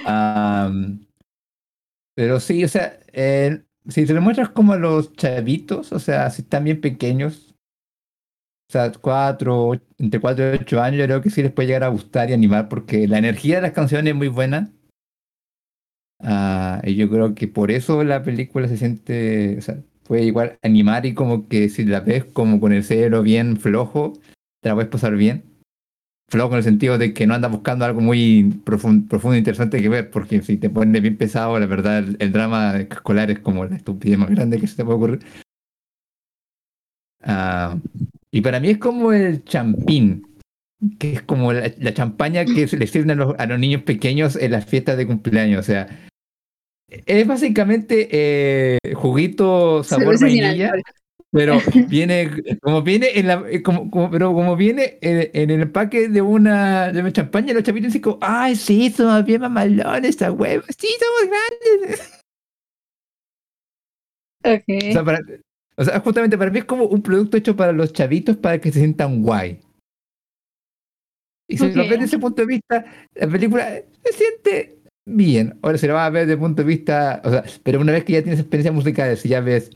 Am, 0.04 1.06
pero 2.14 2.38
sí, 2.40 2.62
o 2.64 2.68
sea, 2.68 2.98
eh, 3.12 3.62
si 3.88 4.06
se 4.06 4.14
lo 4.14 4.20
muestras 4.20 4.50
como 4.50 4.72
a 4.72 4.76
los 4.76 5.12
chavitos, 5.14 5.92
o 5.92 5.98
sea, 5.98 6.30
si 6.30 6.42
están 6.42 6.64
bien 6.64 6.80
pequeños, 6.80 7.54
o 8.68 8.72
sea, 8.72 8.92
cuatro, 8.92 9.72
entre 9.98 10.20
cuatro 10.20 10.54
y 10.54 10.58
ocho 10.58 10.80
años, 10.80 11.00
yo 11.00 11.06
creo 11.06 11.22
que 11.22 11.30
sí 11.30 11.42
les 11.42 11.52
puede 11.52 11.68
llegar 11.68 11.84
a 11.84 11.88
gustar 11.88 12.30
y 12.30 12.34
animar 12.34 12.68
porque 12.68 13.08
la 13.08 13.18
energía 13.18 13.56
de 13.56 13.62
las 13.62 13.72
canciones 13.72 14.12
es 14.12 14.16
muy 14.16 14.28
buena. 14.28 14.70
Ah, 16.22 16.82
y 16.84 16.96
yo 16.96 17.08
creo 17.08 17.34
que 17.34 17.48
por 17.48 17.70
eso 17.70 18.04
la 18.04 18.22
película 18.22 18.68
se 18.68 18.76
siente, 18.76 19.56
o 19.58 19.62
sea, 19.62 19.78
puede 20.04 20.24
igual 20.24 20.58
animar 20.62 21.06
y 21.06 21.14
como 21.14 21.48
que 21.48 21.68
si 21.68 21.84
la 21.84 22.00
ves 22.00 22.24
como 22.24 22.60
con 22.60 22.72
el 22.72 22.84
cerebro 22.84 23.22
bien 23.22 23.56
flojo, 23.56 24.12
te 24.60 24.68
la 24.68 24.74
puedes 24.74 24.90
pasar 24.90 25.16
bien. 25.16 25.44
Flojo 26.28 26.52
en 26.52 26.58
el 26.58 26.64
sentido 26.64 26.98
de 26.98 27.12
que 27.12 27.26
no 27.26 27.34
andas 27.34 27.50
buscando 27.50 27.84
algo 27.84 28.00
muy 28.00 28.44
profun- 28.64 29.08
profundo 29.08 29.34
e 29.34 29.38
interesante 29.38 29.82
que 29.82 29.88
ver, 29.88 30.10
porque 30.10 30.42
si 30.42 30.56
te 30.58 30.70
pones 30.70 31.02
bien 31.02 31.16
pesado, 31.16 31.58
la 31.58 31.66
verdad, 31.66 31.98
el, 31.98 32.16
el 32.20 32.32
drama 32.32 32.76
escolar 32.78 33.30
es 33.30 33.40
como 33.40 33.64
la 33.64 33.76
estupidez 33.76 34.18
más 34.18 34.30
grande 34.30 34.60
que 34.60 34.66
se 34.66 34.76
te 34.76 34.84
puede 34.84 34.96
ocurrir. 34.96 35.20
Ah, 37.22 37.78
y 38.30 38.40
para 38.40 38.60
mí 38.60 38.70
es 38.70 38.78
como 38.78 39.12
el 39.12 39.44
champín, 39.44 40.26
que 40.98 41.14
es 41.14 41.22
como 41.22 41.52
la, 41.52 41.70
la 41.78 41.94
champaña 41.94 42.44
que 42.44 42.68
se 42.68 42.76
le 42.76 42.86
sirven 42.86 43.10
a 43.12 43.14
los, 43.14 43.34
a 43.38 43.46
los 43.46 43.58
niños 43.58 43.82
pequeños 43.82 44.36
en 44.36 44.52
las 44.52 44.66
fiestas 44.66 44.96
de 44.96 45.06
cumpleaños. 45.06 45.60
O 45.60 45.62
sea, 45.62 45.88
es 47.06 47.26
básicamente 47.26 48.08
eh, 48.10 48.78
juguito 48.94 49.82
sabor 49.84 50.18
vainilla, 50.20 50.72
pero 51.32 51.58
viene 51.88 52.30
como 52.60 52.82
viene 52.82 53.10
en 53.18 53.26
la 53.28 53.44
eh, 53.48 53.62
como, 53.62 53.90
como- 53.90 54.10
pero 54.10 54.32
como 54.34 54.56
viene 54.56 54.98
en, 55.00 55.30
en 55.32 55.50
el 55.50 55.60
empaque 55.62 56.08
de 56.08 56.20
una 56.22 56.92
de 56.92 57.00
una 57.00 57.12
champaña, 57.12 57.54
los 57.54 57.62
chapitos 57.62 57.88
dicen 57.88 58.02
como, 58.02 58.18
ay 58.20 58.56
sí, 58.56 58.90
somos 58.90 59.24
bien 59.24 59.40
mamalones, 59.42 60.10
esta 60.10 60.32
huevo, 60.32 60.64
sí, 60.76 60.88
somos 60.98 61.30
grandes. 61.30 62.12
Ok. 64.42 64.64
O 64.88 64.92
sea, 64.92 65.04
para- 65.04 65.20
o 65.76 65.84
sea, 65.84 66.00
justamente 66.00 66.36
para 66.38 66.50
mí 66.50 66.58
es 66.58 66.64
como 66.64 66.84
un 66.84 67.02
producto 67.02 67.36
hecho 67.36 67.56
para 67.56 67.72
los 67.72 67.92
chavitos 67.92 68.36
para 68.36 68.58
que 68.58 68.72
se 68.72 68.78
sientan 68.80 69.22
guay. 69.22 69.60
Y 71.48 71.58
si 71.58 71.64
lo 71.72 71.82
ves 71.82 71.90
desde 71.90 72.04
ese 72.04 72.18
punto 72.18 72.42
de 72.42 72.46
vista, 72.46 72.84
la 73.14 73.26
película 73.28 73.68
se 74.04 74.12
siente 74.12 74.78
bien. 75.06 75.58
Ahora 75.62 75.78
se 75.78 75.86
la 75.86 75.94
va 75.94 76.06
a 76.06 76.10
ver 76.10 76.22
desde 76.22 76.34
el 76.34 76.38
punto 76.38 76.62
de 76.62 76.68
vista, 76.68 77.20
o 77.24 77.30
sea, 77.30 77.44
pero 77.62 77.80
una 77.80 77.92
vez 77.92 78.04
que 78.04 78.14
ya 78.14 78.22
tienes 78.22 78.40
experiencia 78.40 78.72
musical, 78.72 79.16
si 79.16 79.28
ya 79.28 79.40
ves 79.40 79.70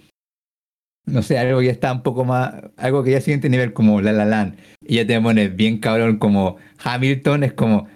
no 1.06 1.22
sé, 1.22 1.38
algo 1.38 1.60
que 1.60 1.66
ya 1.66 1.72
está 1.72 1.92
un 1.92 2.02
poco 2.02 2.24
más, 2.24 2.54
algo 2.76 3.02
que 3.02 3.10
ya 3.10 3.18
es 3.18 3.24
siguiente 3.24 3.48
nivel 3.48 3.72
como 3.72 4.00
La 4.00 4.12
La 4.12 4.24
Land, 4.24 4.56
y 4.80 4.96
ya 4.96 5.06
te 5.06 5.20
pones 5.20 5.54
bien 5.54 5.78
cabrón 5.78 6.18
como 6.18 6.56
Hamilton, 6.82 7.44
es 7.44 7.52
como 7.52 7.88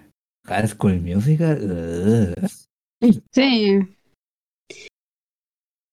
High 0.47 0.69
School 0.69 1.01
Musical. 1.01 2.35
ugh. 3.01 3.21
Sí. 3.33 3.79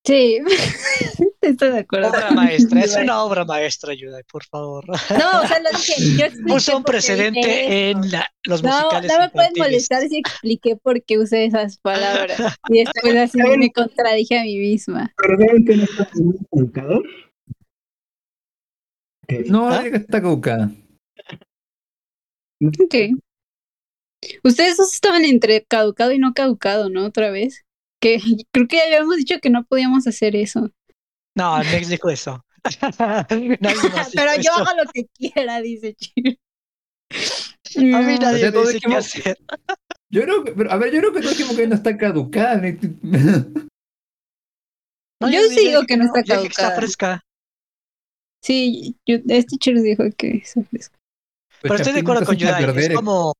Sí. 0.06 0.40
Estoy 1.42 1.72
de 1.72 1.80
acuerdo. 1.80 2.10
Obra 2.10 2.32
maestra, 2.32 2.82
es 2.82 2.96
una 2.96 3.24
obra 3.24 3.46
maestra, 3.46 3.94
Yudai, 3.94 4.24
por 4.24 4.44
favor. 4.46 4.86
No, 4.88 4.96
o 5.42 5.48
sea, 5.48 5.60
lo 5.60 5.70
dije. 5.72 5.94
Yo 6.18 6.26
expliqué 6.26 6.54
Puso 6.54 6.78
un 6.78 6.84
precedente 6.84 7.90
en 7.92 8.12
la- 8.12 8.28
los 8.44 8.64
No, 8.64 8.70
musicales. 8.72 9.12
no 9.12 9.20
me 9.20 9.30
pueden 9.30 9.52
molestar 9.58 10.08
si 10.08 10.18
expliqué 10.18 10.76
por 10.76 11.04
qué 11.04 11.18
usé 11.20 11.46
esas 11.46 11.78
palabras. 11.82 12.40
Y 12.70 12.84
después 12.84 13.16
así 13.16 13.38
me 13.58 13.72
contradije 13.72 14.40
a 14.40 14.44
mí 14.44 14.58
misma. 14.58 15.14
¿Pero 15.18 15.38
saben 15.38 15.66
que 15.66 15.76
no 15.78 15.84
está? 15.84 16.10
Que- 19.28 19.44
No, 19.48 19.70
¿Ah? 19.70 19.86
está 19.88 20.22
caducada. 20.22 20.72
Ok. 22.62 22.96
Ustedes 24.44 24.78
dos 24.78 24.94
estaban 24.94 25.26
entre 25.26 25.64
caducado 25.64 26.12
y 26.12 26.20
no 26.20 26.34
caducado, 26.34 26.90
¿no? 26.90 27.06
Otra 27.06 27.30
vez. 27.32 27.65
Que 28.06 28.20
creo 28.54 28.68
que 28.68 28.78
ya 28.78 28.84
habíamos 28.84 29.18
dicho 29.18 29.40
que 29.42 29.50
no 29.50 29.64
podíamos 29.64 30.06
hacer 30.06 30.36
eso. 30.36 30.70
No, 31.36 31.58
Nex 31.64 31.90
dijo 31.90 32.08
eso. 32.12 32.46
Pero 33.30 34.32
yo 34.42 34.54
hago 34.54 34.78
lo 34.78 34.92
que 34.94 35.08
quiera, 35.08 35.60
dice 35.60 35.96
Chir. 35.96 36.38
A 37.96 38.02
mí 38.02 38.18
nadie 38.20 38.52
me 38.52 38.60
dice 38.62 38.80
qué 38.80 38.96
hacer. 38.96 39.38
Yo 40.12 40.22
creo 40.22 40.44
que, 40.44 40.52
pero, 40.54 40.72
a 40.72 40.78
ver, 40.78 40.94
yo 40.94 41.00
creo 41.00 41.14
que 41.14 41.22
dijimos 41.22 41.56
que 41.56 41.68
no 41.68 41.76
está 41.76 41.98
caducada. 41.98 42.62
No, 45.22 45.32
Yo 45.32 45.42
sí 45.44 45.68
digo 45.68 45.86
que 45.86 45.96
no 45.98 46.06
está 46.06 46.22
dije 46.22 46.42
que 46.42 46.48
está 46.48 46.62
caducada. 46.64 46.76
fresca. 46.76 47.22
Sí, 48.44 48.98
yo- 49.08 49.18
este 49.30 49.58
Chir 49.58 49.82
dijo 49.82 50.04
que 50.18 50.42
eso 50.44 50.64
es. 50.74 50.92
Pero 51.62 51.76
estoy 51.76 51.94
de 51.94 52.02
acuerdo 52.02 52.26
con 52.26 52.36
Yudai. 52.36 52.62
Es 52.64 52.68
perder. 52.68 52.94
como, 52.94 53.34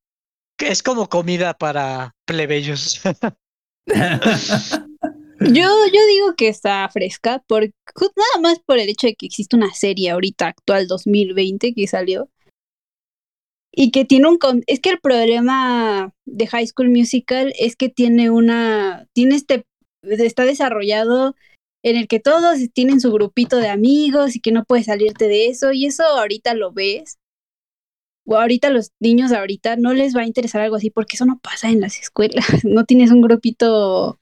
es 0.58 0.82
como 0.82 1.08
comida 1.08 1.52
para 1.54 2.12
plebeyos. 2.26 3.00
Yo, 5.38 5.68
yo 5.92 6.06
digo 6.08 6.34
que 6.34 6.48
está 6.48 6.88
fresca, 6.88 7.42
por, 7.46 7.62
nada 7.62 8.40
más 8.40 8.58
por 8.60 8.78
el 8.78 8.88
hecho 8.88 9.06
de 9.06 9.14
que 9.14 9.26
existe 9.26 9.54
una 9.54 9.72
serie 9.74 10.10
ahorita 10.10 10.48
actual 10.48 10.86
2020 10.88 11.74
que 11.74 11.86
salió. 11.86 12.30
Y 13.70 13.90
que 13.90 14.06
tiene 14.06 14.28
un... 14.28 14.38
Es 14.66 14.80
que 14.80 14.90
el 14.90 14.98
problema 14.98 16.14
de 16.24 16.46
High 16.46 16.68
School 16.68 16.88
Musical 16.88 17.52
es 17.58 17.76
que 17.76 17.90
tiene 17.90 18.30
una... 18.30 19.06
Tiene 19.12 19.36
este... 19.36 19.66
Está 20.02 20.44
desarrollado 20.44 21.34
en 21.82 21.96
el 21.96 22.08
que 22.08 22.18
todos 22.18 22.58
tienen 22.72 23.00
su 23.00 23.12
grupito 23.12 23.58
de 23.58 23.68
amigos 23.68 24.34
y 24.34 24.40
que 24.40 24.52
no 24.52 24.64
puedes 24.64 24.86
salirte 24.86 25.28
de 25.28 25.48
eso. 25.48 25.72
Y 25.72 25.84
eso 25.84 26.04
ahorita 26.04 26.54
lo 26.54 26.72
ves. 26.72 27.18
Ahorita 28.28 28.70
los 28.70 28.90
niños 29.00 29.32
ahorita 29.32 29.76
no 29.76 29.92
les 29.94 30.16
va 30.16 30.22
a 30.22 30.26
interesar 30.26 30.60
algo 30.62 30.76
así 30.76 30.90
porque 30.90 31.16
eso 31.16 31.26
no 31.26 31.38
pasa 31.38 31.68
en 31.70 31.80
las 31.80 31.98
escuelas. 32.00 32.44
No 32.64 32.84
tienes 32.84 33.10
un 33.10 33.20
grupito 33.22 34.18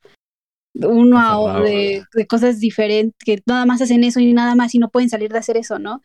uno 0.74 1.18
a 1.18 1.32
Encerrado, 1.34 1.64
de, 1.64 2.04
de 2.12 2.26
cosas 2.26 2.58
diferentes, 2.60 3.16
que 3.24 3.40
nada 3.46 3.64
más 3.64 3.80
hacen 3.80 4.02
eso 4.04 4.20
y 4.20 4.32
nada 4.32 4.54
más 4.54 4.74
y 4.74 4.78
no 4.78 4.90
pueden 4.90 5.08
salir 5.08 5.30
de 5.32 5.38
hacer 5.38 5.56
eso, 5.56 5.78
¿no? 5.78 6.02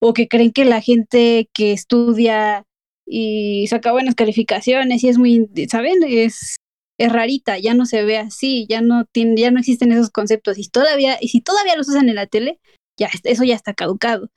O 0.00 0.12
que 0.12 0.28
creen 0.28 0.52
que 0.52 0.64
la 0.64 0.80
gente 0.80 1.48
que 1.54 1.72
estudia 1.72 2.64
y 3.06 3.66
saca 3.68 3.92
buenas 3.92 4.14
calificaciones 4.14 5.02
y 5.04 5.08
es 5.08 5.18
muy, 5.18 5.48
¿saben? 5.70 5.94
Es, 6.06 6.56
es 6.98 7.12
rarita, 7.12 7.58
ya 7.58 7.74
no 7.74 7.86
se 7.86 8.04
ve 8.04 8.18
así, 8.18 8.66
ya 8.68 8.82
no 8.82 9.04
tiene, 9.06 9.40
ya 9.40 9.50
no 9.50 9.58
existen 9.58 9.90
esos 9.92 10.10
conceptos 10.10 10.58
y 10.58 10.68
todavía, 10.68 11.16
y 11.20 11.28
si 11.28 11.40
todavía 11.40 11.76
los 11.76 11.88
usan 11.88 12.08
en 12.08 12.14
la 12.14 12.26
tele, 12.26 12.60
ya 12.98 13.06
es- 13.08 13.20
eso 13.24 13.44
ya 13.44 13.54
está 13.54 13.72
caducado. 13.74 14.28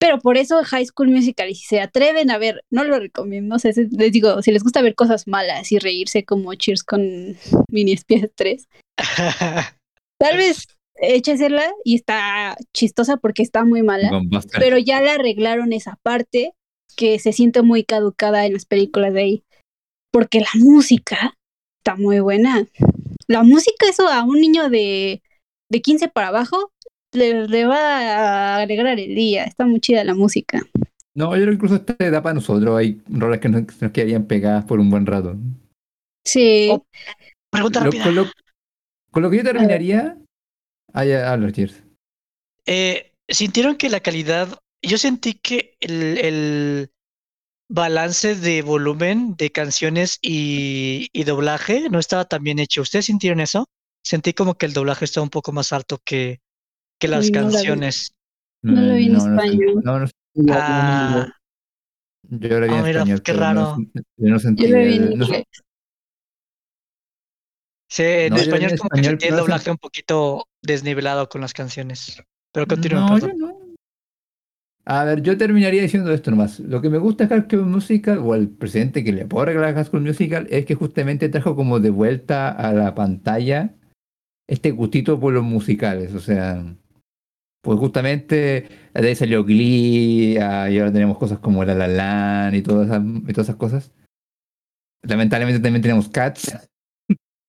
Pero 0.00 0.18
por 0.18 0.36
eso 0.36 0.62
High 0.64 0.86
School 0.86 1.08
Musical, 1.08 1.48
y 1.50 1.54
si 1.54 1.64
se 1.66 1.80
atreven 1.80 2.30
a 2.30 2.38
ver, 2.38 2.62
no 2.70 2.84
lo 2.84 2.98
recomiendo, 2.98 3.56
o 3.56 3.58
sea, 3.58 3.72
se- 3.72 3.88
les 3.90 4.12
digo, 4.12 4.42
si 4.42 4.52
les 4.52 4.62
gusta 4.62 4.82
ver 4.82 4.94
cosas 4.94 5.26
malas 5.26 5.72
y 5.72 5.78
reírse 5.78 6.24
como 6.24 6.52
Cheers 6.54 6.82
con 6.84 7.36
Mini 7.70 7.92
Espías 7.92 8.28
3, 8.34 8.68
Tal 10.20 10.36
vez 10.36 10.66
échesela 10.96 11.72
y 11.84 11.96
está 11.96 12.56
chistosa 12.72 13.16
porque 13.16 13.42
está 13.42 13.64
muy 13.64 13.82
mala, 13.82 14.10
pero 14.60 14.78
ya 14.78 15.00
le 15.00 15.10
arreglaron 15.10 15.72
esa 15.72 15.98
parte 16.02 16.52
que 16.96 17.18
se 17.18 17.32
siente 17.32 17.62
muy 17.62 17.82
caducada 17.84 18.46
en 18.46 18.52
las 18.52 18.64
películas 18.66 19.12
de 19.12 19.20
ahí. 19.20 19.44
Porque 20.12 20.38
la 20.40 20.48
música 20.54 21.34
está 21.82 21.96
muy 21.96 22.20
buena. 22.20 22.66
La 23.26 23.42
música, 23.42 23.86
eso 23.88 24.06
a 24.08 24.22
un 24.22 24.40
niño 24.40 24.68
de, 24.70 25.20
de 25.70 25.82
15 25.82 26.08
para 26.08 26.28
abajo, 26.28 26.70
le, 27.14 27.46
le 27.48 27.64
va 27.64 27.78
a 27.78 28.56
alegrar 28.62 28.98
el 28.98 29.14
día. 29.14 29.44
Está 29.44 29.66
muy 29.66 29.80
chida 29.80 30.04
la 30.04 30.14
música. 30.14 30.60
No, 31.14 31.26
yo 31.36 31.42
creo 31.42 31.46
que 31.48 31.54
incluso 31.54 31.74
esta 31.76 31.96
edad 32.04 32.22
para 32.22 32.34
nosotros 32.34 32.76
hay 32.76 33.00
rolas 33.08 33.38
que 33.38 33.48
nos, 33.48 33.62
nos 33.80 33.92
quedarían 33.92 34.26
pegadas 34.26 34.64
por 34.64 34.80
un 34.80 34.90
buen 34.90 35.06
rato. 35.06 35.36
Sí. 36.24 36.68
Oh, 36.72 36.84
Pregunta 37.50 37.80
Lo- 37.80 37.84
rápida. 37.86 38.04
con, 38.04 38.14
lo, 38.16 38.26
con 39.10 39.22
lo 39.22 39.30
que 39.30 39.36
yo 39.38 39.44
terminaría. 39.44 40.18
Ah, 40.92 41.04
ya, 41.04 41.32
habla, 41.32 41.52
Cheers. 41.52 41.82
Eh, 42.66 43.12
¿Sintieron 43.28 43.76
que 43.76 43.88
la 43.90 44.00
calidad, 44.00 44.58
yo 44.82 44.98
sentí 44.98 45.34
que 45.34 45.76
el, 45.80 46.18
el 46.18 46.90
balance 47.68 48.34
de 48.34 48.62
volumen 48.62 49.36
de 49.36 49.50
canciones 49.50 50.18
y, 50.20 51.08
y 51.12 51.24
doblaje 51.24 51.88
no 51.90 51.98
estaba 51.98 52.24
tan 52.24 52.42
bien 52.42 52.58
hecho? 52.58 52.82
¿Ustedes 52.82 53.06
sintieron 53.06 53.40
eso? 53.40 53.66
Sentí 54.04 54.32
como 54.34 54.54
que 54.54 54.66
el 54.66 54.72
doblaje 54.72 55.04
estaba 55.04 55.24
un 55.24 55.30
poco 55.30 55.52
más 55.52 55.72
alto 55.72 55.98
que, 56.04 56.40
que 56.98 57.08
las 57.08 57.30
no 57.30 57.40
canciones. 57.40 58.14
No 58.62 58.80
lo 58.80 58.94
vi 58.94 59.06
en 59.06 59.12
no, 59.12 59.18
español. 59.18 59.82
No, 59.84 59.98
no, 60.00 60.06
Ah, 60.50 61.28
yo 62.30 62.60
lo 62.60 62.66
vi 62.66 62.72
Ah, 62.72 62.78
en 62.78 62.84
mira, 62.84 63.00
español. 63.00 63.22
qué 63.22 63.32
pero 63.34 63.38
no- 63.38 63.44
raro. 63.46 63.76
yo 64.16 64.28
no 64.30 64.38
sentí. 64.38 64.62
Yo 64.68 64.76
lo 64.76 64.78
vi 64.84 64.94
en 64.96 65.04
no- 65.18 65.24
inglés. 65.26 65.44
sí, 67.88 68.02
en 68.02 68.32
español 68.34 68.72
como 68.78 68.90
que 68.90 69.04
sentí 69.04 69.26
el 69.28 69.36
doblaje 69.36 69.70
un 69.70 69.76
poquito 69.78 70.46
desnivelado 70.62 71.28
con 71.28 71.40
las 71.40 71.52
canciones. 71.52 72.22
Pero 72.52 72.66
continúen, 72.66 73.04
No, 73.06 73.14
perdón. 73.14 73.30
yo 73.38 73.46
no. 73.46 73.58
A 74.86 75.04
ver, 75.04 75.22
yo 75.22 75.38
terminaría 75.38 75.80
diciendo 75.82 76.12
esto 76.12 76.30
nomás. 76.30 76.60
Lo 76.60 76.82
que 76.82 76.90
me 76.90 76.98
gusta 76.98 77.24
de 77.24 77.28
High 77.34 77.48
School 77.48 77.66
Musical, 77.66 78.18
o 78.18 78.34
el 78.34 78.50
presidente 78.50 79.02
que 79.02 79.12
le 79.12 79.24
puedo 79.24 79.46
regalar 79.46 79.70
a 79.70 79.74
High 79.74 79.84
School 79.86 80.02
Musical, 80.02 80.46
es 80.50 80.66
que 80.66 80.74
justamente 80.74 81.28
trajo 81.30 81.56
como 81.56 81.80
de 81.80 81.88
vuelta 81.90 82.50
a 82.50 82.72
la 82.72 82.94
pantalla 82.94 83.74
este 84.46 84.72
gustito 84.72 85.18
por 85.18 85.32
los 85.32 85.42
musicales. 85.42 86.12
O 86.14 86.20
sea, 86.20 86.62
pues 87.64 87.78
justamente 87.80 88.68
de 88.94 89.08
ahí 89.08 89.16
salió 89.16 89.42
Glee, 89.44 90.38
ah, 90.38 90.70
y 90.70 90.78
ahora 90.78 90.92
tenemos 90.92 91.18
cosas 91.18 91.38
como 91.40 91.64
La 91.64 91.74
La 91.74 91.88
Land 91.88 92.54
y 92.54 92.62
todas 92.62 92.86
esas, 92.86 93.02
y 93.04 93.32
todas 93.32 93.48
esas 93.48 93.56
cosas. 93.56 93.90
Lamentablemente 95.02 95.60
también 95.62 95.82
tenemos 95.82 96.08
Cats. 96.08 96.56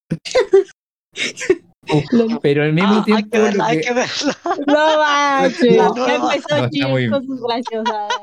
Pero 2.42 2.64
al 2.64 2.74
mismo 2.74 2.90
Ah, 2.90 2.98
hay 2.98 3.04
tiempo 3.04 3.30
que 3.32 3.40
verla, 3.40 3.58
lo 3.58 3.64
hay 3.70 3.78
que- 3.78 3.84
que 3.84 3.94
verla. 3.94 4.38
No 4.68 4.98
manches. 4.98 5.78
No, 5.78 5.96
ya 6.08 6.18
no, 6.18 6.32
empezó 6.32 6.58
no, 6.58 6.64
está 6.66 6.70
Cheers 6.70 6.90
muy- 6.90 7.10
con 7.10 7.26
sus 7.26 7.42
graciosadas. 7.42 8.14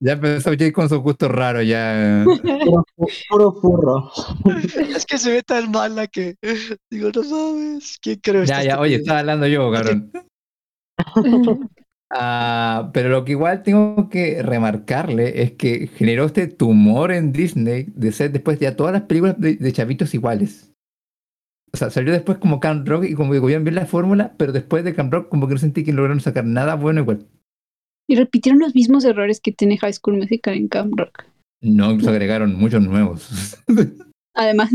ya 0.00 0.12
empezó 0.12 0.50
Jay 0.58 0.72
con 0.72 0.88
sus 0.88 0.98
gustos 0.98 1.30
raros 1.30 1.66
ya. 1.66 2.24
Puro, 2.64 2.84
puro 3.28 3.52
furro. 3.60 4.10
Es 4.94 5.04
que 5.04 5.18
se 5.18 5.30
ve 5.30 5.42
tan 5.42 5.70
mala 5.70 6.06
que 6.06 6.36
digo, 6.90 7.10
no 7.14 7.22
sabes. 7.22 7.98
¿Quién 8.00 8.18
creo 8.22 8.44
Ya, 8.44 8.62
ya, 8.64 8.80
oye, 8.80 8.96
estaba 8.96 9.18
hablando 9.20 9.46
yo, 9.46 9.70
cabrón. 9.70 10.10
Ah, 12.12 12.90
pero 12.92 13.08
lo 13.08 13.24
que 13.24 13.32
igual 13.32 13.62
tengo 13.62 14.08
que 14.08 14.42
remarcarle 14.42 15.42
es 15.42 15.52
que 15.52 15.86
generó 15.86 16.24
este 16.24 16.48
tumor 16.48 17.12
en 17.12 17.32
Disney 17.32 17.86
de 17.94 18.10
ser 18.10 18.32
después 18.32 18.58
ya 18.58 18.74
todas 18.74 18.92
las 18.92 19.02
películas 19.02 19.38
de, 19.38 19.54
de 19.54 19.72
chavitos 19.72 20.12
iguales. 20.12 20.72
O 21.72 21.76
sea, 21.76 21.88
salió 21.90 22.12
después 22.12 22.38
como 22.38 22.58
Camp 22.58 22.88
Rock 22.88 23.04
y 23.04 23.14
como 23.14 23.32
que 23.32 23.38
cogieron 23.38 23.62
bien 23.62 23.76
la 23.76 23.86
fórmula, 23.86 24.34
pero 24.36 24.50
después 24.50 24.82
de 24.82 24.92
Camp 24.92 25.12
Rock 25.12 25.28
como 25.28 25.46
que 25.46 25.54
no 25.54 25.60
sentí 25.60 25.84
que 25.84 25.92
lograron 25.92 26.20
sacar 26.20 26.44
nada 26.44 26.74
bueno 26.74 27.02
igual. 27.02 27.28
Y 28.08 28.16
repitieron 28.16 28.58
los 28.58 28.74
mismos 28.74 29.04
errores 29.04 29.40
que 29.40 29.52
tiene 29.52 29.78
High 29.78 29.92
School 29.92 30.16
Musical 30.16 30.54
en 30.54 30.66
Camp 30.66 30.98
Rock. 30.98 31.26
No, 31.60 31.92
incluso 31.92 32.10
agregaron 32.10 32.56
muchos 32.56 32.82
nuevos. 32.82 33.56
Además, 34.34 34.70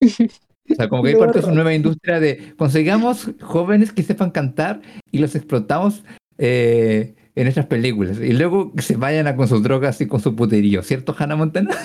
O 0.70 0.74
sea, 0.74 0.88
como 0.88 1.02
que 1.02 1.10
hay 1.10 1.16
parte 1.16 1.38
de 1.38 1.44
su 1.44 1.52
nueva 1.52 1.74
industria 1.74 2.20
de 2.20 2.54
consigamos 2.56 3.30
jóvenes 3.40 3.92
que 3.92 4.02
sepan 4.02 4.30
cantar 4.30 4.80
y 5.10 5.18
los 5.18 5.34
explotamos 5.34 6.04
eh, 6.38 7.14
en 7.34 7.44
nuestras 7.44 7.66
películas. 7.66 8.18
Y 8.20 8.32
luego 8.32 8.72
que 8.74 8.82
se 8.82 8.96
vayan 8.96 9.26
a 9.26 9.36
con 9.36 9.48
sus 9.48 9.62
drogas 9.62 10.00
y 10.00 10.06
con 10.06 10.20
su 10.20 10.36
puterío, 10.36 10.82
¿cierto, 10.82 11.14
Hannah 11.18 11.36
Montana? 11.36 11.76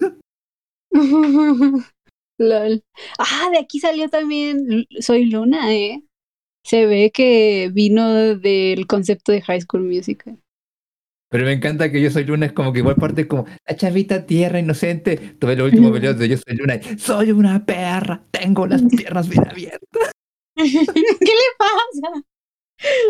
lol. 2.38 2.84
Ah, 3.18 3.48
de 3.52 3.58
aquí 3.58 3.80
salió 3.80 4.08
también 4.08 4.86
Soy 5.00 5.26
Luna, 5.26 5.74
¿eh? 5.74 6.02
Se 6.64 6.86
ve 6.86 7.10
que 7.12 7.70
vino 7.72 8.36
del 8.36 8.86
concepto 8.86 9.32
de 9.32 9.42
High 9.42 9.62
School 9.62 9.84
Musical. 9.84 10.38
Pero 11.34 11.46
me 11.46 11.52
encanta 11.52 11.90
que 11.90 12.00
Yo 12.00 12.12
Soy 12.12 12.22
Luna 12.22 12.46
es 12.46 12.52
como 12.52 12.72
que 12.72 12.78
igual 12.78 12.94
parte 12.94 13.26
como 13.26 13.44
la 13.66 13.74
chavita 13.74 14.24
tierra 14.24 14.60
inocente. 14.60 15.16
Tuve 15.16 15.56
los 15.56 15.64
últimos 15.64 15.92
videos 15.92 16.16
de 16.16 16.28
Yo 16.28 16.36
Soy 16.36 16.54
Luna 16.54 16.76
y 16.76 16.96
soy 16.96 17.32
una 17.32 17.66
perra, 17.66 18.22
tengo 18.30 18.68
las 18.68 18.84
piernas 18.84 19.28
bien 19.28 19.44
abiertas. 19.50 20.12
¿Qué 20.54 21.32
le 21.34 21.48
pasa? 21.58 22.22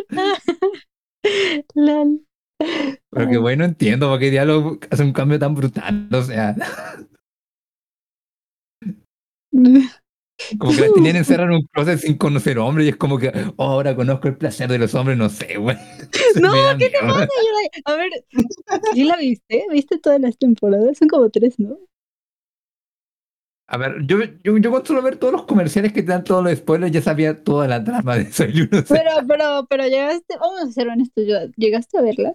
Lol. 1.75 2.25
Porque 3.11 3.37
bueno, 3.37 3.67
entiendo 3.67 4.09
por 4.09 4.19
qué 4.19 4.31
diálogo 4.31 4.79
hace 4.91 5.03
un 5.03 5.13
cambio 5.13 5.39
tan 5.39 5.55
brutal. 5.55 6.09
O 6.11 6.23
sea, 6.23 6.57
como 10.59 10.73
que 10.73 10.81
la 10.81 10.93
tenían 10.93 11.17
encerrada 11.17 11.51
en 11.51 11.57
un 11.57 11.67
closet 11.73 11.99
sin 11.99 12.17
conocer 12.19 12.59
hombres 12.59 12.87
y 12.87 12.91
es 12.91 12.97
como 12.97 13.19
que 13.19 13.33
oh, 13.57 13.65
ahora 13.65 13.95
conozco 13.97 14.29
el 14.29 14.37
placer 14.37 14.69
de 14.71 14.79
los 14.79 14.95
hombres, 14.95 15.17
no 15.17 15.29
sé, 15.29 15.57
güey. 15.57 15.77
No, 16.41 16.53
¿qué 16.79 16.91
te 16.91 16.99
pasa? 17.01 17.29
A 17.85 17.95
ver, 17.95 18.11
¿sí 18.95 19.05
la 19.05 19.17
viste? 19.17 19.65
¿Viste 19.71 19.99
todas 19.99 20.21
las 20.21 20.37
temporadas? 20.37 20.99
Son 20.99 21.09
como 21.09 21.31
tres, 21.31 21.59
¿no? 21.59 21.79
A 23.67 23.79
ver, 23.79 24.07
yo, 24.07 24.19
yo, 24.43 24.59
yo 24.59 24.71
con 24.71 24.85
solo 24.85 25.01
ver 25.01 25.17
todos 25.17 25.33
los 25.33 25.45
comerciales 25.47 25.93
que 25.93 26.03
te 26.03 26.11
dan 26.13 26.23
todos 26.23 26.45
los 26.45 26.59
spoilers, 26.59 26.93
ya 26.93 27.01
sabía 27.01 27.43
toda 27.43 27.67
la 27.67 27.83
trama 27.83 28.17
de 28.17 28.31
Soy 28.31 28.61
Uno. 28.61 28.85
Pero, 28.87 29.11
pero, 29.27 29.67
pero 29.71 29.85
llegaste, 29.85 30.37
vamos 30.39 30.61
a 30.61 30.73
ser 30.73 30.89
honestos, 30.89 31.25
yo- 31.27 31.51
¿llegaste 31.57 31.97
a 31.99 32.03
verla? 32.03 32.33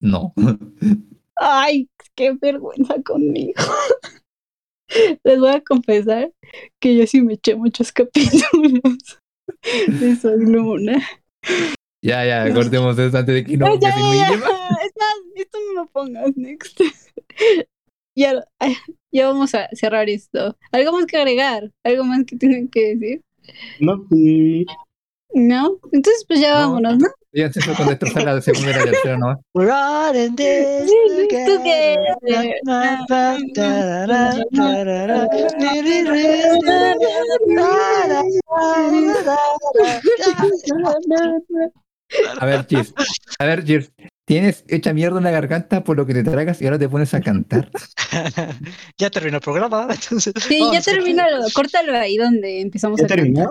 No. 0.00 0.34
Ay, 1.36 1.88
qué 2.14 2.32
vergüenza 2.40 3.00
conmigo. 3.02 3.54
Les 5.24 5.38
voy 5.38 5.50
a 5.50 5.60
confesar 5.60 6.32
que 6.80 6.96
yo 6.96 7.06
sí 7.06 7.22
me 7.22 7.34
eché 7.34 7.54
muchos 7.54 7.92
capítulos 7.92 9.20
de 9.86 10.16
Soy 10.16 10.44
Luna. 10.46 11.02
Ya, 12.02 12.24
ya, 12.26 12.52
cortemos 12.52 12.98
eso 12.98 13.16
antes 13.16 13.34
de 13.34 13.44
que 13.44 13.56
no. 13.56 13.78
ya, 13.80 13.88
ya, 13.90 13.96
me 13.96 14.16
ya, 14.16 14.30
esto 15.36 15.58
no 15.68 15.82
lo 15.82 15.86
pongas, 15.88 16.36
next. 16.36 16.80
ya, 18.16 18.44
ya 19.10 19.28
vamos 19.28 19.54
a 19.54 19.68
cerrar 19.72 20.08
esto. 20.08 20.56
¿Algo 20.70 20.92
más 20.92 21.06
que 21.06 21.16
agregar? 21.16 21.70
¿Algo 21.82 22.04
más 22.04 22.24
que 22.26 22.36
tengan 22.36 22.68
que 22.68 22.94
decir? 22.94 23.22
No, 23.80 24.06
sí. 24.10 24.66
¿No? 25.34 25.78
Entonces 25.92 26.24
pues 26.26 26.40
ya 26.40 26.52
No. 26.54 26.58
vámonos, 26.60 26.98
¿no? 26.98 27.08
Ya 27.32 27.52
se 27.52 27.60
fue 27.60 27.74
con 27.74 27.88
destrozar 27.88 28.22
la 28.24 28.40
segunda 28.40 28.70
y 28.70 28.74
la 28.74 28.84
tercera 28.84 29.18
nomás. 29.18 29.38
We're 29.54 29.72
all 29.72 30.14
in 30.16 30.36
this 30.36 30.88
Together. 31.46 31.98
A 42.40 42.46
ver, 42.46 42.66
Cheers. 42.66 42.94
A 43.38 43.44
ver, 43.46 43.64
Cheers. 43.64 43.92
Tienes 44.26 44.64
hecha 44.68 44.94
mierda 44.94 45.18
en 45.18 45.24
la 45.24 45.30
garganta 45.30 45.84
por 45.84 45.96
lo 45.98 46.06
que 46.06 46.14
te 46.14 46.22
tragas 46.24 46.60
y 46.62 46.64
ahora 46.64 46.78
te 46.78 46.88
pones 46.88 47.12
a 47.12 47.20
cantar. 47.20 47.68
ya 48.98 49.10
terminó 49.10 49.36
el 49.36 49.42
programa, 49.42 49.86
entonces. 49.90 50.32
Sí, 50.48 50.62
ya 50.72 50.80
termínalo, 50.80 51.44
córtalo 51.52 51.94
ahí 51.96 52.16
donde 52.16 52.60
empezamos 52.62 52.98
¿Ya 53.00 53.04
a 53.04 53.08
cantar. 53.08 53.24
terminó? 53.24 53.50